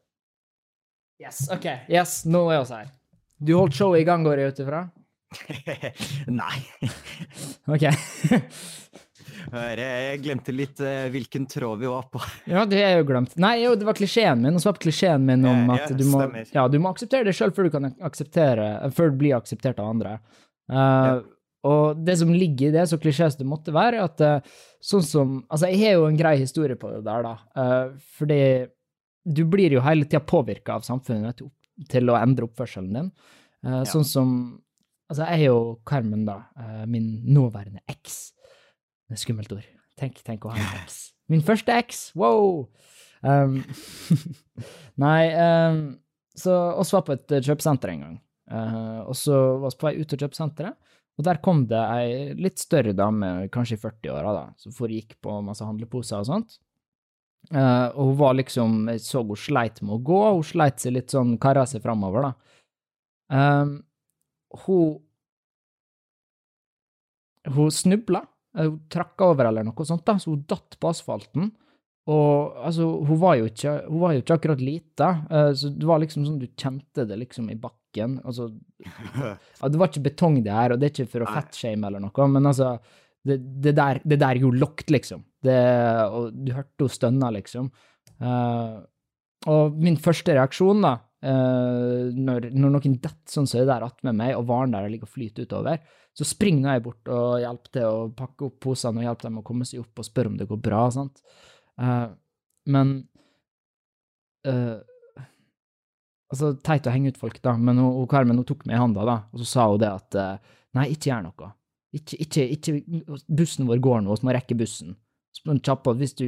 Yes, 1.20 1.50
OK. 1.52 1.66
Yes, 1.92 2.22
nå 2.26 2.46
er 2.54 2.64
vi 2.64 2.76
her. 2.78 2.92
Du 3.40 3.54
holdt 3.58 3.76
showet 3.76 4.04
i 4.04 4.08
gang, 4.08 4.24
går 4.24 4.40
jeg 4.40 4.54
ut 4.54 4.62
ifra? 4.64 4.86
Nei. 6.42 6.60
OK. 7.70 7.86
Hør, 9.50 9.80
Jeg 9.82 10.20
glemte 10.24 10.54
litt 10.54 10.80
eh, 10.84 11.08
hvilken 11.14 11.46
tråd 11.50 11.82
vi 11.82 11.90
var 11.90 12.08
på. 12.12 12.22
Ja, 12.54 12.64
det 12.70 12.82
er 12.86 12.98
jo 13.00 13.08
glemt. 13.10 13.36
Nei, 13.40 13.58
jo, 13.64 13.74
det 13.80 13.88
var 13.88 13.98
klisjeen 13.98 14.44
min. 14.44 14.56
Og 14.56 14.64
så 14.64 14.72
var 14.72 14.80
klisjeen 14.84 15.26
min 15.26 15.44
om 15.48 15.74
at 15.76 15.90
ja, 15.90 15.98
du 15.98 16.06
må, 16.10 16.24
ja, 16.54 16.68
du 16.72 16.80
må 16.82 16.94
akseptere 16.94 17.28
det 17.28 17.36
sjøl 17.38 17.54
før 17.56 17.68
du 17.68 17.74
kan 17.76 17.90
akseptere 18.06 18.70
Før 18.96 19.12
du 19.14 19.20
blir 19.22 19.38
akseptert 19.40 19.80
av 19.82 19.92
andre. 19.92 20.18
Eh, 20.72 21.20
Og 21.68 22.04
det 22.08 22.16
som 22.22 22.30
ligger 22.32 22.70
i 22.70 22.76
det, 22.78 22.86
så 22.88 23.00
klisjé 23.02 23.28
det 23.36 23.48
måtte 23.48 23.74
være, 23.76 24.00
er 24.00 24.06
at 24.08 24.22
uh, 24.24 24.60
sånn 24.80 25.04
som 25.04 25.34
Altså, 25.50 25.68
jeg 25.68 25.82
har 25.84 25.98
jo 25.98 26.06
en 26.08 26.20
grei 26.20 26.38
historie 26.40 26.80
på 26.80 26.92
det 26.94 27.02
der, 27.04 27.26
da. 27.26 27.34
Uh, 27.60 27.98
fordi 28.16 28.40
du 29.30 29.44
blir 29.46 29.76
jo 29.76 29.84
hele 29.86 30.08
tida 30.08 30.22
påvirka 30.26 30.80
av 30.80 30.88
samfunnet 30.88 31.44
til, 31.90 32.10
å 32.10 32.18
endre 32.18 32.50
oppførselen 32.50 32.98
din. 32.98 33.14
Eh, 33.66 33.84
Sånn 33.90 34.08
som 34.08 34.34
Altså, 35.10 35.26
jeg 35.26 35.42
er 35.42 35.48
jo 35.50 35.62
Carmen, 35.90 36.22
da. 36.28 36.36
Uh, 36.54 36.84
min 36.86 37.24
nåværende 37.34 37.82
eks. 37.90 38.18
Det 39.10 39.16
er 39.16 39.18
et 39.18 39.22
skummelt 39.24 39.56
ord. 39.56 39.66
Tenk, 39.98 40.20
tenk 40.22 40.46
å 40.46 40.52
ha 40.54 40.60
en 40.60 40.84
eks. 40.84 41.00
Min 41.34 41.42
første 41.46 41.74
eks! 41.82 42.04
Wow! 42.14 42.68
Um, 43.26 43.58
nei, 45.04 45.32
um, 45.34 45.80
så 46.38 46.54
oss 46.80 46.94
var 46.94 47.08
på 47.08 47.16
et 47.18 47.34
eh, 47.36 47.42
kjøpesenter 47.42 47.96
en 47.96 48.06
gang. 48.06 48.20
Uh, 48.54 49.02
og 49.10 49.18
så 49.18 49.40
var 49.64 49.74
vi 49.74 49.82
på 49.82 49.90
vei 49.90 49.96
ut 49.98 50.14
av 50.14 50.24
kjøpesenteret, 50.24 50.96
og 51.20 51.26
der 51.26 51.42
kom 51.44 51.66
det 51.70 51.82
ei 51.98 52.38
litt 52.38 52.62
større 52.62 52.94
dame, 52.96 53.50
kanskje 53.52 53.80
i 53.80 53.82
40-åra, 53.82 54.36
da, 54.38 54.46
som 54.62 54.78
foregikk 54.78 55.18
på 55.26 55.42
masse 55.46 55.66
handleposer 55.66 56.22
og 56.22 56.30
sånt. 56.30 56.60
Eh, 57.50 57.88
og 57.96 58.12
hun 58.12 58.18
var 58.20 58.36
liksom 58.38 58.74
Jeg 58.92 59.02
så 59.02 59.24
hun 59.26 59.40
sleit 59.40 59.80
med 59.82 59.96
å 59.96 60.04
gå, 60.06 60.18
hun 60.36 60.44
sleit 60.46 60.84
seg 60.84 60.94
litt 60.94 61.10
sånn, 61.16 61.38
karra 61.42 61.64
seg 61.70 61.82
framover, 61.82 62.28
da. 62.30 62.34
Um, 63.30 63.72
hun 64.66 65.00
Hun 67.50 67.72
snubla. 67.72 68.26
eh, 68.58 68.64
Hun 68.68 68.80
trakka 68.90 69.26
over 69.32 69.46
eller 69.50 69.64
noe 69.64 69.86
sånt, 69.86 70.06
da, 70.06 70.18
så 70.20 70.32
hun 70.34 70.44
datt 70.50 70.78
på 70.80 70.90
asfalten. 70.90 71.52
Og 72.10 72.56
altså, 72.66 72.88
hun 73.06 73.20
var 73.22 73.36
jo 73.38 73.46
ikke, 73.46 73.74
var 74.02 74.14
jo 74.16 74.22
ikke 74.24 74.36
akkurat 74.40 74.62
lita, 74.64 75.10
uh, 75.30 75.52
så 75.54 75.70
det 75.70 75.86
var 75.86 76.00
liksom 76.02 76.24
sånn 76.26 76.40
du 76.42 76.48
kjente 76.58 77.06
det 77.06 77.18
liksom 77.22 77.50
i 77.54 77.58
bakken. 77.60 78.16
Altså, 78.26 78.48
ja, 79.62 79.70
det 79.70 79.78
var 79.78 79.92
ikke 79.92 80.08
betong 80.08 80.40
det 80.44 80.52
her, 80.56 80.74
og 80.74 80.80
det 80.82 80.90
er 80.90 80.94
ikke 80.96 81.12
for 81.12 81.26
å 81.26 81.30
Nei. 81.30 81.36
fatshame 81.38 81.86
eller 81.86 82.02
noe, 82.02 82.28
men 82.34 82.50
altså, 82.50 82.72
det, 83.28 83.38
det, 83.64 83.74
der, 83.78 84.00
det 84.08 84.20
der 84.22 84.40
gjorde 84.40 84.62
lokt, 84.62 84.90
liksom. 84.92 85.24
Det, 85.44 85.60
og 86.08 86.32
du 86.36 86.54
hørte 86.56 86.84
henne 86.84 86.96
stønne, 86.96 87.32
liksom. 87.36 87.70
Uh, 88.20 88.80
og 89.50 89.78
min 89.80 90.00
første 90.00 90.36
reaksjon, 90.36 90.84
da, 90.84 90.96
uh, 91.26 92.10
når, 92.16 92.50
når 92.56 92.76
noen 92.76 92.98
detter 92.98 93.34
sånn 93.34 93.48
som 93.50 93.62
det 93.62 93.70
der 93.72 93.86
attmed 93.88 94.18
meg, 94.20 94.36
og 94.38 94.48
varen 94.50 94.76
der 94.76 94.90
ligger 94.92 95.10
og 95.10 95.16
flyter 95.16 95.48
utover, 95.48 95.84
så 96.16 96.28
springer 96.28 96.76
jeg 96.76 96.86
bort 96.88 97.12
og 97.14 97.40
hjelper 97.44 97.76
til 97.76 97.88
å 97.88 98.08
pakke 98.18 98.48
opp 98.50 98.58
posene 98.66 99.04
og 99.04 99.08
hjelper 99.08 99.30
dem 99.30 99.40
å 99.40 99.46
komme 99.48 99.68
seg 99.68 99.84
opp 99.84 100.02
og 100.02 100.08
spørre 100.08 100.34
om 100.34 100.40
det 100.40 100.50
går 100.50 100.64
bra, 100.70 100.88
sant. 100.96 101.24
Uh, 101.80 102.10
men 102.72 102.98
Altså, 106.30 106.54
teit 106.64 106.86
å 106.88 106.92
henge 106.94 107.12
ut 107.12 107.18
folk, 107.20 107.42
da, 107.44 107.52
men 107.60 107.76
hun, 107.82 108.06
Carmen 108.10 108.38
hun 108.40 108.46
tok 108.48 108.62
meg 108.70 108.78
i 108.78 108.80
handa, 108.80 109.04
da, 109.06 109.16
og 109.34 109.42
så 109.42 109.48
sa 109.50 109.66
hun 109.68 109.82
det 109.82 109.90
at 109.92 110.18
nei, 110.78 110.86
ikke 110.94 111.10
gjør 111.10 111.26
noe. 111.26 111.50
Ikke, 111.96 112.20
ikke, 112.22 112.44
ikke 112.54 113.20
Bussen 113.26 113.70
vår 113.70 113.80
går 113.82 114.04
nå, 114.06 114.18
vi 114.20 114.28
må 114.28 114.34
rekke 114.36 114.58
bussen. 114.58 114.94
Så 115.34 115.94
hvis 115.98 116.14
du 116.18 116.26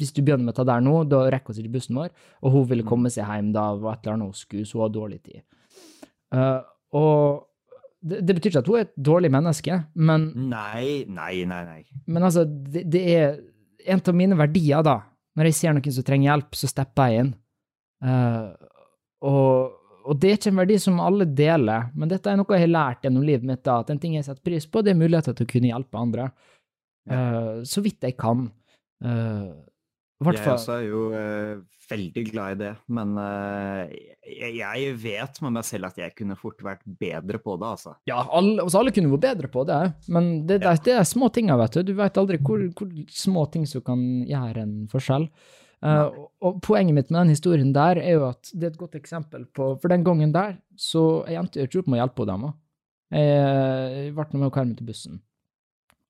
hvis 0.00 0.12
du 0.14 0.22
begynner 0.24 0.46
med 0.46 0.54
å 0.56 0.60
ta 0.60 0.66
der 0.66 0.82
nå, 0.82 0.94
da 1.06 1.24
rekker 1.30 1.54
vi 1.54 1.64
ikke 1.64 1.76
bussen 1.76 1.98
vår. 2.00 2.10
Og 2.42 2.54
hun 2.56 2.68
ville 2.70 2.86
komme 2.86 3.12
seg 3.12 3.28
hjem 3.28 3.52
da 3.54 3.68
og 3.76 3.86
et 3.92 4.04
eller 4.04 4.16
annet 4.16 4.32
hun 4.32 4.38
skulle, 4.38 4.66
så 4.66 4.78
hun 4.78 4.84
har 4.86 4.94
dårlig 4.94 5.18
tid. 5.22 5.42
Uh, 6.32 6.60
og 6.98 7.48
det, 8.02 8.22
det 8.26 8.36
betyr 8.36 8.50
ikke 8.50 8.62
at 8.64 8.70
hun 8.70 8.80
er 8.80 8.86
et 8.88 8.96
dårlig 9.10 9.30
menneske, 9.32 9.78
men, 9.94 10.26
Nei, 10.50 11.04
nei, 11.06 11.44
nei, 11.46 11.60
nei. 11.68 11.82
men 12.10 12.26
altså, 12.26 12.44
det, 12.48 12.86
det 12.90 13.02
er 13.12 13.36
en 13.92 14.02
av 14.02 14.18
mine 14.18 14.38
verdier, 14.38 14.82
da. 14.86 14.98
Når 15.38 15.48
jeg 15.48 15.58
ser 15.58 15.76
noen 15.76 15.94
som 15.94 16.04
trenger 16.06 16.28
hjelp, 16.28 16.58
så 16.58 16.68
stepper 16.70 17.12
jeg 17.12 17.22
inn. 17.22 17.30
Uh, 18.02 18.50
og, 19.22 19.78
og 20.04 20.18
det 20.20 20.30
er 20.30 20.38
ikke 20.38 20.50
en 20.52 20.60
verdi 20.62 20.76
som 20.82 21.00
alle 21.02 21.26
deler, 21.26 21.90
men 21.94 22.10
dette 22.10 22.30
er 22.30 22.38
noe 22.40 22.56
jeg 22.56 22.66
har 22.66 22.72
lært 22.72 23.04
gjennom 23.06 23.26
livet 23.26 23.46
mitt, 23.48 23.62
da, 23.66 23.80
at 23.82 23.92
en 23.92 24.00
ting 24.02 24.16
jeg 24.18 24.26
setter 24.26 24.42
pris 24.44 24.66
på, 24.66 24.82
det 24.82 24.92
er 24.94 24.98
muligheter 25.02 25.36
til 25.38 25.46
å 25.46 25.52
kunne 25.52 25.70
hjelpe 25.72 26.00
andre. 26.00 26.30
Uh, 27.10 27.62
så 27.66 27.82
vidt 27.82 28.04
jeg 28.06 28.14
kan. 28.20 28.46
Uh, 29.02 29.52
Jeg 30.22 30.46
også 30.46 30.76
er 30.76 30.84
jo 30.86 31.00
uh, 31.10 31.62
veldig 31.90 32.22
glad 32.28 32.52
i 32.54 32.58
det, 32.60 32.72
men 32.94 33.16
uh, 33.18 33.80
jeg, 34.22 34.52
jeg 34.60 34.92
vet 35.02 35.40
med 35.42 35.56
meg 35.56 35.66
selv 35.66 35.88
at 35.90 35.98
jeg 35.98 36.14
kunne 36.18 36.38
fort 36.38 36.62
vært 36.62 36.84
bedre 36.86 37.40
på 37.42 37.56
det, 37.58 37.72
altså. 37.74 37.96
Ja, 38.06 38.20
alle, 38.30 38.62
altså 38.62 38.78
alle 38.78 38.92
kunne 38.94 39.10
vært 39.16 39.26
bedre 39.26 39.50
på 39.50 39.66
det, 39.66 39.80
men 40.14 40.30
det, 40.46 40.60
det, 40.62 40.76
det 40.86 40.94
er 41.00 41.08
små 41.10 41.32
tinga, 41.34 41.58
vet 41.58 41.80
du. 41.80 41.82
Du 41.90 41.96
vet 41.98 42.22
aldri 42.22 42.38
hvor, 42.38 42.62
hvor 42.78 42.94
små 43.10 43.48
ting 43.50 43.66
som 43.66 43.82
kan 43.86 44.06
gjøre 44.30 44.62
en 44.62 44.78
forskjell. 44.92 45.26
Eh, 45.82 46.18
og, 46.42 46.60
poenget 46.62 46.94
mitt 46.94 47.10
med 47.10 47.24
den 47.24 47.34
historien 47.34 47.72
der 47.74 47.98
er 47.98 48.14
jo 48.14 48.28
at 48.28 48.52
det 48.54 48.68
er 48.68 48.74
et 48.74 48.78
godt 48.78 48.94
eksempel 48.94 49.48
på 49.50 49.72
For 49.82 49.90
den 49.90 50.04
gangen 50.06 50.30
der 50.30 50.60
så 50.78 51.24
jeg 51.26 51.40
endte 51.40 51.64
ikke 51.64 51.82
opp 51.82 51.90
med 51.90 51.98
å 51.98 52.02
hjelpe 52.04 52.28
dama. 52.28 52.52
Jeg 53.12 54.14
ble 54.16 54.38
med 54.38 54.48
å 54.48 54.54
karme 54.54 54.78
til 54.78 54.88
bussen. 54.88 55.18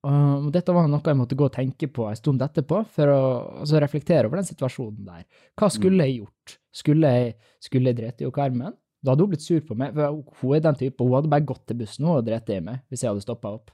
Og 0.03 0.49
dette 0.51 0.71
var 0.75 0.87
noe 0.91 1.03
jeg 1.03 1.19
måtte 1.19 1.35
gå 1.39 1.47
og 1.47 1.55
tenke 1.55 1.87
på 1.91 2.05
en 2.09 2.15
stund 2.15 2.41
etterpå, 2.43 2.81
for 2.91 3.11
å 3.11 3.19
altså, 3.63 3.79
reflektere 3.79 4.27
over 4.27 4.39
den 4.39 4.47
situasjonen 4.47 5.07
der. 5.07 5.25
Hva 5.59 5.69
skulle 5.71 6.07
jeg 6.07 6.21
gjort? 6.21 6.55
Skulle 6.75 7.11
jeg, 7.11 7.35
skulle 7.63 7.91
jeg 7.91 7.99
drete 8.01 8.27
i 8.27 8.31
Karmen? 8.35 8.75
Da 9.03 9.13
hadde 9.13 9.25
hun 9.25 9.33
blitt 9.33 9.43
sur 9.43 9.59
på 9.67 9.77
meg. 9.79 9.95
For 9.95 10.47
hun 10.47 10.57
er 10.57 10.63
den 10.63 10.79
type, 10.79 11.03
hun 11.03 11.15
hadde 11.17 11.31
bare 11.31 11.47
gått 11.47 11.63
til 11.67 11.79
bussen 11.79 12.07
og 12.07 12.23
drept 12.27 12.51
i 12.51 12.59
meg 12.63 12.83
hvis 12.91 13.03
jeg 13.03 13.11
hadde 13.11 13.23
stoppa 13.23 13.51
opp. 13.57 13.71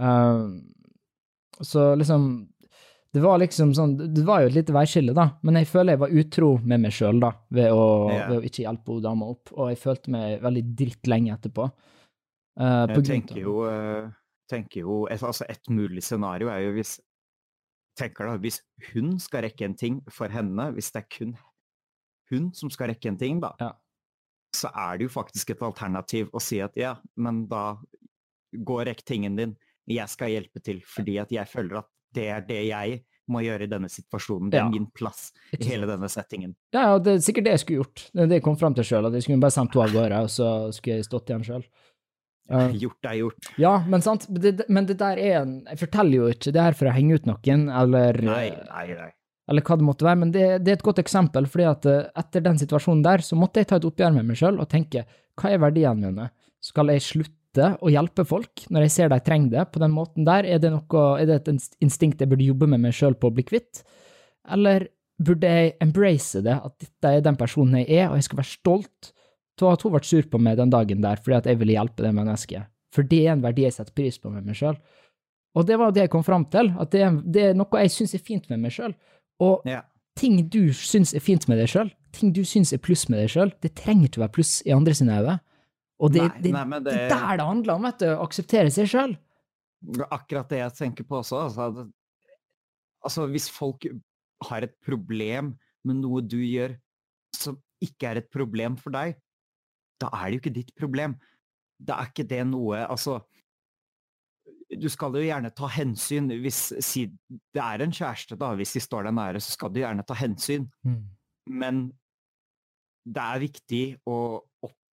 Uh, 0.00 0.56
så 1.64 1.92
liksom 2.00 2.28
Det 3.14 3.22
var 3.22 3.38
liksom 3.38 3.70
sånn 3.76 3.94
Det 4.14 4.24
var 4.26 4.42
jo 4.42 4.48
et 4.50 4.56
lite 4.56 4.74
veiskille, 4.74 5.14
da, 5.14 5.28
men 5.46 5.60
jeg 5.60 5.68
føler 5.70 5.94
jeg 5.94 6.02
var 6.02 6.14
utro 6.20 6.50
med 6.66 6.82
meg 6.82 6.94
sjøl, 6.96 7.20
da, 7.22 7.30
ved 7.54 7.70
å, 7.70 7.84
yeah. 8.10 8.28
ved 8.30 8.40
å 8.40 8.48
ikke 8.48 8.64
hjelpe 8.64 8.96
hun 8.96 9.04
dama 9.04 9.28
opp, 9.30 9.52
og 9.54 9.70
jeg 9.70 9.78
følte 9.84 10.10
meg 10.14 10.42
veldig 10.42 10.64
dritt 10.80 11.10
lenge 11.10 11.36
etterpå. 11.36 11.68
Uh, 12.58 12.84
på 12.90 13.00
Jeg 13.00 13.06
tenker 13.08 13.38
av- 13.38 13.42
jo, 13.42 13.54
eh, 13.70 14.10
tenker 14.50 14.80
jo 14.84 14.98
altså 15.10 15.42
Et 15.50 15.70
mulig 15.74 16.04
scenario 16.06 16.46
er 16.52 16.60
jo 16.68 16.74
hvis 16.76 17.00
tenker 17.98 18.28
da, 18.28 18.36
Hvis 18.38 18.60
hun 18.92 19.18
skal 19.18 19.42
rekke 19.42 19.64
en 19.66 19.74
ting 19.74 20.00
for 20.10 20.28
henne, 20.30 20.68
hvis 20.74 20.92
det 20.94 21.02
er 21.02 21.08
kun 21.18 21.34
hun 22.30 22.52
som 22.56 22.70
skal 22.70 22.88
rekke 22.88 23.10
en 23.10 23.18
ting, 23.20 23.40
da, 23.42 23.52
Ja. 23.60 23.72
så 24.56 24.70
er 24.74 24.98
det 24.98 25.06
jo 25.08 25.14
faktisk 25.20 25.50
et 25.50 25.62
alternativ 25.62 26.30
å 26.32 26.40
si 26.40 26.60
at 26.60 26.74
ja, 26.76 26.96
men 27.16 27.46
da 27.46 27.76
gå 28.54 28.80
og 28.80 28.86
rekk 28.86 29.04
tingen 29.04 29.36
din. 29.36 29.56
Jeg 29.86 30.08
skal 30.08 30.30
hjelpe 30.32 30.62
til, 30.64 30.80
fordi 30.80 31.18
at 31.20 31.30
jeg 31.30 31.46
føler 31.46 31.82
at 31.82 31.88
det 32.14 32.28
er 32.32 32.40
det 32.48 32.60
jeg 32.68 33.00
må 33.32 33.40
gjøre 33.40 33.64
i 33.64 33.70
denne 33.72 33.88
situasjonen. 33.88 34.50
Det 34.52 34.58
er 34.60 34.66
Ja. 34.66 34.70
min 34.74 34.86
plass 34.92 35.30
i 35.58 35.64
hele 35.64 35.86
denne 35.88 36.08
settingen. 36.12 36.54
Ja, 36.76 36.98
det 36.98 37.12
er 37.14 37.22
sikkert 37.24 37.44
det 37.46 37.54
jeg 37.54 37.62
skulle 37.62 37.78
gjort. 37.82 38.02
Det 38.12 38.22
er 38.22 38.26
det 38.28 38.36
jeg 38.40 38.44
kom 38.44 38.56
fram 38.60 38.74
til 38.76 38.84
sjøl, 38.84 39.06
at 39.08 39.14
jeg 39.16 39.22
skulle 39.24 39.40
bare 39.40 39.54
sendt 39.54 39.72
henne 39.74 39.86
av 39.88 39.94
gårde, 39.98 40.18
og 40.26 40.28
så 40.34 40.50
skulle 40.76 40.98
jeg 41.00 41.06
stått 41.08 41.30
igjen 41.32 41.44
sjøl. 41.48 41.64
Gjort 42.82 43.06
er 43.08 43.14
gjort. 43.22 43.46
Ja, 43.56 43.78
men 43.88 44.02
sant, 44.04 44.26
men 44.28 44.42
det, 44.44 44.66
men 44.68 44.84
det 44.84 44.98
der 45.00 45.16
er 45.16 45.38
en 45.40 45.52
Jeg 45.64 45.78
forteller 45.80 46.12
jo 46.18 46.26
ikke 46.28 46.52
det 46.52 46.60
her 46.60 46.74
for 46.76 46.90
å 46.90 46.92
henge 46.92 47.14
ut 47.16 47.24
noen, 47.30 47.62
eller, 47.72 48.18
Nei, 48.20 48.50
nei, 48.68 48.86
nei. 48.98 49.06
eller 49.48 49.62
hva 49.64 49.78
det 49.80 49.86
måtte 49.88 50.04
være, 50.04 50.18
men 50.20 50.30
det, 50.34 50.42
det 50.64 50.74
er 50.74 50.76
et 50.76 50.84
godt 50.84 51.00
eksempel, 51.00 51.46
fordi 51.48 51.64
at 51.70 51.86
eh, 51.88 52.02
etter 52.20 52.44
den 52.44 52.60
situasjonen 52.60 53.00
der, 53.06 53.24
så 53.24 53.38
måtte 53.40 53.62
jeg 53.64 53.70
ta 53.72 53.76
et 53.80 53.86
oppgjør 53.88 54.12
med 54.18 54.28
meg 54.28 54.36
sjøl 54.36 54.60
og 54.60 54.68
tenke 54.68 55.06
hva 55.40 55.54
er 55.56 55.62
verdiene 55.64 56.10
mine? 56.12 56.28
Skal 56.60 56.92
jeg 56.92 57.00
slutte 57.08 57.32
å 57.62 57.90
hjelpe 57.92 58.24
folk 58.26 58.64
når 58.70 58.86
jeg 58.86 58.90
ser 58.90 59.08
de 59.12 59.18
trenger 59.22 59.50
det 59.50 59.64
på 59.72 59.78
den 59.82 59.92
måten 59.94 60.24
der? 60.26 60.44
Er 60.44 60.58
det, 60.58 60.70
noe, 60.74 61.04
er 61.20 61.26
det 61.26 61.36
et 61.42 61.78
instinkt 61.84 62.20
jeg 62.20 62.28
burde 62.28 62.44
jobbe 62.44 62.66
med 62.66 62.80
meg 62.80 62.94
sjøl 62.96 63.14
på 63.14 63.30
å 63.30 63.34
bli 63.34 63.44
kvitt? 63.46 63.84
Eller 64.50 64.88
burde 65.22 65.46
jeg 65.46 65.76
embrace 65.80 66.42
det, 66.42 66.56
at 66.58 66.74
dette 66.82 67.12
er 67.16 67.22
den 67.22 67.36
personen 67.38 67.78
jeg 67.80 68.00
er, 68.02 68.10
og 68.10 68.18
jeg 68.18 68.26
skal 68.26 68.40
være 68.42 68.50
stolt 68.50 69.12
av 69.62 69.70
at 69.76 69.82
hun 69.86 69.92
ble 69.94 70.02
sur 70.02 70.26
på 70.26 70.40
meg 70.42 70.58
den 70.58 70.72
dagen 70.74 71.00
der 71.04 71.20
fordi 71.22 71.36
at 71.38 71.46
jeg 71.46 71.60
ville 71.60 71.76
hjelpe 71.76 72.02
det 72.02 72.12
mennesket? 72.16 72.66
For 72.94 73.06
det 73.06 73.22
er 73.24 73.32
en 73.36 73.42
verdi 73.42 73.64
jeg 73.66 73.74
setter 73.76 73.94
pris 73.94 74.18
på 74.18 74.30
med 74.30 74.46
meg 74.46 74.58
sjøl. 74.58 74.76
Og 75.54 75.66
det 75.66 75.78
var 75.78 75.92
det 75.94 76.08
jeg 76.08 76.10
kom 76.10 76.24
fram 76.26 76.44
til, 76.50 76.72
at 76.82 76.90
det 76.90 77.02
er, 77.06 77.18
det 77.22 77.42
er 77.50 77.54
noe 77.58 77.82
jeg 77.84 77.92
syns 77.94 78.14
er 78.18 78.22
fint 78.26 78.48
med 78.50 78.62
meg 78.64 78.74
sjøl. 78.74 78.94
Og 79.42 79.62
Ja. 79.66 79.82
ting 80.18 80.48
du 80.50 80.72
syns 80.74 81.14
er 81.14 81.22
fint 81.22 81.46
med 81.48 81.58
deg 81.58 81.70
sjøl, 81.70 81.90
ting 82.14 82.32
du 82.34 82.42
syns 82.46 82.72
er 82.72 82.78
pluss 82.82 83.08
med 83.08 83.18
deg 83.22 83.30
sjøl, 83.30 83.52
det 83.62 83.74
trenger 83.78 84.08
ikke 84.08 84.20
å 84.20 84.24
være 84.26 84.34
pluss 84.36 84.62
i 84.66 84.74
andre 84.74 84.94
sine 84.94 85.14
øyne. 85.14 85.40
Og 86.02 86.10
det, 86.12 86.22
Nei, 86.24 86.40
det, 86.42 86.52
nei, 86.52 86.64
det 86.80 86.84
det- 86.84 86.94
er 87.04 87.08
der 87.12 87.36
det 87.38 87.46
handler 87.46 87.74
om, 87.76 87.82
vet 87.86 87.98
du. 88.02 88.06
Å 88.10 88.24
akseptere 88.26 88.70
seg 88.74 88.88
sjøl. 88.90 89.12
Akkurat 90.10 90.48
det 90.48 90.58
jeg 90.58 90.72
tenker 90.78 91.04
på 91.06 91.20
også. 91.20 91.42
Altså, 91.44 91.84
altså 93.04 93.26
hvis 93.30 93.48
folk 93.52 93.84
har 94.48 94.62
et 94.66 94.74
problem 94.84 95.52
med 95.84 95.96
noe 96.00 96.20
du 96.24 96.38
gjør 96.40 96.74
som 97.36 97.58
ikke 97.84 98.08
er 98.10 98.16
et 98.22 98.30
problem 98.32 98.76
for 98.80 98.90
deg, 98.94 99.14
da 100.00 100.08
er 100.12 100.30
det 100.30 100.34
jo 100.38 100.42
ikke 100.42 100.54
ditt 100.56 100.74
problem. 100.78 101.14
Da 101.78 102.00
er 102.00 102.10
ikke 102.10 102.26
det 102.28 102.46
noe 102.46 102.84
Altså 102.88 103.20
Du 104.74 104.88
skal 104.88 105.12
jo 105.14 105.22
gjerne 105.22 105.50
ta 105.54 105.68
hensyn 105.68 106.28
hvis 106.42 106.72
si, 106.82 107.04
det 107.06 107.62
er 107.62 107.82
en 107.84 107.92
kjæreste, 107.94 108.36
da. 108.38 108.52
Hvis 108.58 108.72
de 108.74 108.80
står 108.82 109.04
deg 109.06 109.14
nære, 109.14 109.40
så 109.42 109.52
skal 109.54 109.70
du 109.70 109.80
gjerne 109.80 110.04
ta 110.06 110.14
hensyn. 110.18 110.66
Men 111.46 111.92
det 113.04 113.20
er 113.22 113.42
viktig 113.44 113.82
å 114.08 114.16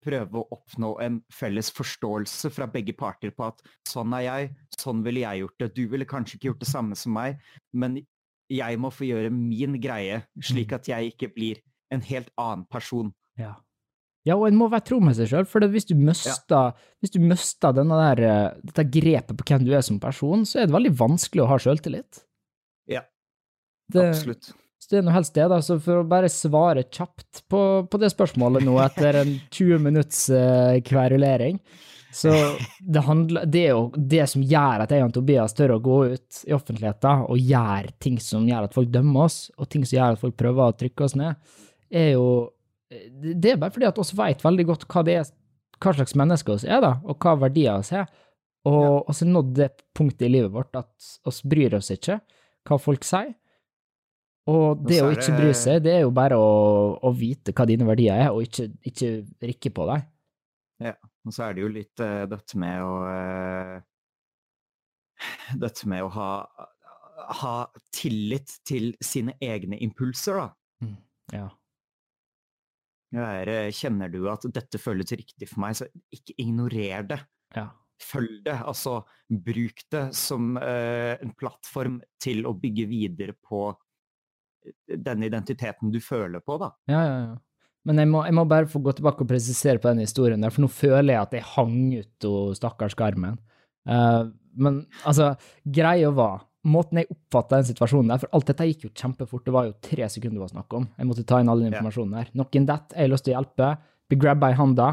prøve 0.05 0.41
å 0.41 0.47
oppnå 0.57 0.95
en 1.05 1.19
felles 1.33 1.71
forståelse 1.77 2.51
fra 2.55 2.69
begge 2.71 2.95
parter 2.97 3.33
på 3.37 3.49
at 3.51 3.63
sånn 3.89 4.15
er 4.17 4.27
jeg, 4.27 4.53
sånn 4.81 5.03
ville 5.05 5.25
jeg 5.25 5.45
gjort 5.45 5.63
det. 5.63 5.71
Du 5.77 5.83
ville 5.93 6.09
kanskje 6.09 6.39
ikke 6.39 6.51
gjort 6.51 6.65
det 6.65 6.71
samme 6.71 6.99
som 6.99 7.15
meg, 7.17 7.41
men 7.73 7.99
jeg 8.51 8.79
må 8.83 8.91
få 8.93 9.07
gjøre 9.07 9.33
min 9.35 9.79
greie, 9.83 10.23
slik 10.43 10.73
at 10.75 10.89
jeg 10.91 11.13
ikke 11.13 11.31
blir 11.35 11.61
en 11.95 12.03
helt 12.07 12.31
annen 12.41 12.65
person. 12.71 13.13
Ja. 13.39 13.55
ja, 14.27 14.37
og 14.37 14.49
en 14.49 14.59
må 14.59 14.69
være 14.71 14.89
tro 14.91 14.99
med 15.03 15.17
seg 15.19 15.31
sjøl, 15.31 15.47
for 15.49 15.65
hvis 15.71 15.87
du 15.91 15.95
mister, 15.99 16.75
ja. 16.75 17.85
der, 17.93 18.25
eh, 18.27 18.59
dette 18.67 18.87
grepet 18.99 19.37
på 19.39 19.47
hvem 19.53 19.69
du 19.69 19.73
er 19.77 19.85
som 19.87 20.01
person, 20.03 20.43
så 20.49 20.61
er 20.61 20.69
det 20.69 20.77
veldig 20.77 20.97
vanskelig 20.99 21.45
å 21.45 21.51
ha 21.53 21.61
sjøltillit. 21.63 22.25
Ja, 22.91 23.05
Det, 23.91 24.09
Absolutt. 24.11 24.53
Så 24.81 24.95
det 24.95 24.99
er 25.01 25.05
nå 25.05 25.13
helst 25.13 25.37
det, 25.37 25.45
da. 25.53 25.61
Så 25.63 25.77
for 25.85 26.01
å 26.01 26.09
bare 26.09 26.31
svare 26.33 26.87
kjapt 26.89 27.45
på, 27.53 27.61
på 27.85 28.01
det 28.01 28.09
spørsmålet 28.15 28.65
nå, 28.65 28.79
etter 28.81 29.21
en 29.21 29.35
20 29.59 29.83
minutts 29.85 30.25
uh, 30.33 30.79
kverulering, 30.87 31.61
så 32.11 32.33
det 32.81 33.05
handler 33.07 33.45
Det 33.47 33.61
er 33.61 33.69
jo 33.71 33.83
det 33.95 34.25
som 34.33 34.43
gjør 34.43 34.83
at 34.83 34.91
jeg 34.91 35.05
og 35.05 35.13
Tobias 35.15 35.53
tør 35.55 35.77
å 35.77 35.83
gå 35.85 35.99
ut 36.17 36.41
i 36.49 36.55
offentligheten 36.57 37.27
og 37.31 37.39
gjøre 37.39 37.93
ting 38.03 38.17
som 38.19 38.49
gjør 38.49 38.67
at 38.67 38.75
folk 38.75 38.91
dømmer 38.91 39.29
oss, 39.29 39.37
og 39.55 39.69
ting 39.71 39.85
som 39.85 39.99
gjør 39.99 40.17
at 40.17 40.23
folk 40.25 40.35
prøver 40.41 40.65
å 40.65 40.79
trykke 40.81 41.07
oss 41.07 41.15
ned, 41.21 41.53
er 41.91 42.15
jo 42.17 42.25
Det 42.91 43.53
er 43.53 43.61
bare 43.61 43.71
fordi 43.71 43.87
at 43.87 44.01
oss 44.03 44.11
veit 44.19 44.43
veldig 44.43 44.67
godt 44.73 44.89
hva 44.91 45.05
det 45.07 45.21
er, 45.21 45.29
hva 45.79 45.93
slags 45.95 46.17
mennesker 46.19 46.57
oss 46.57 46.67
er, 46.67 46.81
da, 46.83 46.97
og 47.07 47.23
hva 47.23 47.37
verdier 47.45 47.77
oss 47.79 47.93
er. 47.95 48.09
Og 48.67 49.09
oss 49.09 49.23
har 49.23 49.31
nådd 49.31 49.53
det 49.57 49.69
punktet 49.97 50.27
i 50.27 50.33
livet 50.35 50.51
vårt 50.53 50.75
at 50.77 51.13
oss 51.29 51.39
bryr 51.47 51.79
oss 51.79 51.93
ikke 51.95 52.19
hva 52.67 52.81
folk 52.83 53.07
sier. 53.07 53.31
Og 54.49 54.81
det 54.89 55.03
å 55.05 55.11
ikke 55.13 55.37
bry 55.37 55.51
seg, 55.55 55.83
det 55.85 55.93
er 55.99 56.03
jo 56.07 56.15
bare 56.17 56.39
å, 56.41 56.49
å 56.97 57.13
vite 57.15 57.53
hva 57.53 57.67
dine 57.69 57.87
verdier 57.87 58.25
er, 58.25 58.31
og 58.33 58.47
ikke, 58.47 58.71
ikke 58.89 59.11
rikke 59.45 59.73
på 59.77 59.87
dem. 59.91 60.07
Og 61.29 61.35
så 61.37 61.45
er 61.45 61.57
det 61.57 61.61
jo 61.61 61.69
litt 61.69 62.01
uh, 62.01 62.25
dette 62.31 62.57
med 62.59 62.81
å 62.81 62.93
uh, 63.13 63.75
Dette 65.61 65.89
med 65.91 66.01
å 66.07 66.09
ha, 66.15 66.31
ha 67.43 67.55
tillit 67.93 68.55
til 68.65 68.95
sine 69.05 69.35
egne 69.45 69.77
impulser, 69.85 70.41
da. 70.41 70.49
Ja. 71.35 71.49
Er, 73.11 73.49
eh, 73.51 73.73
kjenner 73.75 74.11
du 74.11 74.23
at 74.31 74.47
dette 74.55 74.79
føles 74.79 75.11
riktig 75.13 75.49
for 75.51 75.65
meg, 75.65 75.77
så 75.79 75.89
ikke 76.15 76.37
ignorer 76.39 77.07
det. 77.11 77.19
Ja. 77.57 77.67
Følg 78.01 78.45
det. 78.47 78.57
Altså, 78.65 79.03
bruk 79.29 79.83
det 79.93 80.07
som 80.17 80.55
uh, 80.57 81.19
en 81.21 81.35
plattform 81.37 81.99
til 82.23 82.47
å 82.49 82.55
bygge 82.57 82.87
videre 82.89 83.35
på 83.37 83.67
eh, 83.69 83.90
den 84.91 85.25
identiteten 85.27 85.93
du 85.93 86.01
føler 86.05 86.43
på, 86.45 86.59
da. 86.61 86.73
Ja, 86.91 87.01
ja, 87.05 87.21
ja. 87.29 87.39
Men 87.89 88.03
jeg 88.03 88.11
må, 88.11 88.21
jeg 88.29 88.37
må 88.37 88.45
bare 88.45 88.69
få 88.69 88.83
gå 88.85 88.93
tilbake 88.93 89.25
og 89.25 89.31
presisere 89.31 89.81
på 89.81 89.89
den 89.89 90.03
historien 90.05 90.43
der, 90.43 90.53
for 90.53 90.67
nå 90.67 90.69
føler 90.73 91.15
jeg 91.15 91.23
at 91.23 91.37
jeg 91.39 91.49
hang 91.55 91.79
ut 91.97 92.29
og 92.29 92.53
stakkars 92.59 92.97
Carmen. 92.99 93.39
Uh, 93.89 94.29
men 94.61 94.83
altså, 95.09 95.35
greia 95.65 96.13
var 96.13 96.47
Måten 96.69 96.99
jeg 97.01 97.09
oppfatta 97.09 97.57
den 97.57 97.69
situasjonen 97.71 98.11
der, 98.13 98.21
for 98.21 98.37
alt 98.37 98.51
dette 98.51 98.67
gikk 98.69 98.83
jo 98.85 98.91
kjempefort, 98.93 99.47
det 99.47 99.53
var 99.55 99.69
jo 99.71 99.79
tre 99.81 100.05
sekunder 100.13 100.37
det 100.37 100.43
var 100.43 100.51
snakk 100.51 100.75
om. 100.77 100.83
Jeg 100.99 101.09
måtte 101.09 101.23
ta 101.25 101.39
inn 101.41 101.49
all 101.49 101.63
den 101.63 101.71
informasjonen 101.71 102.19
der. 102.19 102.27
Noen 102.37 102.67
detter, 102.69 102.99
jeg 102.99 103.07
har 103.07 103.13
lyst 103.15 103.25
til 103.25 103.33
å 103.33 103.37
hjelpe, 103.39 103.69
blir 104.11 104.21
grabba 104.21 104.51
i 104.53 104.59
handa. 104.59 104.89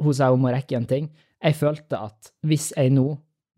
Hun 0.00 0.16
sa 0.16 0.30
hun 0.32 0.40
må 0.40 0.54
rekke 0.54 0.78
en 0.78 0.88
ting. 0.88 1.10
Jeg 1.44 1.58
følte 1.58 2.00
at 2.06 2.32
hvis 2.48 2.70
jeg 2.72 2.94
nå 2.96 3.04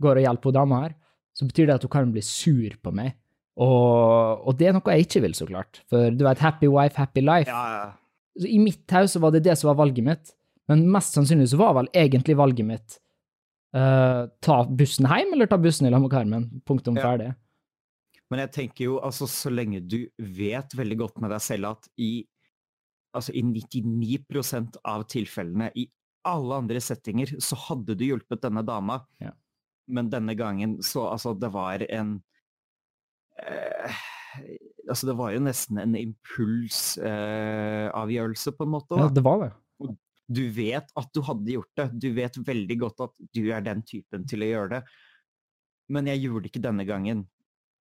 går 0.03 0.19
og 0.19 0.27
hjelper 0.27 0.57
dama 0.59 0.81
her, 0.83 0.97
så 1.39 1.47
betyr 1.47 1.71
det 1.71 1.77
at 1.79 1.87
hun 1.87 1.95
kan 1.95 2.11
bli 2.11 2.25
sur 2.27 2.75
på 2.83 2.95
meg. 2.99 3.15
Og, 3.57 4.43
og 4.47 4.57
det 4.59 4.69
er 4.69 4.75
noe 4.77 4.97
jeg 4.97 5.07
ikke 5.07 5.23
vil, 5.25 5.35
så 5.39 5.47
klart. 5.49 5.81
For 5.91 6.13
du 6.13 6.27
vet, 6.27 6.43
happy 6.45 6.69
wife, 6.69 6.99
happy 7.01 7.23
life. 7.25 7.49
Ja, 7.49 7.93
Så 8.37 8.51
I 8.53 8.59
mitt 8.61 8.85
hode 8.93 9.09
så 9.09 9.23
var 9.23 9.33
det 9.33 9.45
det 9.47 9.57
som 9.57 9.71
var 9.71 9.79
valget 9.81 10.05
mitt, 10.05 10.35
men 10.69 10.85
mest 10.93 11.17
sannsynlig 11.17 11.49
så 11.55 11.61
var 11.61 11.75
vel 11.79 11.89
egentlig 11.97 12.37
valget 12.37 12.69
mitt 12.69 12.99
uh, 13.77 14.27
ta 14.45 14.59
bussen 14.69 15.09
hjem, 15.09 15.33
eller 15.37 15.49
ta 15.51 15.59
bussen 15.63 15.89
i 15.89 15.93
lag 15.95 16.03
med 16.05 16.13
Carmen. 16.13 16.49
Punktum 16.69 16.97
Ja. 16.99 17.03
ferdig. 17.11 17.35
Men 18.31 18.43
jeg 18.43 18.53
tenker 18.53 18.85
jo, 18.85 18.99
altså 18.99 19.29
så 19.31 19.53
lenge 19.55 19.81
du 19.87 20.01
vet 20.19 20.75
veldig 20.75 20.97
godt 20.99 21.21
med 21.23 21.31
deg 21.31 21.41
selv 21.45 21.69
at 21.71 21.89
i, 21.97 22.27
altså, 23.15 23.33
i 23.33 23.43
99% 23.47 24.81
av 24.85 25.05
tilfellene, 25.07 25.71
i 25.79 25.87
alle 26.27 26.59
andre 26.59 26.81
settinger, 26.83 27.37
så 27.39 27.55
hadde 27.69 27.95
du 27.95 28.03
hjulpet 28.05 28.43
denne 28.43 28.65
dama. 28.67 29.05
Ja. 29.23 29.31
Men 29.87 30.11
denne 30.11 30.35
gangen 30.35 30.81
så 30.83 31.07
altså 31.13 31.37
det 31.39 31.53
var 31.55 31.85
en 31.87 32.17
eh, 33.43 33.91
Altså 34.87 35.09
det 35.09 35.17
var 35.19 35.33
jo 35.35 35.41
nesten 35.43 35.81
en 35.83 35.97
impulsavgjørelse, 35.99 38.51
eh, 38.53 38.57
på 38.59 38.63
en 38.67 38.71
måte. 38.71 38.95
Ja, 39.01 39.09
det 39.11 39.23
var 39.27 39.41
det. 39.43 39.49
Du 40.29 40.51
vet 40.51 40.91
at 40.99 41.11
du 41.15 41.21
hadde 41.27 41.53
gjort 41.55 41.71
det. 41.79 41.87
Du 42.03 42.09
vet 42.15 42.37
veldig 42.47 42.77
godt 42.81 43.01
at 43.07 43.13
du 43.35 43.43
er 43.55 43.61
den 43.67 43.83
typen 43.87 44.27
til 44.29 44.43
å 44.45 44.49
gjøre 44.51 44.71
det. 44.77 44.83
Men 45.91 46.07
jeg 46.11 46.23
gjorde 46.25 46.43
det 46.45 46.51
ikke 46.53 46.65
denne 46.67 46.85
gangen. 46.87 47.25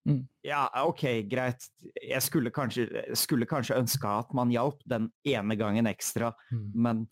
Mm. 0.06 0.28
Ja, 0.46 0.68
ok, 0.86 1.04
greit. 1.30 1.62
Jeg 1.98 2.22
skulle 2.22 2.52
kanskje, 2.54 2.86
skulle 3.18 3.46
kanskje 3.50 3.80
ønska 3.82 4.08
at 4.22 4.34
man 4.38 4.52
hjalp 4.54 4.80
den 4.86 5.10
ene 5.26 5.56
gangen 5.58 5.88
ekstra, 5.90 6.34
Mm. 6.52 6.72
men 6.74 7.08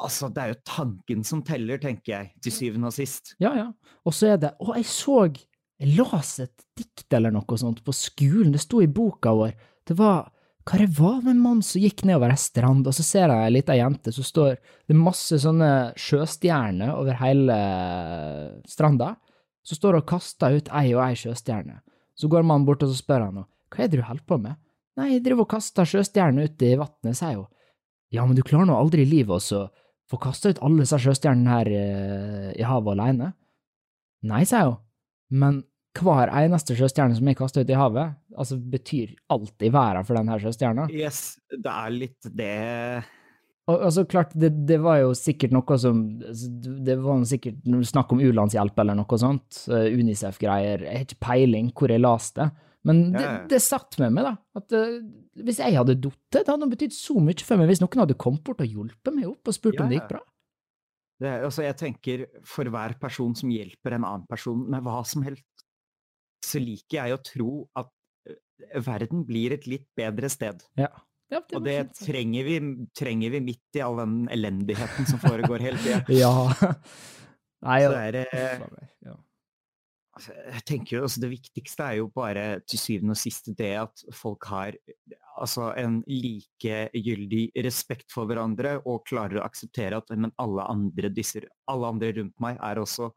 altså, 0.00 0.28
det 0.28 0.42
er 0.42 0.48
jo 0.52 0.60
tanken 0.68 1.24
som 1.24 1.42
teller, 1.42 1.78
tenker 1.78 2.12
jeg, 2.12 2.32
til 2.42 2.52
syvende 2.52 2.86
og 2.90 2.96
sist. 2.96 3.34
Ja, 3.40 3.54
ja. 3.56 3.72
Og 4.04 4.12
så 4.12 4.26
er 4.34 4.38
det 4.42 4.50
Å, 4.60 4.74
jeg 4.76 4.84
så 4.84 5.28
Jeg 5.82 5.96
leste 5.98 6.46
et 6.46 6.66
dikt 6.78 7.16
eller 7.16 7.34
noe 7.34 7.58
sånt 7.58 7.82
på 7.84 7.94
skolen. 7.96 8.52
Det 8.54 8.62
sto 8.62 8.82
i 8.82 8.90
boka 8.90 9.34
vår. 9.34 9.54
Det 9.84 9.96
var 9.98 10.30
hva 10.64 10.78
det 10.80 10.92
var 10.96 11.18
med 11.20 11.34
en 11.34 11.42
mann 11.44 11.62
som 11.66 11.82
gikk 11.82 12.06
nedover 12.08 12.32
ei 12.32 12.40
strand, 12.40 12.86
og 12.88 12.94
så 12.96 13.04
ser 13.04 13.28
jeg 13.28 13.48
ei 13.48 13.52
lita 13.52 13.74
jente 13.76 14.14
som 14.16 14.24
står 14.24 14.54
Det 14.56 14.94
er 14.94 15.00
masse 15.00 15.36
sånne 15.42 15.70
sjøstjerner 16.00 16.94
over 16.94 17.18
hele 17.20 17.58
stranda. 18.70 19.14
Så 19.64 19.76
står 19.76 19.98
hun 19.98 20.04
og 20.04 20.08
kaster 20.08 20.56
ut 20.56 20.70
ei 20.72 20.94
og 20.94 21.02
ei 21.04 21.18
sjøstjerne. 21.20 21.82
Så 22.16 22.30
går 22.32 22.46
mannen 22.46 22.64
bort 22.68 22.84
og 22.84 22.92
så 22.92 22.96
spør 22.96 23.26
han 23.26 23.42
henne 23.42 23.50
hva 23.74 23.82
er 23.82 23.90
det 23.90 23.98
du 23.98 24.06
holder 24.06 24.26
på 24.30 24.38
med. 24.38 24.54
Nei, 24.94 25.08
jeg 25.16 25.24
driver 25.24 25.42
og 25.42 25.50
kaster 25.50 25.88
sjøstjerner 25.88 26.46
ut 26.46 26.62
i 26.62 26.76
vannet, 26.78 27.16
sier 27.18 27.40
hun. 27.40 27.48
Ja, 28.14 28.22
men 28.22 28.36
du 28.38 28.44
klarer 28.46 28.68
nå 28.68 28.76
aldri 28.78 29.02
i 29.02 29.10
livet 29.10 29.50
å 29.56 29.64
få 30.06 30.20
kasta 30.22 30.52
ut 30.52 30.60
alle 30.62 30.84
disse 30.84 31.00
sjøstjernene 31.02 31.50
her 31.50 31.70
eh, 31.74 32.50
i 32.54 32.62
havet 32.62 32.94
alene. 32.94 33.32
Nei, 34.30 34.44
sier 34.46 34.70
hun, 34.70 34.78
men 35.32 35.62
hver 35.94 36.30
eneste 36.34 36.74
sjøstjerne 36.74 37.14
som 37.14 37.28
er 37.30 37.36
kasta 37.38 37.62
ut 37.62 37.70
i 37.70 37.76
havet, 37.78 38.16
altså 38.34 38.56
betyr 38.58 39.12
alltid 39.30 39.70
verden 39.74 40.06
for 40.06 40.18
denne 40.18 40.38
sjøstjerna. 40.42 40.88
Yes, 40.90 41.36
det 41.52 41.70
er 41.70 41.94
litt 41.94 42.30
det 42.34 42.50
Og 43.70 43.86
altså, 43.86 44.04
klart, 44.10 44.34
det, 44.34 44.50
det 44.66 44.80
var 44.82 44.98
jo 45.04 45.12
sikkert 45.14 45.54
noe 45.54 45.78
som 45.78 46.02
altså, 46.18 46.50
Det 46.88 46.98
var 47.00 47.22
sikkert 47.30 47.62
snakk 47.86 48.10
om 48.12 48.24
u-landshjelp 48.26 48.82
eller 48.82 48.98
noe 48.98 49.20
sånt, 49.22 49.62
Unicef-greier, 49.70 50.82
jeg 50.88 50.98
har 50.98 51.06
ikke 51.06 51.22
peiling 51.30 51.70
hvor 51.78 51.94
jeg 51.94 52.02
leste 52.02 52.42
det, 52.42 52.50
men 52.84 53.06
det, 53.14 53.22
Ja, 53.22 53.30
ja. 53.38 53.46
det 53.48 53.62
satt 53.64 53.96
med 54.02 54.12
meg, 54.12 54.26
da. 54.26 54.34
At 54.60 54.74
uh, 54.76 54.98
hvis 55.46 55.62
jeg 55.62 55.78
hadde 55.78 55.96
datt, 56.04 56.20
det 56.36 56.44
hadde 56.50 56.68
betydd 56.74 56.94
så 56.96 57.16
mye 57.22 57.46
for 57.46 57.60
meg 57.60 57.70
hvis 57.70 57.80
noen 57.80 58.02
hadde 58.02 58.18
kommet 58.20 58.44
bort 58.44 58.60
og 58.60 58.68
hjulpet 58.68 59.14
meg 59.14 59.30
opp 59.30 59.48
og 59.48 59.56
spurt 59.56 59.78
Ja, 59.78 59.86
om 59.86 59.92
det 59.92 60.02
gikk 60.02 60.10
bra. 60.12 60.20
Det, 61.22 61.30
altså 61.46 61.62
jeg 61.62 61.76
tenker 61.78 62.24
For 62.48 62.66
hver 62.74 62.96
person 62.98 63.36
som 63.38 63.52
hjelper 63.52 63.94
en 63.94 64.06
annen 64.06 64.24
person 64.26 64.64
med 64.70 64.82
hva 64.82 65.00
som 65.06 65.22
helst, 65.26 65.46
så 66.44 66.60
liker 66.60 66.98
jeg 66.98 67.16
å 67.16 67.22
tro 67.24 67.50
at 67.78 67.90
eh, 68.28 68.80
verden 68.84 69.22
blir 69.28 69.54
et 69.56 69.68
litt 69.70 69.86
bedre 69.96 70.30
sted. 70.32 70.64
Ja. 70.80 70.90
Ja, 71.32 71.40
det 71.40 71.56
Og 71.56 71.64
det 71.64 71.76
fint 71.78 72.00
trenger 72.04 72.46
vi, 72.46 72.56
trenger 72.94 73.32
vi 73.32 73.40
midt 73.42 73.78
i 73.78 73.82
all 73.82 73.96
den 74.02 74.16
elendigheten 74.30 75.08
som 75.08 75.22
foregår 75.22 75.64
hele 75.64 75.80
tida. 75.80 76.02
Ja. 76.22 76.34
Nei, 77.64 77.78
Så 77.80 77.86
ja. 77.86 77.92
det 77.94 78.00
er, 78.04 78.18
eh, 78.36 78.88
ja. 79.06 79.14
altså, 80.18 80.34
jeg 80.36 80.64
tenker 80.68 80.96
jo, 80.98 81.02
altså, 81.06 81.22
Det 81.22 81.30
viktigste 81.32 81.86
er 81.86 81.96
jo 82.02 82.10
bare 82.12 82.44
til 82.68 82.82
syvende 82.82 83.16
og 83.16 83.20
sist 83.22 83.48
det 83.56 83.72
at 83.80 84.04
folk 84.12 84.44
har 84.52 84.76
altså, 85.40 85.72
en 85.80 86.00
likegyldig 86.08 87.50
respekt 87.64 88.12
for 88.14 88.28
hverandre 88.30 88.78
og 88.84 89.04
klarer 89.08 89.40
å 89.40 89.44
akseptere 89.46 89.98
at 89.98 90.10
men 90.16 90.32
alle 90.42 90.64
andre, 90.70 91.10
disse, 91.14 91.42
alle 91.70 91.90
andre 91.94 92.12
rundt 92.20 92.40
meg 92.42 92.58
er 92.62 92.82
også 92.82 93.10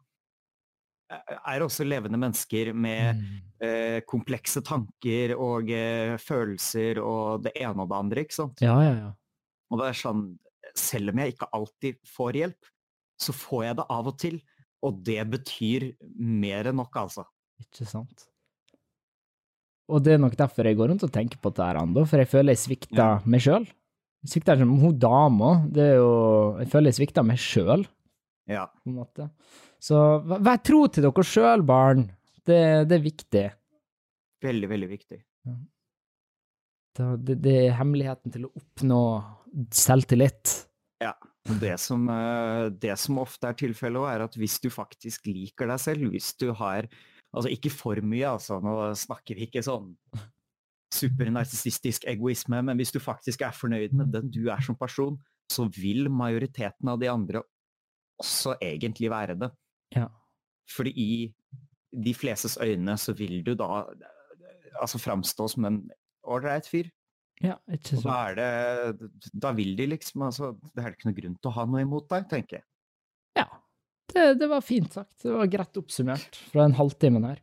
er 1.07 1.63
også 1.63 1.86
levende 1.88 2.20
mennesker 2.20 2.74
med 2.76 3.15
Mm. 3.15 3.28
eh, 3.63 4.01
komplekse 4.03 4.59
tanker 4.61 5.32
og 5.39 5.70
eh, 5.72 6.18
følelser 6.20 6.99
og 6.99 7.45
det 7.45 7.53
ene 7.55 7.86
og 7.86 7.88
det 7.89 7.95
andre, 7.97 8.24
ikke 8.26 8.36
sant? 8.36 8.59
Ja, 8.61 8.76
ja, 8.84 8.91
ja. 8.97 9.13
Og 9.72 9.80
det 9.80 9.88
er 9.88 9.93
sånn, 9.93 10.26
selv 10.76 11.13
om 11.13 11.22
jeg 11.24 11.34
ikke 11.34 11.47
alltid 11.55 12.01
får 12.11 12.39
hjelp, 12.41 12.70
så 13.18 13.34
får 13.34 13.63
jeg 13.65 13.78
det 13.80 13.86
av 13.89 14.07
og 14.11 14.20
til. 14.20 14.41
Og 14.84 14.99
det 15.07 15.24
betyr 15.32 15.88
mer 16.20 16.68
enn 16.70 16.78
nok, 16.78 16.99
altså. 16.99 17.24
Ikke 17.63 17.88
sant. 17.88 18.28
Og 19.88 20.01
det 20.03 20.13
er 20.17 20.19
nok 20.19 20.35
derfor 20.35 20.67
jeg 20.67 20.75
går 20.75 20.89
rundt 20.91 21.03
og 21.07 21.11
tenker 21.15 21.39
på 21.39 21.49
dette 21.53 21.63
her 21.69 21.79
ennå, 21.79 22.03
for 22.07 22.19
jeg 22.19 22.27
føler 22.27 22.51
jeg 22.55 22.63
svikta 22.65 22.97
Ja. 22.97 23.21
meg 23.25 23.39
sjøl. 23.41 23.67
Svikta 24.27 24.57
som 24.59 24.73
hun 24.81 24.97
dama, 24.99 25.51
det 25.71 25.83
er 25.93 25.95
jo 26.01 26.57
Jeg 26.59 26.67
føler 26.73 26.91
jeg 26.91 26.97
svikta 27.07 27.23
meg 27.23 27.38
sjøl, 27.38 27.85
Ja. 28.49 28.65
på 28.67 28.88
en 28.91 28.95
måte. 28.95 29.29
Så 29.79 29.95
vær 30.27 30.57
tro 30.63 30.88
til 30.88 31.03
dere 31.03 31.23
sjøl, 31.23 31.61
barn. 31.65 32.09
Det, 32.45 32.88
det 32.89 32.95
er 32.99 33.03
viktig. 33.03 33.45
Veldig, 34.43 34.69
veldig 34.69 34.89
viktig. 34.89 35.23
Det, 36.97 37.07
det, 37.25 37.35
det 37.45 37.55
er 37.67 37.75
hemmeligheten 37.77 38.31
til 38.33 38.47
å 38.47 38.51
oppnå 38.57 39.01
selvtillit. 39.71 40.63
Det 41.47 41.77
som, 41.79 42.01
eh, 42.11 42.67
det 42.75 42.97
som 42.99 43.19
ofte 43.21 43.47
er 43.47 43.53
tilfellet, 43.55 44.03
er 44.11 44.23
at 44.25 44.33
hvis 44.35 44.57
du 44.59 44.67
faktisk 44.67 45.29
liker 45.31 45.69
deg 45.71 45.79
selv, 45.79 46.09
hvis 46.11 46.33
du 46.35 46.49
har 46.51 46.89
Altså 47.38 47.51
ikke 47.53 47.71
for 47.73 48.01
mye, 48.01 48.25
altså, 48.33 48.59
nå 48.63 48.73
snakker 48.97 49.38
vi 49.38 49.47
ikke 49.47 49.63
sånn 49.65 49.93
supernarsissistisk 50.97 52.07
egoisme, 52.09 52.61
men 52.63 52.79
hvis 52.79 52.93
du 52.95 52.99
faktisk 53.03 53.43
er 53.45 53.55
fornøyd 53.55 53.95
med 53.97 54.13
den 54.13 54.31
du 54.33 54.47
er 54.49 54.63
som 54.63 54.77
person, 54.79 55.17
så 55.51 55.67
vil 55.71 56.09
majoriteten 56.11 56.91
av 56.91 56.99
de 57.01 57.09
andre 57.11 57.43
også 58.21 58.55
egentlig 58.63 59.11
være 59.13 59.38
det. 59.39 59.51
Ja. 59.95 60.07
Fordi 60.73 60.93
i 60.97 61.11
de 61.91 62.13
flestes 62.17 62.57
øyne 62.59 62.97
så 62.99 63.13
vil 63.15 63.39
du 63.45 63.53
da 63.57 63.85
altså 64.81 64.99
framstå 64.99 65.47
som 65.53 65.67
en 65.69 65.81
ålreit 66.27 66.67
fyr. 66.69 66.89
Ja, 67.43 67.55
ikke 67.71 67.99
Og 67.99 68.07
da 68.07 68.15
er 68.31 68.38
det 68.39 69.09
Da 69.38 69.51
vil 69.53 69.75
de 69.77 69.85
liksom 69.91 70.23
altså 70.25 70.55
Det 70.73 70.81
er 70.81 70.95
ikke 70.95 71.05
noe 71.05 71.17
grunn 71.19 71.35
til 71.38 71.51
å 71.51 71.53
ha 71.53 71.65
noe 71.69 71.83
imot 71.83 72.07
deg, 72.09 72.25
tenker 72.31 72.57
jeg. 72.57 72.65
Det, 74.14 74.28
det 74.39 74.47
var 74.47 74.64
fint 74.66 74.93
sagt. 74.93 75.14
Det 75.24 75.34
var 75.34 75.49
greit 75.51 75.80
oppsummert 75.80 76.39
fra 76.51 76.68
en 76.68 76.78
halvtime 76.78 77.24
her. 77.26 77.41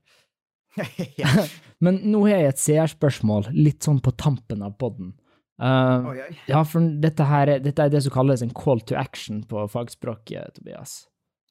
Men 1.84 2.00
nå 2.08 2.24
har 2.28 2.40
jeg 2.46 2.54
et 2.54 2.62
seerspørsmål, 2.64 3.50
litt 3.54 3.84
sånn 3.84 4.00
på 4.04 4.14
tampen 4.18 4.64
av 4.64 4.76
podden. 4.80 5.12
Uh, 5.54 6.08
oi. 6.10 6.22
ja, 6.50 6.64
for 6.66 6.82
dette, 6.98 7.22
her, 7.30 7.52
er- 7.52 7.60
dette 7.62 7.84
er 7.84 7.92
det 7.92 8.00
som 8.02 8.14
kalles 8.16 8.42
en 8.42 8.50
call 8.50 8.80
to 8.82 8.96
action 8.98 9.44
på 9.46 9.68
fagspråket, 9.70 10.56
Tobias. 10.56 11.04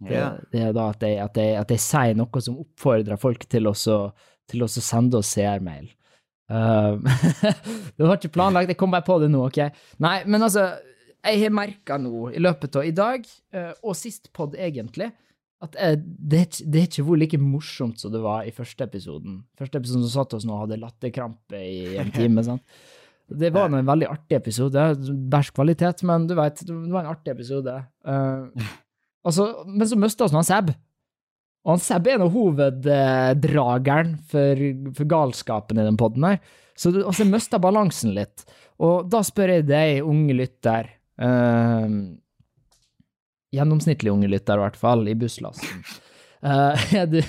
Det, 0.03 0.20
det 0.51 0.59
er 0.59 0.74
da 0.76 0.89
at 0.91 1.03
jeg, 1.05 1.16
at, 1.24 1.38
jeg, 1.39 1.55
at 1.55 1.70
jeg 1.72 1.80
sier 1.80 2.18
noe 2.20 2.41
som 2.43 2.57
oppfordrer 2.59 3.20
folk 3.22 3.45
til 3.47 3.70
å 3.72 3.76
til 4.51 4.66
å 4.66 4.68
sende 4.68 5.20
oss 5.22 5.34
seermail. 5.38 5.86
Uh, 6.51 6.99
det 7.95 8.03
var 8.03 8.18
ikke 8.18 8.34
planlagt, 8.36 8.72
jeg 8.74 8.80
kom 8.80 8.91
bare 8.93 9.05
på 9.07 9.16
det 9.24 9.30
nå, 9.32 9.45
ok? 9.47 9.61
Nei, 10.03 10.18
men 10.28 10.43
altså, 10.43 10.68
jeg 11.24 11.43
har 11.45 11.53
merka 11.55 11.97
nå 12.01 12.30
i 12.36 12.41
løpet 12.41 12.80
av 12.80 12.88
i 12.88 12.95
dag, 12.95 13.28
eh, 13.55 13.71
og 13.84 13.95
sist 13.95 14.30
pod 14.36 14.57
egentlig, 14.59 15.11
at 15.63 15.78
jeg, 15.80 16.01
det, 16.03 16.41
det 16.67 16.80
er 16.82 16.89
ikke 16.89 17.05
vært 17.07 17.21
like 17.21 17.39
morsomt 17.39 18.01
som 18.01 18.11
det 18.11 18.19
var 18.24 18.43
i 18.43 18.51
første 18.55 18.84
episoden. 18.84 19.39
Første 19.59 19.80
episoden 19.80 20.03
som 20.03 20.13
satt 20.17 20.36
oss 20.36 20.47
nå 20.47 20.57
og 20.57 20.65
hadde 20.65 20.82
latterkrampe 20.82 21.61
i 21.63 21.95
en 22.01 22.11
time, 22.17 22.43
sant? 22.43 22.65
Det 23.34 23.53
var 23.55 23.71
en 23.71 23.88
veldig 23.88 24.09
artig 24.11 24.36
episode, 24.36 24.82
bæsj 25.32 25.53
kvalitet, 25.55 26.03
men 26.05 26.26
du 26.28 26.36
vet, 26.38 26.59
det 26.67 26.76
var 26.91 27.05
en 27.05 27.13
artig 27.13 27.32
episode. 27.32 27.76
Uh, 28.03 28.51
altså, 29.28 29.47
men 29.69 29.88
så 29.89 29.99
mista 29.99 30.28
vi 30.28 30.36
han 30.36 30.49
Seb. 30.49 30.74
Og 31.63 31.71
han 31.71 31.86
Seb 31.86 32.09
er 32.11 32.19
nå 32.19 32.28
hoveddrageren 32.34 34.17
for, 34.28 34.65
for 34.99 35.11
galskapen 35.15 35.80
i 35.80 35.88
den 35.88 35.99
podden 35.99 36.28
her. 36.28 36.43
Så 36.76 36.91
du, 36.91 36.99
altså, 37.05 37.24
mista 37.30 37.61
balansen 37.63 38.11
litt. 38.17 38.43
Og 38.84 39.07
da 39.07 39.24
spør 39.24 39.55
jeg 39.55 39.67
deg, 39.69 40.03
unge 40.03 40.36
lytter, 40.36 40.91
eh, 41.22 41.88
gjennomsnittlig 43.53 44.11
unge 44.14 44.30
lytter 44.32 44.57
i 44.57 44.66
hvert 44.66 44.80
fall, 44.80 45.07
i 45.07 45.16
busslasten, 45.20 45.84
Uh, 46.43 46.76
du 47.07 47.22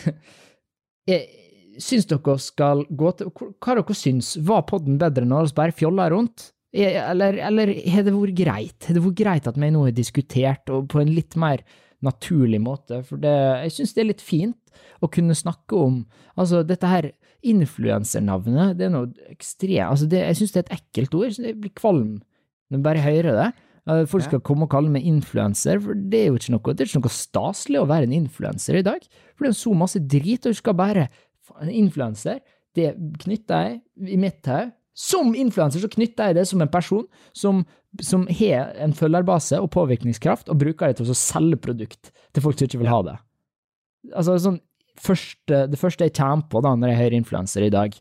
Syns 1.78 2.06
dere 2.10 2.34
skal 2.42 2.80
gå 2.90 3.10
til 3.18 3.28
Hva 3.34 3.74
dere 3.78 3.94
syns? 3.94 4.32
Var 4.46 4.64
podden 4.66 4.96
bedre 4.98 5.26
når 5.26 5.48
vi 5.52 5.56
bare 5.58 5.74
fjolla 5.74 6.08
rundt? 6.10 6.48
Er- 6.74 7.00
Eller, 7.12 7.38
eller 7.46 7.70
har 7.90 8.02
det 8.06 8.14
vært 8.14 8.34
greit? 8.38 8.86
Har 8.88 8.94
det 8.96 9.02
vært 9.04 9.18
greit 9.20 9.46
at 9.50 9.58
vi 9.58 9.70
nå 9.70 9.84
har 9.84 9.94
diskutert, 9.94 10.70
og 10.70 10.88
på 10.90 10.98
en 11.02 11.12
litt 11.14 11.36
mer 11.38 11.62
naturlig 12.02 12.58
måte? 12.62 13.04
For 13.06 13.18
det, 13.22 13.34
jeg 13.68 13.74
syns 13.76 13.94
det 13.94 14.02
er 14.02 14.08
litt 14.10 14.22
fint 14.24 14.74
å 15.02 15.10
kunne 15.10 15.34
snakke 15.38 15.78
om 15.78 16.00
Altså, 16.34 16.64
dette 16.66 16.90
her 16.90 17.12
influensernavnet, 17.46 18.74
det 18.78 18.86
er 18.88 18.94
noe 18.94 19.12
ekstremt 19.30 19.92
altså 19.92 20.08
det, 20.10 20.24
Jeg 20.32 20.40
syns 20.40 20.54
det 20.56 20.62
er 20.62 20.66
et 20.66 20.78
ekkelt 20.80 21.14
ord. 21.14 21.38
Jeg 21.38 21.60
blir 21.60 21.74
kvalm 21.78 22.16
når 22.70 22.78
jeg 22.80 22.86
bare 22.86 23.04
hører 23.06 23.38
det. 23.38 23.48
Eh, 23.90 24.04
Folk 24.08 24.24
skal 24.24 24.40
komme 24.44 24.64
og 24.64 24.72
kalle 24.72 24.92
meg 24.92 25.04
influenser, 25.08 25.80
for 25.84 25.98
det 25.98 26.22
er 26.22 26.30
jo 26.30 26.38
ikke 26.40 26.54
noe, 26.54 26.72
det 26.72 26.86
er 26.86 26.90
ikke 26.90 27.02
noe 27.02 27.12
staselig 27.12 27.82
å 27.82 27.88
være 27.90 28.08
en 28.08 28.16
influenser 28.16 28.80
i 28.80 28.86
dag. 28.86 29.04
For 29.34 29.44
det 29.44 29.52
er 29.52 29.58
så 29.60 29.74
masse 29.76 30.00
drit, 30.00 30.46
og 30.46 30.56
du 30.56 30.62
skal 30.62 30.78
bare 30.80 31.08
En 31.60 31.68
influenser, 31.68 32.38
det 32.74 32.94
knytter 33.20 33.66
jeg 33.66 34.14
i 34.14 34.16
mitt 34.16 34.48
hode. 34.48 34.72
Som 34.96 35.34
influenser 35.36 35.82
så 35.82 35.90
knytter 35.92 36.30
jeg 36.30 36.36
det 36.38 36.46
som 36.48 36.62
en 36.62 36.70
person 36.72 37.04
som, 37.36 37.60
som 38.00 38.24
har 38.30 38.72
en 38.80 38.94
følgerbase 38.96 39.58
og 39.60 39.68
påvirkningskraft, 39.74 40.48
og 40.48 40.58
bruker 40.62 40.88
det 40.88 41.02
til 41.02 41.12
å 41.12 41.18
selge 41.18 41.58
produkt 41.60 42.12
til 42.32 42.42
folk 42.42 42.56
som 42.56 42.64
ikke 42.64 42.80
vil 42.80 42.90
ha 42.90 43.00
det. 43.10 43.16
Altså 44.14 44.38
sånn 44.40 44.60
første, 45.02 45.66
Det 45.68 45.78
første 45.78 46.08
jeg 46.08 46.16
kommer 46.16 46.48
på 46.48 46.62
da 46.64 46.74
når 46.78 46.94
jeg 46.94 47.00
hører 47.02 47.18
influenser 47.18 47.66
i 47.66 47.74
dag. 47.74 47.98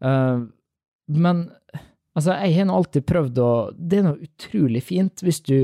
uh, 0.00 0.46
men 1.08 1.50
altså, 2.18 2.34
jeg 2.42 2.56
har 2.58 2.68
nå 2.68 2.76
alltid 2.78 3.06
prøvd 3.08 3.40
å 3.42 3.50
Det 3.72 4.00
er 4.00 4.08
noe 4.08 4.28
utrolig 4.28 4.82
fint 4.84 5.24
hvis 5.24 5.40
du 5.46 5.56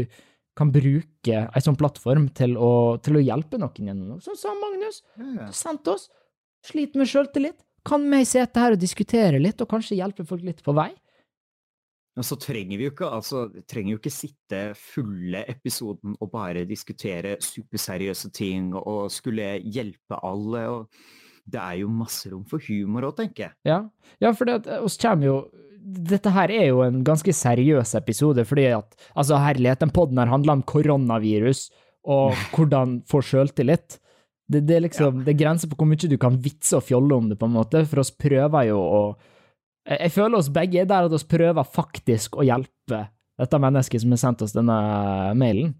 kan 0.54 0.70
bruke 0.70 1.38
ei 1.50 1.62
sånn 1.62 1.78
plattform 1.78 2.28
til 2.36 2.54
å, 2.60 2.96
til 3.02 3.18
å 3.18 3.22
hjelpe 3.22 3.58
noen 3.58 3.88
gjennom 3.90 4.12
noe. 4.14 4.22
Sånn 4.22 4.38
som 4.38 4.60
Magnus 4.62 5.02
Du 5.18 5.40
sendte 5.54 5.96
oss. 5.96 6.08
Sliter 6.64 7.00
med 7.00 7.10
sjøltillit. 7.10 7.58
Kan 7.84 8.06
vi 8.08 8.22
sitte 8.24 8.62
her 8.62 8.76
og 8.76 8.80
diskutere 8.80 9.40
litt, 9.42 9.60
og 9.60 9.68
kanskje 9.68 9.98
hjelpe 9.98 10.24
folk 10.24 10.44
litt 10.46 10.62
på 10.64 10.72
vei? 10.76 10.92
Men 12.14 12.26
så 12.26 12.38
trenger 12.38 12.78
vi 12.78 12.86
jo 12.86 12.92
ikke 12.92 13.10
altså, 13.10 13.42
trenger 13.68 13.96
jo 13.96 13.98
ikke 13.98 14.14
sitte 14.14 14.60
fulle 14.78 15.42
episoden 15.50 16.14
og 16.22 16.30
bare 16.32 16.62
diskutere 16.68 17.34
superseriøse 17.42 18.30
ting 18.34 18.70
og 18.78 19.10
skulle 19.12 19.56
hjelpe 19.58 20.20
alle. 20.22 20.62
og 20.70 21.42
Det 21.42 21.58
er 21.58 21.80
jo 21.82 21.90
masse 21.90 22.30
rom 22.30 22.46
for 22.48 22.62
humor 22.68 23.10
òg, 23.10 23.18
tenker 23.18 23.48
jeg. 23.48 23.56
Ja, 23.66 23.80
ja 24.22 24.32
for 24.32 24.48
det 24.48 24.62
eh, 24.70 24.86
oss 24.86 24.96
kommer 25.02 25.32
jo 25.32 25.38
Dette 25.84 26.32
her 26.32 26.52
er 26.54 26.68
jo 26.70 26.80
en 26.84 27.02
ganske 27.04 27.32
seriøs 27.36 27.92
episode, 27.98 28.46
fordi 28.48 28.70
at 28.72 28.94
altså 29.12 29.36
herlighet, 29.42 29.82
den 29.82 29.92
poden 29.92 30.20
her 30.20 30.30
handler 30.32 30.56
om 30.56 30.64
koronavirus 30.64 31.68
og 32.08 32.32
hvordan 32.54 33.02
få 33.08 33.20
sjøltillit. 33.24 33.98
Det, 34.48 34.62
det 34.68 34.78
er 34.78 34.84
liksom, 34.84 35.22
det 35.24 35.34
er 35.34 35.40
grenser 35.40 35.68
på 35.68 35.78
hvor 35.80 35.88
mye 35.88 36.08
du 36.08 36.16
kan 36.20 36.36
vitse 36.44 36.76
og 36.76 36.84
fjolle 36.84 37.16
om 37.16 37.30
det, 37.30 37.38
på 37.40 37.48
en 37.48 37.56
måte, 37.56 37.84
for 37.88 38.02
oss 38.02 38.12
prøver 38.12 38.70
jo 38.70 38.80
å 38.80 39.04
Jeg 39.84 40.00
jeg 40.00 40.12
føler 40.14 40.38
oss 40.38 40.48
begge 40.48 40.80
er 40.80 40.88
der 40.88 41.04
at 41.04 41.12
oss 41.12 41.26
prøver 41.28 41.64
faktisk 41.68 42.38
å 42.40 42.44
hjelpe 42.44 43.02
dette 43.36 43.58
mennesket 43.60 44.00
som 44.00 44.12
har 44.14 44.20
sendt 44.22 44.44
oss 44.46 44.54
denne 44.56 44.76
mailen. 45.36 45.74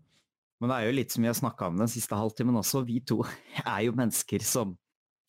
Men 0.61 0.71
det 0.71 0.77
er 0.77 0.89
jo 0.89 0.97
litt 0.99 1.13
som 1.13 1.25
vi 1.25 1.31
har 1.31 1.37
snakka 1.39 1.71
om 1.71 1.79
den 1.81 1.91
siste 1.93 2.17
halvtimen 2.17 2.57
også. 2.61 2.83
Vi 2.85 3.01
to 3.07 3.23
er 3.65 3.87
jo 3.87 3.97
mennesker 3.97 4.45
som 4.45 4.75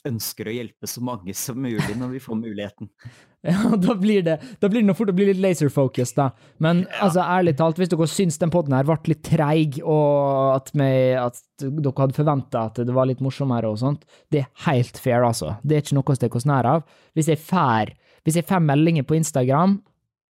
ønsker 0.07 0.49
å 0.49 0.55
hjelpe 0.55 0.89
så 0.89 1.03
mange 1.05 1.33
som 1.37 1.57
mulig 1.61 1.95
når 1.99 2.15
vi 2.17 2.21
får 2.23 2.43
muligheten. 2.43 2.91
Ja, 3.45 3.75
da 3.77 3.93
blir 3.93 4.23
det 4.25 4.39
da 4.57 4.65
blir 4.65 4.81
det 4.81 4.87
noe 4.87 4.97
fort 4.97 5.11
å 5.11 5.13
bli 5.13 5.27
litt 5.27 5.37
laser-focus, 5.37 6.15
da. 6.17 6.31
Men 6.65 6.79
altså, 6.97 7.21
ærlig 7.21 7.51
talt, 7.59 7.77
hvis 7.77 7.91
dere 7.91 8.07
syns 8.09 8.39
den 8.41 8.49
podden 8.49 8.73
her 8.73 8.87
ble 8.87 8.95
litt 9.11 9.21
treig, 9.27 9.77
og 9.85 10.55
at, 10.55 10.71
vi, 10.73 10.87
at 11.13 11.37
dere 11.61 11.93
hadde 11.99 12.17
forventa 12.17 12.63
at 12.71 12.81
det 12.81 12.95
var 12.97 13.05
litt 13.05 13.21
morsommere 13.21 13.69
og 13.69 13.77
sånt, 13.83 14.01
det 14.33 14.41
er 14.41 14.49
helt 14.65 14.97
fair, 14.97 15.21
altså. 15.27 15.59
Det 15.61 15.77
er 15.77 15.85
ikke 15.85 15.99
noe 15.99 16.09
å 16.09 16.17
stikke 16.17 16.41
oss 16.41 16.49
nær 16.49 16.71
av. 16.71 16.89
Hvis 17.13 17.29
jeg 17.35 17.43
får 17.45 17.93
hvis 18.25 18.39
jeg 18.39 18.47
får 18.49 18.63
meldinger 18.65 19.05
på 19.05 19.19
Instagram, 19.19 19.77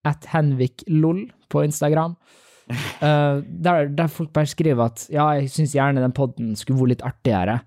at 0.05 0.28
henviklol 0.34 1.23
på 1.49 1.63
Instagram, 1.65 2.17
uh, 2.69 3.39
der, 3.65 3.88
der 3.95 4.11
folk 4.11 4.34
bare 4.36 4.51
skriver 4.51 4.89
at 4.89 5.07
ja, 5.13 5.30
jeg 5.39 5.49
syns 5.53 5.76
gjerne 5.78 6.03
den 6.03 6.15
podden 6.15 6.53
skulle 6.59 6.82
vært 6.82 6.97
litt 6.97 7.05
artigere, 7.07 7.61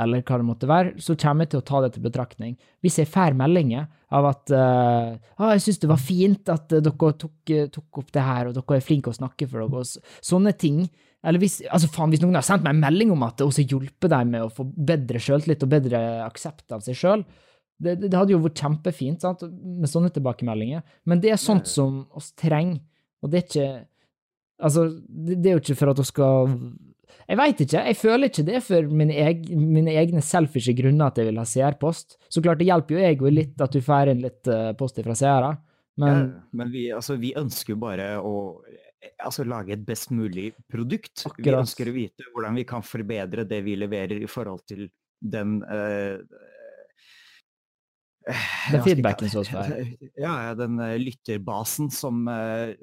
eller 0.00 0.22
hva 0.24 0.38
det 0.40 0.46
måtte 0.48 0.68
være, 0.68 0.94
så 1.04 1.16
kommer 1.20 1.44
jeg 1.44 1.52
til 1.52 1.60
å 1.60 1.66
ta 1.68 1.80
det 1.84 1.90
til 1.94 2.04
betraktning. 2.06 2.54
Hvis 2.80 2.96
jeg 3.02 3.10
får 3.12 3.36
meldinger 3.36 3.90
av 4.12 4.28
at 4.30 4.52
uh, 4.56 5.12
ah, 5.36 5.52
'Jeg 5.52 5.64
syns 5.66 5.82
det 5.82 5.90
var 5.90 6.00
fint 6.00 6.52
at 6.52 6.72
uh, 6.72 6.80
dere 6.80 7.12
tok, 7.20 7.36
uh, 7.52 7.66
tok 7.72 8.00
opp 8.00 8.12
det 8.12 8.24
her, 8.24 8.48
og 8.48 8.56
dere 8.56 8.78
er 8.78 8.86
flinke 8.86 9.12
å 9.12 9.18
snakke 9.18 9.48
for 9.50 9.60
dere', 9.60 9.82
og 9.84 10.24
sånne 10.24 10.54
ting. 10.56 10.86
Eller 11.22 11.42
hvis, 11.42 11.60
altså 11.68 11.90
faen, 11.92 12.10
hvis 12.10 12.22
noen 12.24 12.40
har 12.40 12.46
sendt 12.46 12.64
meg 12.64 12.74
en 12.74 12.84
melding 12.86 13.12
om 13.12 13.24
at 13.26 13.36
det 13.38 13.46
også 13.46 13.66
hjelper 13.68 14.10
dem 14.14 14.32
med 14.32 14.46
å 14.46 14.52
få 14.52 14.64
bedre 14.64 15.20
sjøltillit 15.22 15.62
og 15.62 15.72
bedre 15.76 16.00
aksept 16.24 16.72
av 16.72 16.82
seg 16.86 16.98
sjøl, 16.98 17.26
det, 17.82 17.98
det, 18.00 18.08
det 18.08 18.18
hadde 18.18 18.32
jo 18.34 18.42
vært 18.42 18.62
kjempefint 18.62 19.24
sant, 19.24 19.44
med 19.44 19.90
sånne 19.90 20.12
tilbakemeldinger. 20.14 20.82
Men 21.04 21.20
det 21.20 21.34
er 21.34 21.40
sånt 21.40 21.68
som 21.68 22.04
oss 22.16 22.32
trenger, 22.38 22.80
og 23.22 23.32
det 23.32 23.42
er 23.42 23.48
ikke 23.48 23.72
Altså, 24.62 24.84
det, 24.94 25.40
det 25.42 25.48
er 25.50 25.56
jo 25.56 25.60
ikke 25.62 25.74
for 25.74 25.90
at 25.90 25.98
vi 25.98 26.04
skal 26.06 26.52
Jeg 27.28 27.38
veit 27.38 27.60
ikke, 27.64 27.82
jeg 27.86 27.98
føler 27.98 28.30
ikke 28.30 28.44
det 28.46 28.60
for 28.66 28.94
mine, 29.00 29.16
eg, 29.24 29.44
mine 29.56 29.94
egne 30.00 30.22
selfishe 30.24 30.74
grunner 30.76 31.10
at 31.12 31.20
jeg 31.20 31.30
vil 31.30 31.40
ha 31.40 31.46
seerpost. 31.48 32.16
Så 32.32 32.42
klart, 32.44 32.60
det 32.60 32.68
hjelper 32.70 32.98
jo 32.98 33.04
egoet 33.10 33.36
litt 33.36 33.62
at 33.62 33.74
du 33.74 33.82
får 33.84 34.12
inn 34.12 34.24
litt 34.24 34.50
uh, 34.50 34.72
post 34.78 35.00
fra 35.02 35.16
seere, 35.18 35.52
men 36.00 36.12
Ja, 36.12 36.22
men 36.56 36.72
vi, 36.72 36.86
altså, 36.94 37.18
vi 37.20 37.34
ønsker 37.38 37.74
jo 37.74 37.82
bare 37.82 38.08
å 38.24 38.34
eh, 38.64 39.12
altså, 39.26 39.44
lage 39.48 39.74
et 39.76 39.84
best 39.86 40.12
mulig 40.14 40.50
produkt. 40.72 41.26
Vi 41.36 41.52
ønsker 41.52 41.90
å 41.90 41.96
vite 41.96 42.30
hvordan 42.32 42.56
vi 42.60 42.66
kan 42.68 42.84
forbedre 42.86 43.44
det 43.48 43.60
vi 43.66 43.76
leverer 43.76 44.24
i 44.24 44.30
forhold 44.30 44.64
til 44.68 44.88
den 45.22 45.60
uh, 45.62 46.18
eh, 48.26 48.48
Den 48.70 48.80
jeg 48.80 48.86
feedbacken 48.88 49.30
som 49.30 49.44
det? 49.44 49.52
får. 49.52 50.10
ja, 50.24 50.54
den 50.58 50.80
eh, 50.82 50.96
lytterbasen 51.02 51.92
som 51.94 52.26
eh, 52.30 52.74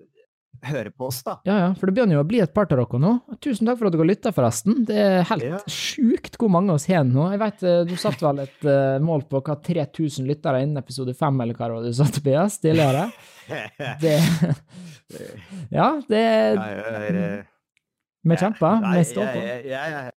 hører 0.66 0.90
på 0.92 1.08
oss, 1.08 1.22
da. 1.24 1.38
Ja, 1.48 1.56
ja, 1.62 1.68
for 1.78 1.88
det 1.88 1.96
begynner 1.96 2.18
jo 2.18 2.24
å 2.24 2.28
bli 2.28 2.42
et 2.44 2.54
par 2.56 2.68
av 2.68 2.74
dere 2.82 3.00
nå. 3.00 3.12
Tusen 3.40 3.68
takk 3.70 3.80
for 3.80 3.88
at 3.90 3.96
dere 3.96 4.08
lytta, 4.10 4.32
forresten. 4.36 4.82
Det 4.88 4.98
er 5.00 5.24
helt 5.30 5.46
Ja. 5.46 5.60
sjukt 5.72 6.36
hvor 6.38 6.52
mange 6.52 6.74
oss 6.74 6.86
har 6.92 7.04
nå. 7.08 7.30
Jeg 7.32 7.40
vet, 7.40 7.64
eh, 7.64 7.84
Du 7.86 7.96
satte 7.96 8.20
vel 8.26 8.40
et 8.44 8.66
uh, 8.68 9.00
mål 9.00 9.24
på 9.30 9.42
hva 9.42 9.56
3000 9.64 10.28
lyttere 10.28 10.62
innen 10.64 10.78
episode 10.82 11.14
5, 11.16 11.42
eller 11.42 11.54
hva 11.56 11.82
du 11.84 11.94
satte, 11.94 12.20
PS, 12.22 12.60
tidligere? 12.60 13.12
Det 14.04 14.20
Ja, 15.72 16.02
det 16.08 16.24
eh, 16.60 17.44
Vi 18.24 18.36
kjemper. 18.38 18.84
Vi 18.98 19.04
står 19.08 19.32
på. 19.34 19.40
Jeg, 19.42 19.66
jeg, 19.66 19.92
jeg 19.96 20.12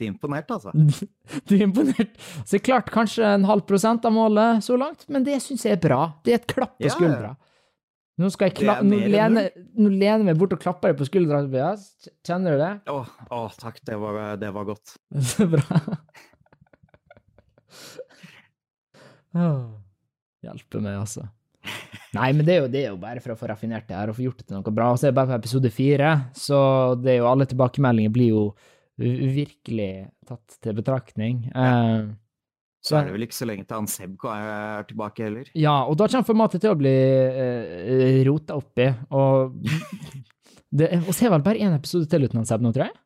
er 0.00 0.08
imponert, 0.08 0.50
altså. 0.50 0.72
Du 1.46 1.54
er 1.54 1.62
imponert. 1.68 2.16
Så 2.48 2.58
klart 2.58 2.90
kanskje 2.90 3.24
en 3.36 3.44
halv 3.44 3.66
prosent 3.68 4.04
av 4.04 4.12
målet 4.16 4.64
så 4.64 4.78
langt, 4.80 5.04
men 5.08 5.24
det 5.26 5.42
syns 5.44 5.64
jeg 5.68 5.76
er 5.76 5.82
bra. 5.84 6.00
Det 6.24 6.32
er 6.32 6.40
et 6.40 6.48
klapp 6.50 6.78
på 6.78 6.88
Ja, 6.88 7.10
ja. 7.28 7.34
Nå 8.20 8.28
skal 8.30 8.50
jeg 8.50 8.60
kla 8.60 8.76
nå 8.86 8.98
lener, 9.10 9.48
nå 9.74 9.88
lener 9.90 10.20
jeg 10.20 10.26
meg 10.28 10.38
bort 10.38 10.52
og 10.54 10.60
klapper 10.62 10.92
deg 10.92 11.00
på 11.00 11.08
skuldra, 11.08 11.40
Tobias. 11.42 11.88
Kjenner 12.26 12.54
du 12.54 12.62
det? 12.62 12.72
Å, 12.92 12.98
å, 13.34 13.40
takk, 13.58 13.80
det 13.88 13.96
var, 13.98 14.20
det 14.38 14.52
var 14.54 14.68
godt. 14.68 14.94
Så 15.32 15.48
bra. 15.50 15.80
Åh, 19.34 19.64
Hjelpe 20.44 20.82
meg, 20.84 21.00
altså. 21.00 21.24
Nei, 22.14 22.28
men 22.36 22.44
det 22.46 22.54
er, 22.54 22.60
jo, 22.62 22.70
det 22.70 22.82
er 22.84 22.92
jo 22.92 23.00
bare 23.00 23.22
for 23.24 23.34
å 23.34 23.38
få 23.38 23.48
raffinert 23.50 23.88
det 23.88 23.96
her 23.96 24.12
og 24.12 24.18
få 24.18 24.26
gjort 24.28 24.42
det 24.42 24.46
til 24.46 24.58
noe 24.58 24.74
bra. 24.76 24.92
Og 24.92 25.00
så 25.00 25.08
er 25.08 25.14
det 25.14 25.18
bare 25.18 25.32
på 25.32 25.40
episode 25.40 25.70
fire, 25.74 26.10
så 26.38 26.58
det 27.00 27.16
er 27.16 27.22
jo 27.22 27.30
alle 27.30 27.48
tilbakemeldinger 27.50 28.12
blir 28.14 28.30
jo 28.30 28.44
virkelig 29.00 29.90
tatt 30.28 30.58
til 30.62 30.76
betraktning. 30.78 31.48
Eh, 31.50 32.12
Så 32.84 32.98
er 32.98 33.06
det 33.08 33.14
vel 33.14 33.24
ikke 33.24 33.36
så 33.38 33.46
lenge 33.48 33.64
til 33.64 33.78
han 33.78 33.86
Sebko 33.88 34.28
er 34.28 34.84
tilbake 34.90 35.24
heller. 35.24 35.46
ja, 35.56 35.76
og 35.88 35.96
da 35.96 36.08
kommer 36.12 36.26
formatet 36.28 36.60
til 36.60 36.74
å 36.74 36.76
bli 36.76 36.92
eh, 36.92 38.18
rota 38.28 38.58
opp 38.60 38.82
i, 38.84 38.90
og 39.16 39.54
det, 40.78 40.90
så 41.08 41.24
er 41.26 41.32
vel 41.38 41.46
bare 41.46 41.62
én 41.64 41.72
episode 41.78 42.10
til 42.12 42.26
uten 42.26 42.42
han 42.42 42.48
Seb 42.50 42.60
nå, 42.64 42.74
tror 42.76 42.90
jeg? 42.90 42.98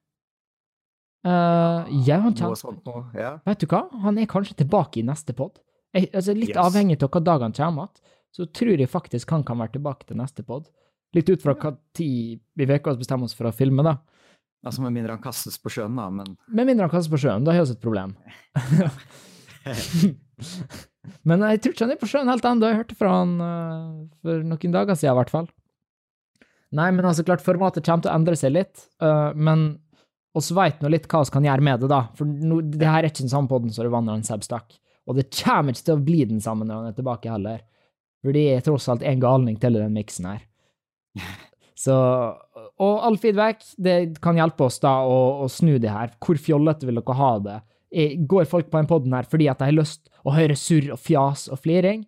Uh, 1.27 1.87
ja, 2.07 2.19
han 2.23 2.35
kommer. 2.39 3.09
Ja. 3.19 3.33
Vet 3.47 3.63
du 3.63 3.67
hva? 3.71 3.85
Han 4.05 4.19
er 4.23 4.29
kanskje 4.31 4.55
tilbake 4.63 5.01
i 5.01 5.07
neste 5.07 5.35
pod. 5.37 5.59
Altså 5.99 6.35
litt 6.37 6.53
Yes. 6.53 6.61
avhengig 6.63 6.99
av 7.03 7.11
hva 7.11 7.23
dag 7.25 7.43
han 7.43 7.55
kommer 7.57 7.89
igjen, 7.89 8.05
så 8.39 8.47
tror 8.55 8.79
jeg 8.79 8.91
faktisk 8.93 9.31
han 9.35 9.43
kan 9.45 9.59
være 9.59 9.75
tilbake 9.79 10.07
til 10.07 10.19
neste 10.21 10.45
pod. 10.47 10.69
Litt 11.17 11.31
ut 11.33 11.43
fra 11.43 11.55
hva 11.57 11.73
tid 11.97 12.41
vi 12.55 12.67
uka 12.69 12.95
bestemmer 12.99 13.25
oss 13.25 13.35
for 13.35 13.49
å 13.49 13.55
filme, 13.55 13.83
da. 13.83 13.97
Altså 14.67 14.83
Med 14.83 14.93
mindre 14.93 15.15
han 15.15 15.23
kastes 15.23 15.59
på 15.63 15.71
sjøen, 15.71 15.97
da, 15.97 16.09
men 16.11 16.37
Med 16.51 16.67
mindre 16.67 16.87
han 16.87 16.91
kastes 16.93 17.11
på 17.11 17.21
sjøen, 17.23 17.45
da 17.47 17.55
har 17.55 17.65
vi 17.65 17.73
et 17.77 17.83
problem. 17.83 18.15
Men 21.29 21.45
jeg 21.45 21.63
tror 21.63 21.75
ikke 21.75 21.87
han 21.87 21.95
er 21.95 22.01
på 22.01 22.09
sjøen 22.11 22.31
helt 22.31 22.47
ennå. 22.47 22.69
Jeg 22.69 22.81
hørte 22.83 22.99
fra 22.99 23.15
han 23.21 23.35
uh, 23.41 23.93
for 24.25 24.45
noen 24.45 24.75
dager 24.75 24.99
siden, 24.99 25.15
i 25.15 25.19
hvert 25.21 25.33
fall. 25.33 25.49
Nei, 26.77 26.91
men 26.93 27.07
altså, 27.09 27.25
klart, 27.25 27.41
formatet 27.41 27.87
kommer 27.87 28.05
til 28.05 28.11
å 28.13 28.17
endre 28.19 28.37
seg 28.39 28.53
litt, 28.57 28.89
Uh, 29.01 29.31
men 29.39 29.71
oss 30.37 30.51
veit 30.55 30.83
nå 30.83 30.91
litt 30.93 31.07
hva 31.11 31.23
vi 31.25 31.33
kan 31.35 31.47
gjøre 31.47 31.65
med 31.65 31.83
det, 31.83 31.91
da. 31.91 32.03
For 32.19 32.29
no, 32.29 32.61
det 32.61 32.87
her 32.87 33.03
er 33.03 33.11
ikke 33.11 33.25
den 33.25 33.33
samme 33.33 33.51
podden 33.51 33.73
som 33.75 33.87
det 33.87 33.93
var 33.95 34.05
når 34.05 34.25
Seb 34.27 34.45
stakk. 34.47 34.77
Og 35.09 35.17
det 35.17 35.31
kommer 35.33 35.73
ikke 35.73 35.87
til 35.87 35.97
å 35.97 36.05
bli 36.05 36.21
den 36.29 36.43
samme 36.45 36.67
når 36.69 36.83
han 36.83 36.91
er 36.91 36.97
tilbake 36.99 37.33
heller. 37.33 37.63
For 38.23 38.35
det 38.35 38.45
er 38.53 38.65
tross 38.67 38.89
alt 38.93 39.05
en 39.07 39.23
galning 39.23 39.57
til 39.61 39.79
i 39.79 39.83
den 39.83 39.97
miksen 39.97 40.29
her. 40.29 40.43
Så, 41.79 41.95
og 41.95 43.05
all 43.07 43.17
feedback, 43.23 43.63
det 43.79 44.19
kan 44.23 44.39
hjelpe 44.39 44.67
oss 44.67 44.81
da 44.83 44.97
å, 45.07 45.45
å 45.45 45.49
snu 45.53 45.77
det 45.79 45.93
her. 45.95 46.11
Hvor 46.19 46.41
fjollete 46.43 46.89
vil 46.89 46.99
dere 46.99 47.19
ha 47.21 47.31
det? 47.45 47.59
Eh, 47.93 48.17
Går 48.29 48.45
folk 48.51 48.69
på 48.71 48.79
den 48.81 48.87
poden 48.91 49.15
her 49.17 49.25
fordi 49.29 49.47
at 49.49 49.59
de 49.63 49.65
har 49.71 49.77
lyst 49.77 50.11
å 50.27 50.35
høre 50.37 50.57
surr 50.59 50.91
og 50.93 50.99
fjas 51.01 51.47
og 51.49 51.61
fliring? 51.65 52.03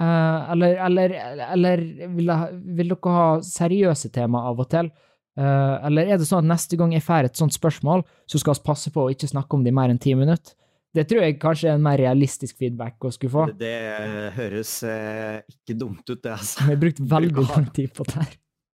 Uh, 0.00 0.46
eller, 0.54 0.76
eller, 0.86 1.12
eller 1.52 1.80
vil, 2.14 2.28
jeg- 2.30 2.58
vil 2.78 2.92
dere 2.92 3.12
ha 3.16 3.26
seriøse 3.42 4.12
tema 4.14 4.44
av 4.46 4.60
og 4.62 4.68
til? 4.70 4.92
Uh, 5.38 5.74
eller 5.88 6.06
er 6.14 6.18
det 6.20 6.26
sånn 6.28 6.44
at 6.46 6.52
neste 6.52 6.78
gang 6.78 6.92
jeg 6.94 7.02
får 7.02 7.26
et 7.26 7.36
sånt 7.40 7.54
spørsmål, 7.56 8.04
så 8.30 8.38
skal 8.38 8.54
vi 8.54 8.62
passe 8.68 8.92
på 8.94 9.02
å 9.04 9.10
ikke 9.10 9.26
snakke 9.30 9.58
om 9.58 9.64
det 9.66 9.72
i 9.72 9.74
mer 9.74 9.90
enn 9.90 9.98
ti 10.02 10.14
minutter? 10.14 10.54
Det 10.94 11.04
tror 11.10 11.20
jeg 11.26 11.36
kanskje 11.42 11.68
er 11.68 11.76
en 11.76 11.82
mer 11.84 11.98
realistisk 12.00 12.56
feedback 12.62 13.04
å 13.04 13.10
skulle 13.12 13.30
få. 13.34 13.42
det, 13.50 13.58
det 13.60 14.30
høres 14.38 14.70
eh, 14.88 15.42
ikke 15.52 15.76
dumt 15.78 16.06
ut, 16.08 16.22
det, 16.24 16.30
altså. 16.32 16.62
Vi 16.64 16.72
har 16.72 16.80
brukt 16.80 17.02
veldig 17.12 17.44
lang 17.50 17.66
tid 17.76 17.92
på 17.98 18.06
det 18.08 18.14
her. 18.22 18.32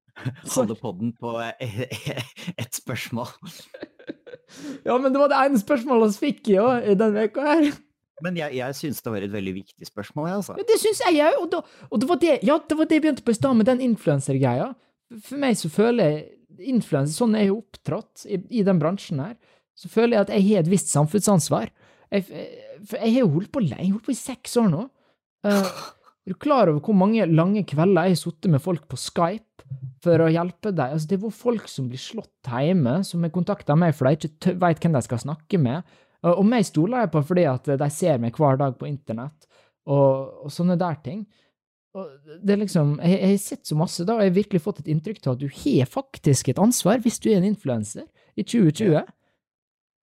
Holde 0.53 0.75
podden 0.79 1.15
på 1.19 1.33
eh, 1.41 1.79
ett 2.61 2.77
spørsmål. 2.83 3.31
Ja, 4.85 4.97
men 5.01 5.13
det 5.13 5.19
var 5.21 5.31
det 5.31 5.39
ene 5.45 5.59
spørsmålet 5.61 6.13
vi 6.19 6.29
fikk 6.31 6.51
jo 6.55 6.67
i 6.79 6.95
denne 6.99 7.13
veka 7.25 7.45
her. 7.47 7.71
Men 8.23 8.37
jeg, 8.39 8.53
jeg 8.55 8.75
syns 8.77 9.01
det 9.03 9.11
var 9.11 9.25
et 9.25 9.33
veldig 9.33 9.53
viktig 9.57 9.87
spørsmål, 9.89 10.27
jeg, 10.29 10.35
altså. 10.41 10.55
Ja, 10.59 10.65
det 10.69 10.77
syns 10.79 11.01
jeg 11.03 11.23
òg, 11.27 11.39
og, 11.41 11.47
da- 11.51 11.87
og 11.89 11.99
det 12.03 12.09
var 12.11 12.19
det 12.21 12.35
Ja, 12.45 12.57
det 12.69 12.77
var 12.79 12.87
det 12.87 12.99
jeg 12.99 13.03
begynte 13.07 13.25
på 13.25 13.33
i 13.33 13.39
stad, 13.39 13.57
med 13.59 13.67
den 13.67 13.81
influensergreia. 13.83 14.69
For 15.25 15.41
meg 15.41 15.57
så 15.59 15.69
føler 15.73 16.11
jeg 16.11 16.69
influenser, 16.73 17.15
sånn 17.17 17.33
er 17.35 17.47
jeg 17.47 17.55
opptrådt 17.57 18.23
i, 18.29 18.37
i 18.59 18.63
den 18.63 18.79
bransjen 18.79 19.19
her, 19.23 19.33
så 19.75 19.89
føler 19.89 20.15
jeg 20.19 20.27
at 20.27 20.31
jeg 20.35 20.45
har 20.51 20.61
et 20.63 20.69
visst 20.71 20.91
samfunnsansvar. 20.93 21.71
Jeg, 22.13 22.27
for 22.85 23.01
jeg 23.01 23.15
har 23.15 23.23
jo 23.25 23.31
holdt 23.33 23.51
på 23.55 23.63
lenge, 23.65 23.79
jeg 23.81 23.89
har 23.89 23.97
holdt 23.97 24.05
på 24.07 24.13
i 24.13 24.19
seks 24.21 24.55
år 24.61 24.69
nå. 24.69 24.83
Uh, 25.43 25.71
er 26.23 26.31
du 26.31 26.37
klar 26.39 26.69
over 26.71 26.79
hvor 26.85 26.95
mange 26.95 27.25
lange 27.27 27.65
kvelder 27.67 28.05
jeg 28.07 28.15
har 28.15 28.21
sittet 28.21 28.53
med 28.53 28.61
folk 28.63 28.85
på 28.87 28.99
Skype 29.01 29.65
for 30.03 30.23
å 30.23 30.31
hjelpe 30.31 30.73
dem? 30.75 30.95
Altså, 30.95 31.09
det 31.13 31.19
var 31.23 31.35
folk 31.35 31.69
som 31.71 31.87
blir 31.91 32.01
slått 32.01 32.51
hjemme, 32.51 32.99
som 33.07 33.23
har 33.23 33.33
kontakta 33.33 33.77
meg 33.79 33.95
for 33.95 34.09
de 34.09 34.29
ikke 34.29 34.57
veit 34.61 34.83
hvem 34.83 34.97
de 34.97 35.03
skal 35.05 35.23
snakke 35.23 35.61
med. 35.61 35.95
Og 36.23 36.39
og 36.39 36.45
meg 36.47 36.67
stoler 36.67 37.03
jeg 37.03 37.13
på 37.13 37.23
fordi 37.27 37.47
at 37.51 37.71
de 37.79 37.89
ser 37.91 38.19
meg 38.23 38.37
hver 38.39 38.59
dag 38.59 38.75
på 38.79 38.87
internett, 38.87 39.47
og, 39.91 40.45
og 40.45 40.53
sånne 40.53 40.77
der 40.79 40.99
ting. 41.03 41.25
Og 41.93 42.07
det 42.41 42.55
er 42.55 42.61
liksom, 42.63 42.95
jeg, 43.03 43.17
jeg 43.19 43.33
har 43.35 43.41
sett 43.43 43.69
så 43.69 43.75
masse 43.77 44.05
da, 44.07 44.15
og 44.15 44.23
jeg 44.23 44.31
har 44.31 44.37
virkelig 44.39 44.63
fått 44.63 44.79
et 44.81 44.89
inntrykk 44.93 45.19
av 45.27 45.35
at 45.35 45.43
du 45.43 45.49
har 45.51 45.89
faktisk 45.91 46.49
et 46.49 46.61
ansvar 46.61 47.03
hvis 47.03 47.19
du 47.21 47.29
er 47.29 47.37
en 47.37 47.51
influenser 47.51 48.07
i 48.33 48.45
2020. 48.45 49.03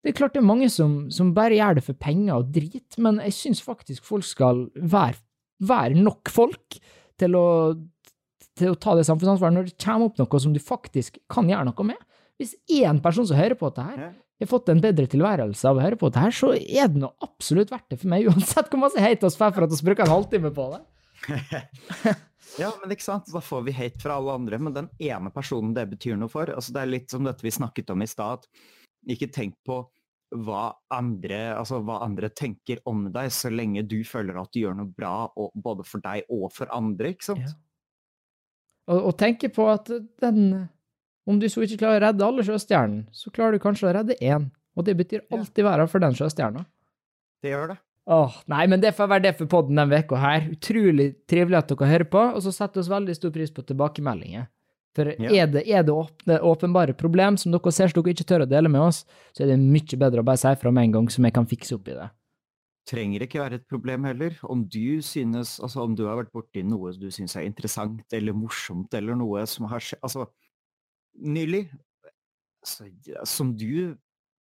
Det 0.00 0.12
er 0.12 0.16
klart 0.16 0.36
det 0.36 0.40
er 0.40 0.48
mange 0.48 0.68
som, 0.72 1.08
som 1.12 1.32
bare 1.36 1.58
gjør 1.58 1.80
det 1.80 1.84
for 1.88 1.98
penger 1.98 2.36
og 2.38 2.52
drit, 2.54 2.96
men 3.02 3.18
jeg 3.26 3.36
syns 3.36 3.64
faktisk 3.64 4.06
folk 4.06 4.28
skal 4.28 4.68
være, 4.76 5.18
være 5.66 5.98
nok 5.98 6.30
folk 6.32 6.78
til 7.20 7.36
å, 7.36 7.48
til 8.60 8.74
å 8.74 8.78
ta 8.78 8.94
det 8.98 9.06
samfunnsansvaret 9.08 9.56
når 9.56 9.70
det 9.70 9.78
kommer 9.82 10.10
opp 10.10 10.20
noe 10.20 10.42
som 10.42 10.54
du 10.54 10.60
faktisk 10.62 11.18
kan 11.32 11.50
gjøre 11.50 11.68
noe 11.70 11.86
med. 11.92 12.08
Hvis 12.40 12.54
én 12.72 13.02
person 13.04 13.26
som 13.28 13.36
hører 13.36 13.58
på 13.58 13.68
dette 13.68 13.84
her, 13.84 14.14
har 14.40 14.48
fått 14.48 14.70
en 14.72 14.80
bedre 14.80 15.04
tilværelse 15.10 15.68
av 15.68 15.76
å 15.76 15.84
høre 15.84 15.98
på 16.00 16.08
dette 16.08 16.22
her, 16.24 16.32
så 16.32 16.54
er 16.56 16.88
det 16.88 17.02
nå 17.02 17.10
absolutt 17.24 17.72
verdt 17.72 17.92
det 17.92 18.00
for 18.00 18.12
meg, 18.12 18.28
uansett 18.30 18.72
hvor 18.72 18.80
masse 18.86 19.02
hate 19.02 19.28
oss 19.28 19.36
får 19.36 19.52
for 19.56 19.66
at 19.66 19.74
vi 19.74 19.90
bruker 19.90 20.06
en 20.06 20.14
halvtime 20.16 20.52
på 20.56 20.72
det. 20.72 20.82
Ja, 22.58 22.72
men 22.80 22.90
ikke 22.90 23.04
sant? 23.04 23.28
Da 23.30 23.38
får 23.44 23.62
vi 23.68 23.74
hate 23.76 24.00
fra 24.02 24.16
alle 24.18 24.34
andre, 24.34 24.58
men 24.58 24.74
den 24.74 24.88
ene 24.98 25.30
personen 25.30 25.74
det 25.76 25.86
betyr 25.92 26.16
noe 26.18 26.32
for 26.32 26.50
altså 26.50 26.74
Det 26.74 26.82
er 26.82 26.90
litt 26.90 27.12
som 27.12 27.26
dette 27.26 27.46
vi 27.46 27.52
snakket 27.54 27.92
om 27.94 28.02
i 28.02 28.08
stad. 28.10 28.40
at 28.42 29.12
Ikke 29.14 29.30
tenk 29.30 29.54
på 29.66 29.84
hva 30.30 30.64
andre, 30.94 31.40
altså 31.58 31.80
hva 31.82 32.00
andre 32.04 32.30
tenker 32.30 32.78
om 32.88 33.08
deg, 33.10 33.32
så 33.34 33.50
lenge 33.50 33.82
du 33.86 33.98
føler 34.06 34.38
at 34.38 34.52
du 34.54 34.60
gjør 34.62 34.76
noe 34.78 34.92
bra 34.94 35.14
og, 35.34 35.50
både 35.54 35.86
for 35.86 36.02
deg 36.04 36.28
og 36.30 36.48
for 36.54 36.70
andre. 36.74 37.14
ikke 37.14 37.32
sant? 37.32 37.46
Ja. 37.46 37.56
Og, 38.90 39.10
og 39.10 39.16
tenke 39.20 39.50
på 39.54 39.68
at 39.70 39.90
den 40.22 40.68
Om 41.28 41.38
du 41.38 41.46
så 41.52 41.62
ikke 41.62 41.78
klarer 41.84 42.00
å 42.00 42.04
redde 42.08 42.26
alle 42.26 42.42
sjøstjernene, 42.42 43.04
så 43.14 43.30
klarer 43.30 43.54
du 43.54 43.62
kanskje 43.62 43.86
å 43.86 43.92
redde 43.94 44.16
én. 44.24 44.48
Og 44.74 44.86
det 44.86 44.96
betyr 44.98 45.20
alltid 45.30 45.66
verden 45.66 45.90
for 45.92 46.02
den 46.02 46.16
sjøstjerna. 46.16 46.64
Det 47.44 47.52
gjør 47.52 47.74
det. 47.74 47.76
Åh, 48.10 48.38
nei, 48.50 48.64
men 48.72 48.80
det 48.82 48.94
får 48.96 49.10
være 49.12 49.24
det 49.28 49.34
for 49.38 49.50
podden 49.52 49.78
denne 49.78 50.00
uka 50.00 50.18
her. 50.18 50.48
Utrolig 50.50 51.12
trivelig 51.30 51.60
at 51.60 51.68
dere 51.70 51.90
hører 51.92 52.08
på, 52.10 52.22
og 52.34 52.42
så 52.42 52.50
setter 52.56 52.82
vi 52.82 52.90
veldig 52.90 53.14
stor 53.14 53.34
pris 53.36 53.52
på 53.54 53.62
tilbakemeldinger. 53.68 54.48
For 54.96 55.12
Ja. 55.22 55.30
er 55.30 55.46
det, 55.46 55.62
er 55.68 55.84
det 55.86 55.94
åpne, 55.94 56.40
åpenbare 56.42 56.96
problem 56.98 57.36
som 57.38 57.52
dere 57.52 57.72
ser 57.72 57.92
som 57.92 58.02
dere 58.02 58.14
ikke 58.16 58.26
tør 58.26 58.42
å 58.42 58.48
dele 58.50 58.72
med 58.72 58.80
oss, 58.80 59.04
så 59.36 59.44
er 59.44 59.52
det 59.52 59.60
mye 59.60 60.00
bedre 60.00 60.24
å 60.24 60.26
bare 60.26 60.40
si 60.40 60.54
fra 60.58 60.72
med 60.74 60.88
en 60.88 60.92
gang, 60.96 61.06
så 61.12 61.22
vi 61.22 61.30
kan 61.30 61.46
fikse 61.46 61.76
opp 61.76 61.86
i 61.86 61.94
det. 61.94 62.08
Trenger 62.90 63.22
ikke 63.22 63.42
være 63.42 63.60
et 63.60 63.66
problem 63.70 64.06
heller. 64.08 64.34
Om 64.42 64.64
du 64.66 65.00
synes, 65.04 65.58
altså 65.62 65.84
om 65.84 65.94
du 65.94 66.06
har 66.08 66.18
vært 66.18 66.32
borti 66.34 66.64
noe 66.66 66.92
du 66.98 67.06
syns 67.14 67.36
er 67.38 67.46
interessant 67.46 68.16
eller 68.16 68.34
morsomt, 68.34 68.94
eller 68.98 69.18
noe 69.18 69.44
som 69.50 69.68
har 69.70 69.84
skjedd 69.84 70.02
Altså, 70.06 70.26
nylig 71.20 71.66
altså, 72.64 72.88
som, 73.28 73.54
du, 73.56 73.94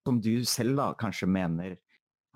som 0.07 0.17
du 0.23 0.33
selv 0.47 0.79
da 0.79 0.89
kanskje 0.97 1.29
mener 1.29 1.77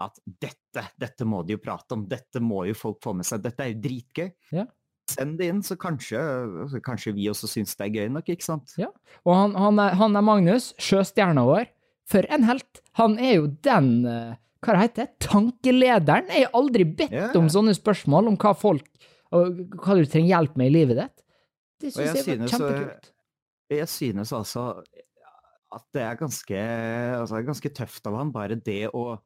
at 0.01 0.18
dette, 0.26 0.86
dette 0.99 1.26
må 1.30 1.43
de 1.45 1.55
jo 1.55 1.61
prate 1.64 1.95
om, 1.95 2.05
dette 2.09 2.41
må 2.41 2.64
jo 2.68 2.78
folk 2.78 3.01
få 3.03 3.14
med 3.18 3.28
seg, 3.28 3.43
dette 3.43 3.64
er 3.64 3.74
jo 3.74 3.82
dritgøy. 3.84 4.32
Ja. 4.57 4.66
Send 5.11 5.38
det 5.39 5.49
inn, 5.51 5.61
så 5.66 5.78
kanskje, 5.80 6.20
altså, 6.64 6.82
kanskje 6.84 7.14
vi 7.18 7.28
også 7.32 7.49
syns 7.51 7.76
det 7.78 7.88
er 7.88 7.97
gøy 7.99 8.14
nok, 8.16 8.30
ikke 8.34 8.45
sant? 8.45 8.74
Ja. 8.80 8.89
Og 9.26 9.36
han, 9.36 9.57
han, 9.59 9.82
er, 9.84 9.97
han 9.99 10.18
er 10.18 10.26
Magnus, 10.26 10.72
sjøstjerna 10.82 11.45
vår. 11.47 11.68
For 12.09 12.26
en 12.34 12.45
helt! 12.47 12.82
Han 12.99 13.18
er 13.22 13.38
jo 13.38 13.49
den 13.66 13.91
eh, 14.09 14.34
Hva 14.64 14.78
heter 14.80 15.07
det? 15.07 15.28
Tankelederen. 15.28 16.30
Jeg 16.34 16.47
har 16.47 16.57
aldri 16.59 16.86
bedt 16.88 17.14
yeah. 17.14 17.34
om 17.39 17.49
sånne 17.51 17.76
spørsmål 17.78 18.32
om 18.32 18.38
hva 18.41 18.53
folk 18.57 18.88
og 19.34 19.64
hva 19.82 19.97
du 19.97 20.05
trenger 20.05 20.30
hjelp 20.30 20.57
med 20.59 20.70
i 20.70 20.76
livet 20.76 20.99
ditt. 21.01 21.24
Det 21.84 21.91
syns 21.91 22.20
jeg 22.20 22.24
jeg, 22.24 22.38
var 22.39 22.45
eh, 22.45 22.53
kjempekult. 22.53 23.09
Jeg 23.74 23.89
synes 23.89 24.34
altså 24.38 24.66
at 25.74 25.86
det 25.95 26.03
er 26.05 26.20
ganske, 26.20 26.64
altså, 27.18 27.41
ganske 27.45 27.72
tøft 27.74 28.09
av 28.09 28.18
han, 28.20 28.34
bare 28.34 28.59
det 28.61 28.91
å 28.93 29.18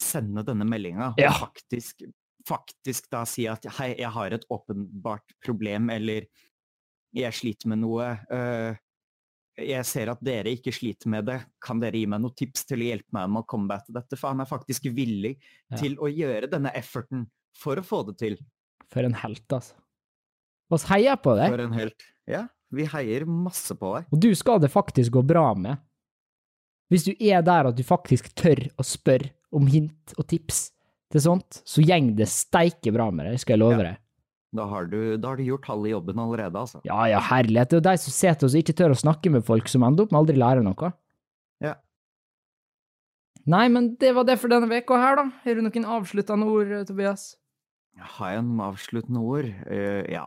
sende 0.00 0.44
denne 0.46 0.66
meldinga. 0.68 1.12
Ja. 1.20 1.32
Og 1.32 1.48
faktisk, 1.48 2.04
faktisk 2.48 3.10
da 3.12 3.24
si 3.28 3.48
at 3.50 3.66
hei, 3.80 3.92
jeg 3.98 4.12
har 4.14 4.36
et 4.36 4.46
åpenbart 4.52 5.34
problem, 5.44 5.90
eller 5.92 6.28
jeg 7.16 7.34
sliter 7.34 7.72
med 7.72 7.82
noe. 7.82 8.12
øh, 8.30 8.78
jeg 9.66 9.84
ser 9.86 10.10
at 10.12 10.20
dere 10.24 10.52
ikke 10.56 10.72
sliter 10.74 11.08
med 11.12 11.26
det. 11.26 11.38
Kan 11.62 11.80
dere 11.80 11.92
gi 11.98 12.06
meg 12.06 12.20
noen 12.22 12.34
tips 12.36 12.64
til 12.66 12.78
å 12.82 12.88
hjelpe 12.90 13.12
meg 13.16 13.28
med 13.30 13.42
å 13.42 13.46
combate 13.46 13.92
dette? 13.94 14.16
For 14.18 14.28
han 14.32 14.40
er 14.40 14.48
faktisk 14.50 14.88
villig 14.94 15.36
Ja. 15.70 15.76
til 15.76 15.96
å 15.96 16.08
gjøre 16.10 16.50
denne 16.50 16.72
efforten 16.74 17.26
for 17.56 17.76
å 17.76 17.82
få 17.84 18.04
det 18.06 18.18
til. 18.18 18.36
For 18.90 19.02
en 19.04 19.14
helt, 19.14 19.46
altså. 19.52 19.74
Vi 20.70 20.76
heier 20.86 21.16
på 21.16 21.36
deg, 21.36 21.50
For 21.50 21.60
en 21.60 21.72
helt 21.72 22.02
Ja, 22.26 22.46
vi 22.70 22.84
heier 22.86 23.24
masse 23.26 23.74
på 23.74 23.96
deg. 23.96 24.06
og 24.12 24.20
du 24.20 24.34
skal 24.34 24.58
det 24.60 24.70
faktisk 24.70 25.10
gå 25.12 25.22
bra 25.26 25.54
med. 25.54 25.78
Hvis 26.90 27.04
du 27.04 27.12
er 27.20 27.42
der 27.42 27.66
at 27.70 27.76
du 27.76 27.82
faktisk 27.86 28.32
tør 28.34 28.68
å 28.78 28.82
spørre 28.86 29.30
om 29.52 29.66
hint 29.66 30.14
og 30.18 30.26
tips 30.26 30.70
til 31.10 31.20
sånt, 31.20 31.62
så 31.66 31.82
gjeng 31.84 32.14
det 32.16 32.26
steike 32.28 32.92
bra 32.92 33.10
med 33.10 33.26
deg, 33.26 33.38
skal 33.40 33.54
jeg 33.54 33.60
love 33.60 33.78
Ja. 33.78 33.82
deg. 33.92 33.98
Da 34.56 34.64
har, 34.66 34.88
du, 34.90 35.14
da 35.20 35.30
har 35.30 35.38
du 35.38 35.44
gjort 35.46 35.68
halve 35.70 35.92
jobben 35.92 36.18
allerede, 36.18 36.58
altså. 36.58 36.80
Ja, 36.86 37.04
ja, 37.06 37.20
herlighet. 37.22 37.70
Det 37.70 37.76
er 37.76 37.80
jo 37.80 37.86
de 37.86 38.02
som 38.02 38.14
sitter 38.14 38.48
og 38.48 38.56
ikke 38.58 38.74
tør 38.80 38.94
å 38.96 38.98
snakke 38.98 39.30
med 39.30 39.44
folk, 39.46 39.70
som 39.70 39.84
ender 39.86 40.08
opp 40.08 40.14
med 40.14 40.18
aldri 40.24 40.40
lære 40.42 40.64
noe. 40.66 40.90
Ja. 41.62 41.76
Nei, 43.50 43.68
men 43.70 43.92
det 44.02 44.10
var 44.16 44.26
det 44.26 44.40
for 44.42 44.50
denne 44.50 44.66
veka 44.70 44.98
her, 44.98 45.20
da. 45.20 45.28
Har 45.44 45.60
du 45.60 45.62
noen 45.62 45.86
avsluttende 45.98 46.50
ord, 46.50 46.74
Tobias? 46.88 47.28
Har 48.18 48.34
jeg 48.34 48.42
noen 48.48 48.64
avsluttende 48.72 49.22
ord? 49.22 49.52
Uh, 49.70 50.02
ja. 50.10 50.26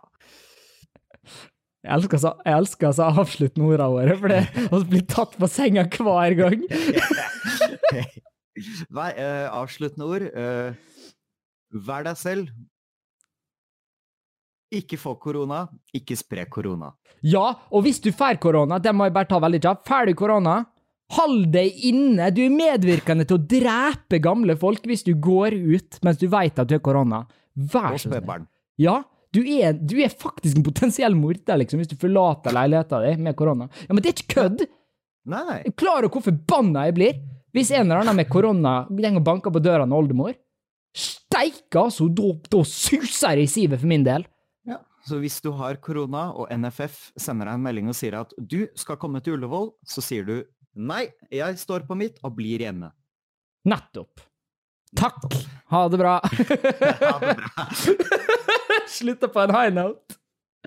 Jeg 1.84 1.92
elsker, 1.98 2.24
så, 2.24 2.36
jeg 2.48 2.64
elsker 2.64 2.94
altså 2.94 3.12
avsluttende 3.12 3.68
ordene 3.68 3.92
våre, 3.92 4.20
for 4.22 4.32
det 4.32 4.84
blir 4.88 5.04
tatt 5.12 5.36
på 5.36 5.52
senga 5.52 5.84
hver 5.92 6.40
gang. 6.40 6.64
Nei, 9.00 9.12
uh, 9.20 9.48
avsluttende 9.52 10.08
ord. 10.08 10.32
uh, 10.32 10.94
vær 11.74 12.06
deg 12.08 12.20
selv. 12.20 12.54
Ikke 14.74 14.98
få 14.98 15.16
korona, 15.22 15.66
ikke 15.94 16.18
spre 16.18 16.48
korona. 16.50 16.90
Ja, 17.24 17.46
og 17.72 17.86
hvis 17.86 18.02
du 18.04 18.10
får 18.16 18.40
korona, 18.42 18.80
det 18.82 18.94
må 18.96 19.08
jeg 19.08 19.16
bare 19.16 19.30
ta 19.30 19.40
veldig 19.44 19.62
kjapt, 19.64 19.86
får 19.88 20.10
du 20.10 20.14
korona, 20.18 20.56
hold 21.14 21.48
deg 21.54 21.86
inne. 21.90 22.30
Du 22.34 22.42
er 22.46 22.54
medvirkende 22.54 23.28
til 23.30 23.38
å 23.38 23.46
drepe 23.54 24.20
gamle 24.24 24.56
folk 24.60 24.86
hvis 24.90 25.06
du 25.08 25.14
går 25.14 25.56
ut 25.56 26.00
mens 26.06 26.20
du 26.22 26.28
vet 26.32 26.60
at 26.60 26.70
du 26.70 26.78
har 26.78 26.84
korona. 26.84 27.24
Vær 27.54 27.98
så 28.02 28.10
snill. 28.10 28.48
Ja, 28.82 29.04
du 29.34 29.42
er, 29.46 29.74
du 29.78 29.98
er 30.02 30.14
faktisk 30.14 30.60
en 30.60 30.66
potensiell 30.66 31.16
morder, 31.18 31.58
liksom, 31.62 31.82
hvis 31.82 31.92
du 31.94 31.98
forlater 32.02 32.54
leiligheten 32.54 33.06
din 33.08 33.28
med 33.28 33.38
korona. 33.38 33.70
Ja, 33.86 33.94
men 33.94 34.04
det 34.04 34.12
er 34.12 34.18
ikke 34.18 34.42
kødd! 34.42 34.66
Nei, 35.30 35.44
nei. 35.48 35.60
Er 35.64 36.04
du 36.04 36.10
hvor 36.12 36.26
forbanna 36.26 36.88
jeg 36.90 36.98
blir 36.98 37.22
hvis 37.54 37.70
en 37.72 37.86
eller 37.86 38.02
annen 38.02 38.18
med 38.18 38.28
korona 38.34 38.82
går 38.90 39.20
og 39.20 39.26
banker 39.26 39.54
på 39.54 39.62
døra 39.64 39.86
til 39.86 39.96
oldemor? 39.96 40.34
Steike, 40.94 41.80
altså! 41.80 42.10
Da, 42.14 42.34
da 42.50 42.62
suser 42.68 43.38
det 43.38 43.48
i 43.48 43.52
sivet 43.52 43.82
for 43.82 43.90
min 43.90 44.06
del. 44.06 44.26
Så 45.04 45.18
hvis 45.20 45.41
du 45.43 45.49
har 45.60 45.76
korona, 45.84 46.30
og 46.32 46.47
NFF 46.54 47.12
sender 47.20 47.45
deg 47.49 47.58
en 47.58 47.64
melding 47.66 47.89
og 47.91 47.95
sier 47.97 48.16
at 48.22 48.32
du 48.39 48.68
skal 48.80 48.95
komme 49.01 49.20
til 49.24 49.34
Ullevål, 49.36 49.74
så 49.84 50.01
sier 50.04 50.24
du 50.28 50.38
nei, 50.74 51.08
jeg 51.34 51.58
står 51.60 51.84
på 51.89 51.95
mitt 51.99 52.20
og 52.24 52.36
blir 52.38 52.60
hjemme. 52.64 52.91
Nettopp. 53.68 54.22
Takk. 54.95 55.26
Ha 55.74 55.88
det 55.89 55.99
bra. 55.99 56.20
Ha 57.04 57.18
det 57.20 57.36
bra. 57.41 57.68
Slutta 58.93 59.28
på 59.34 59.39
en 59.43 59.56
high 59.56 59.74
note. 59.74 60.16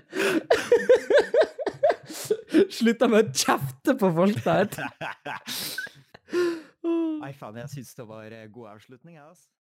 Slutta 2.77 3.07
med 3.09 3.29
å 3.29 3.33
kjefte 3.33 3.95
på 3.99 4.11
folk 4.15 4.43
der. 4.45 4.67
Nei, 6.83 7.33
faen, 7.35 7.57
jeg 7.63 7.69
syns 7.71 7.95
det 7.97 8.05
var 8.07 8.31
eh, 8.31 8.47
god 8.51 8.67
avslutning, 8.75 9.15
jeg, 9.17 9.25
altså. 9.25 9.49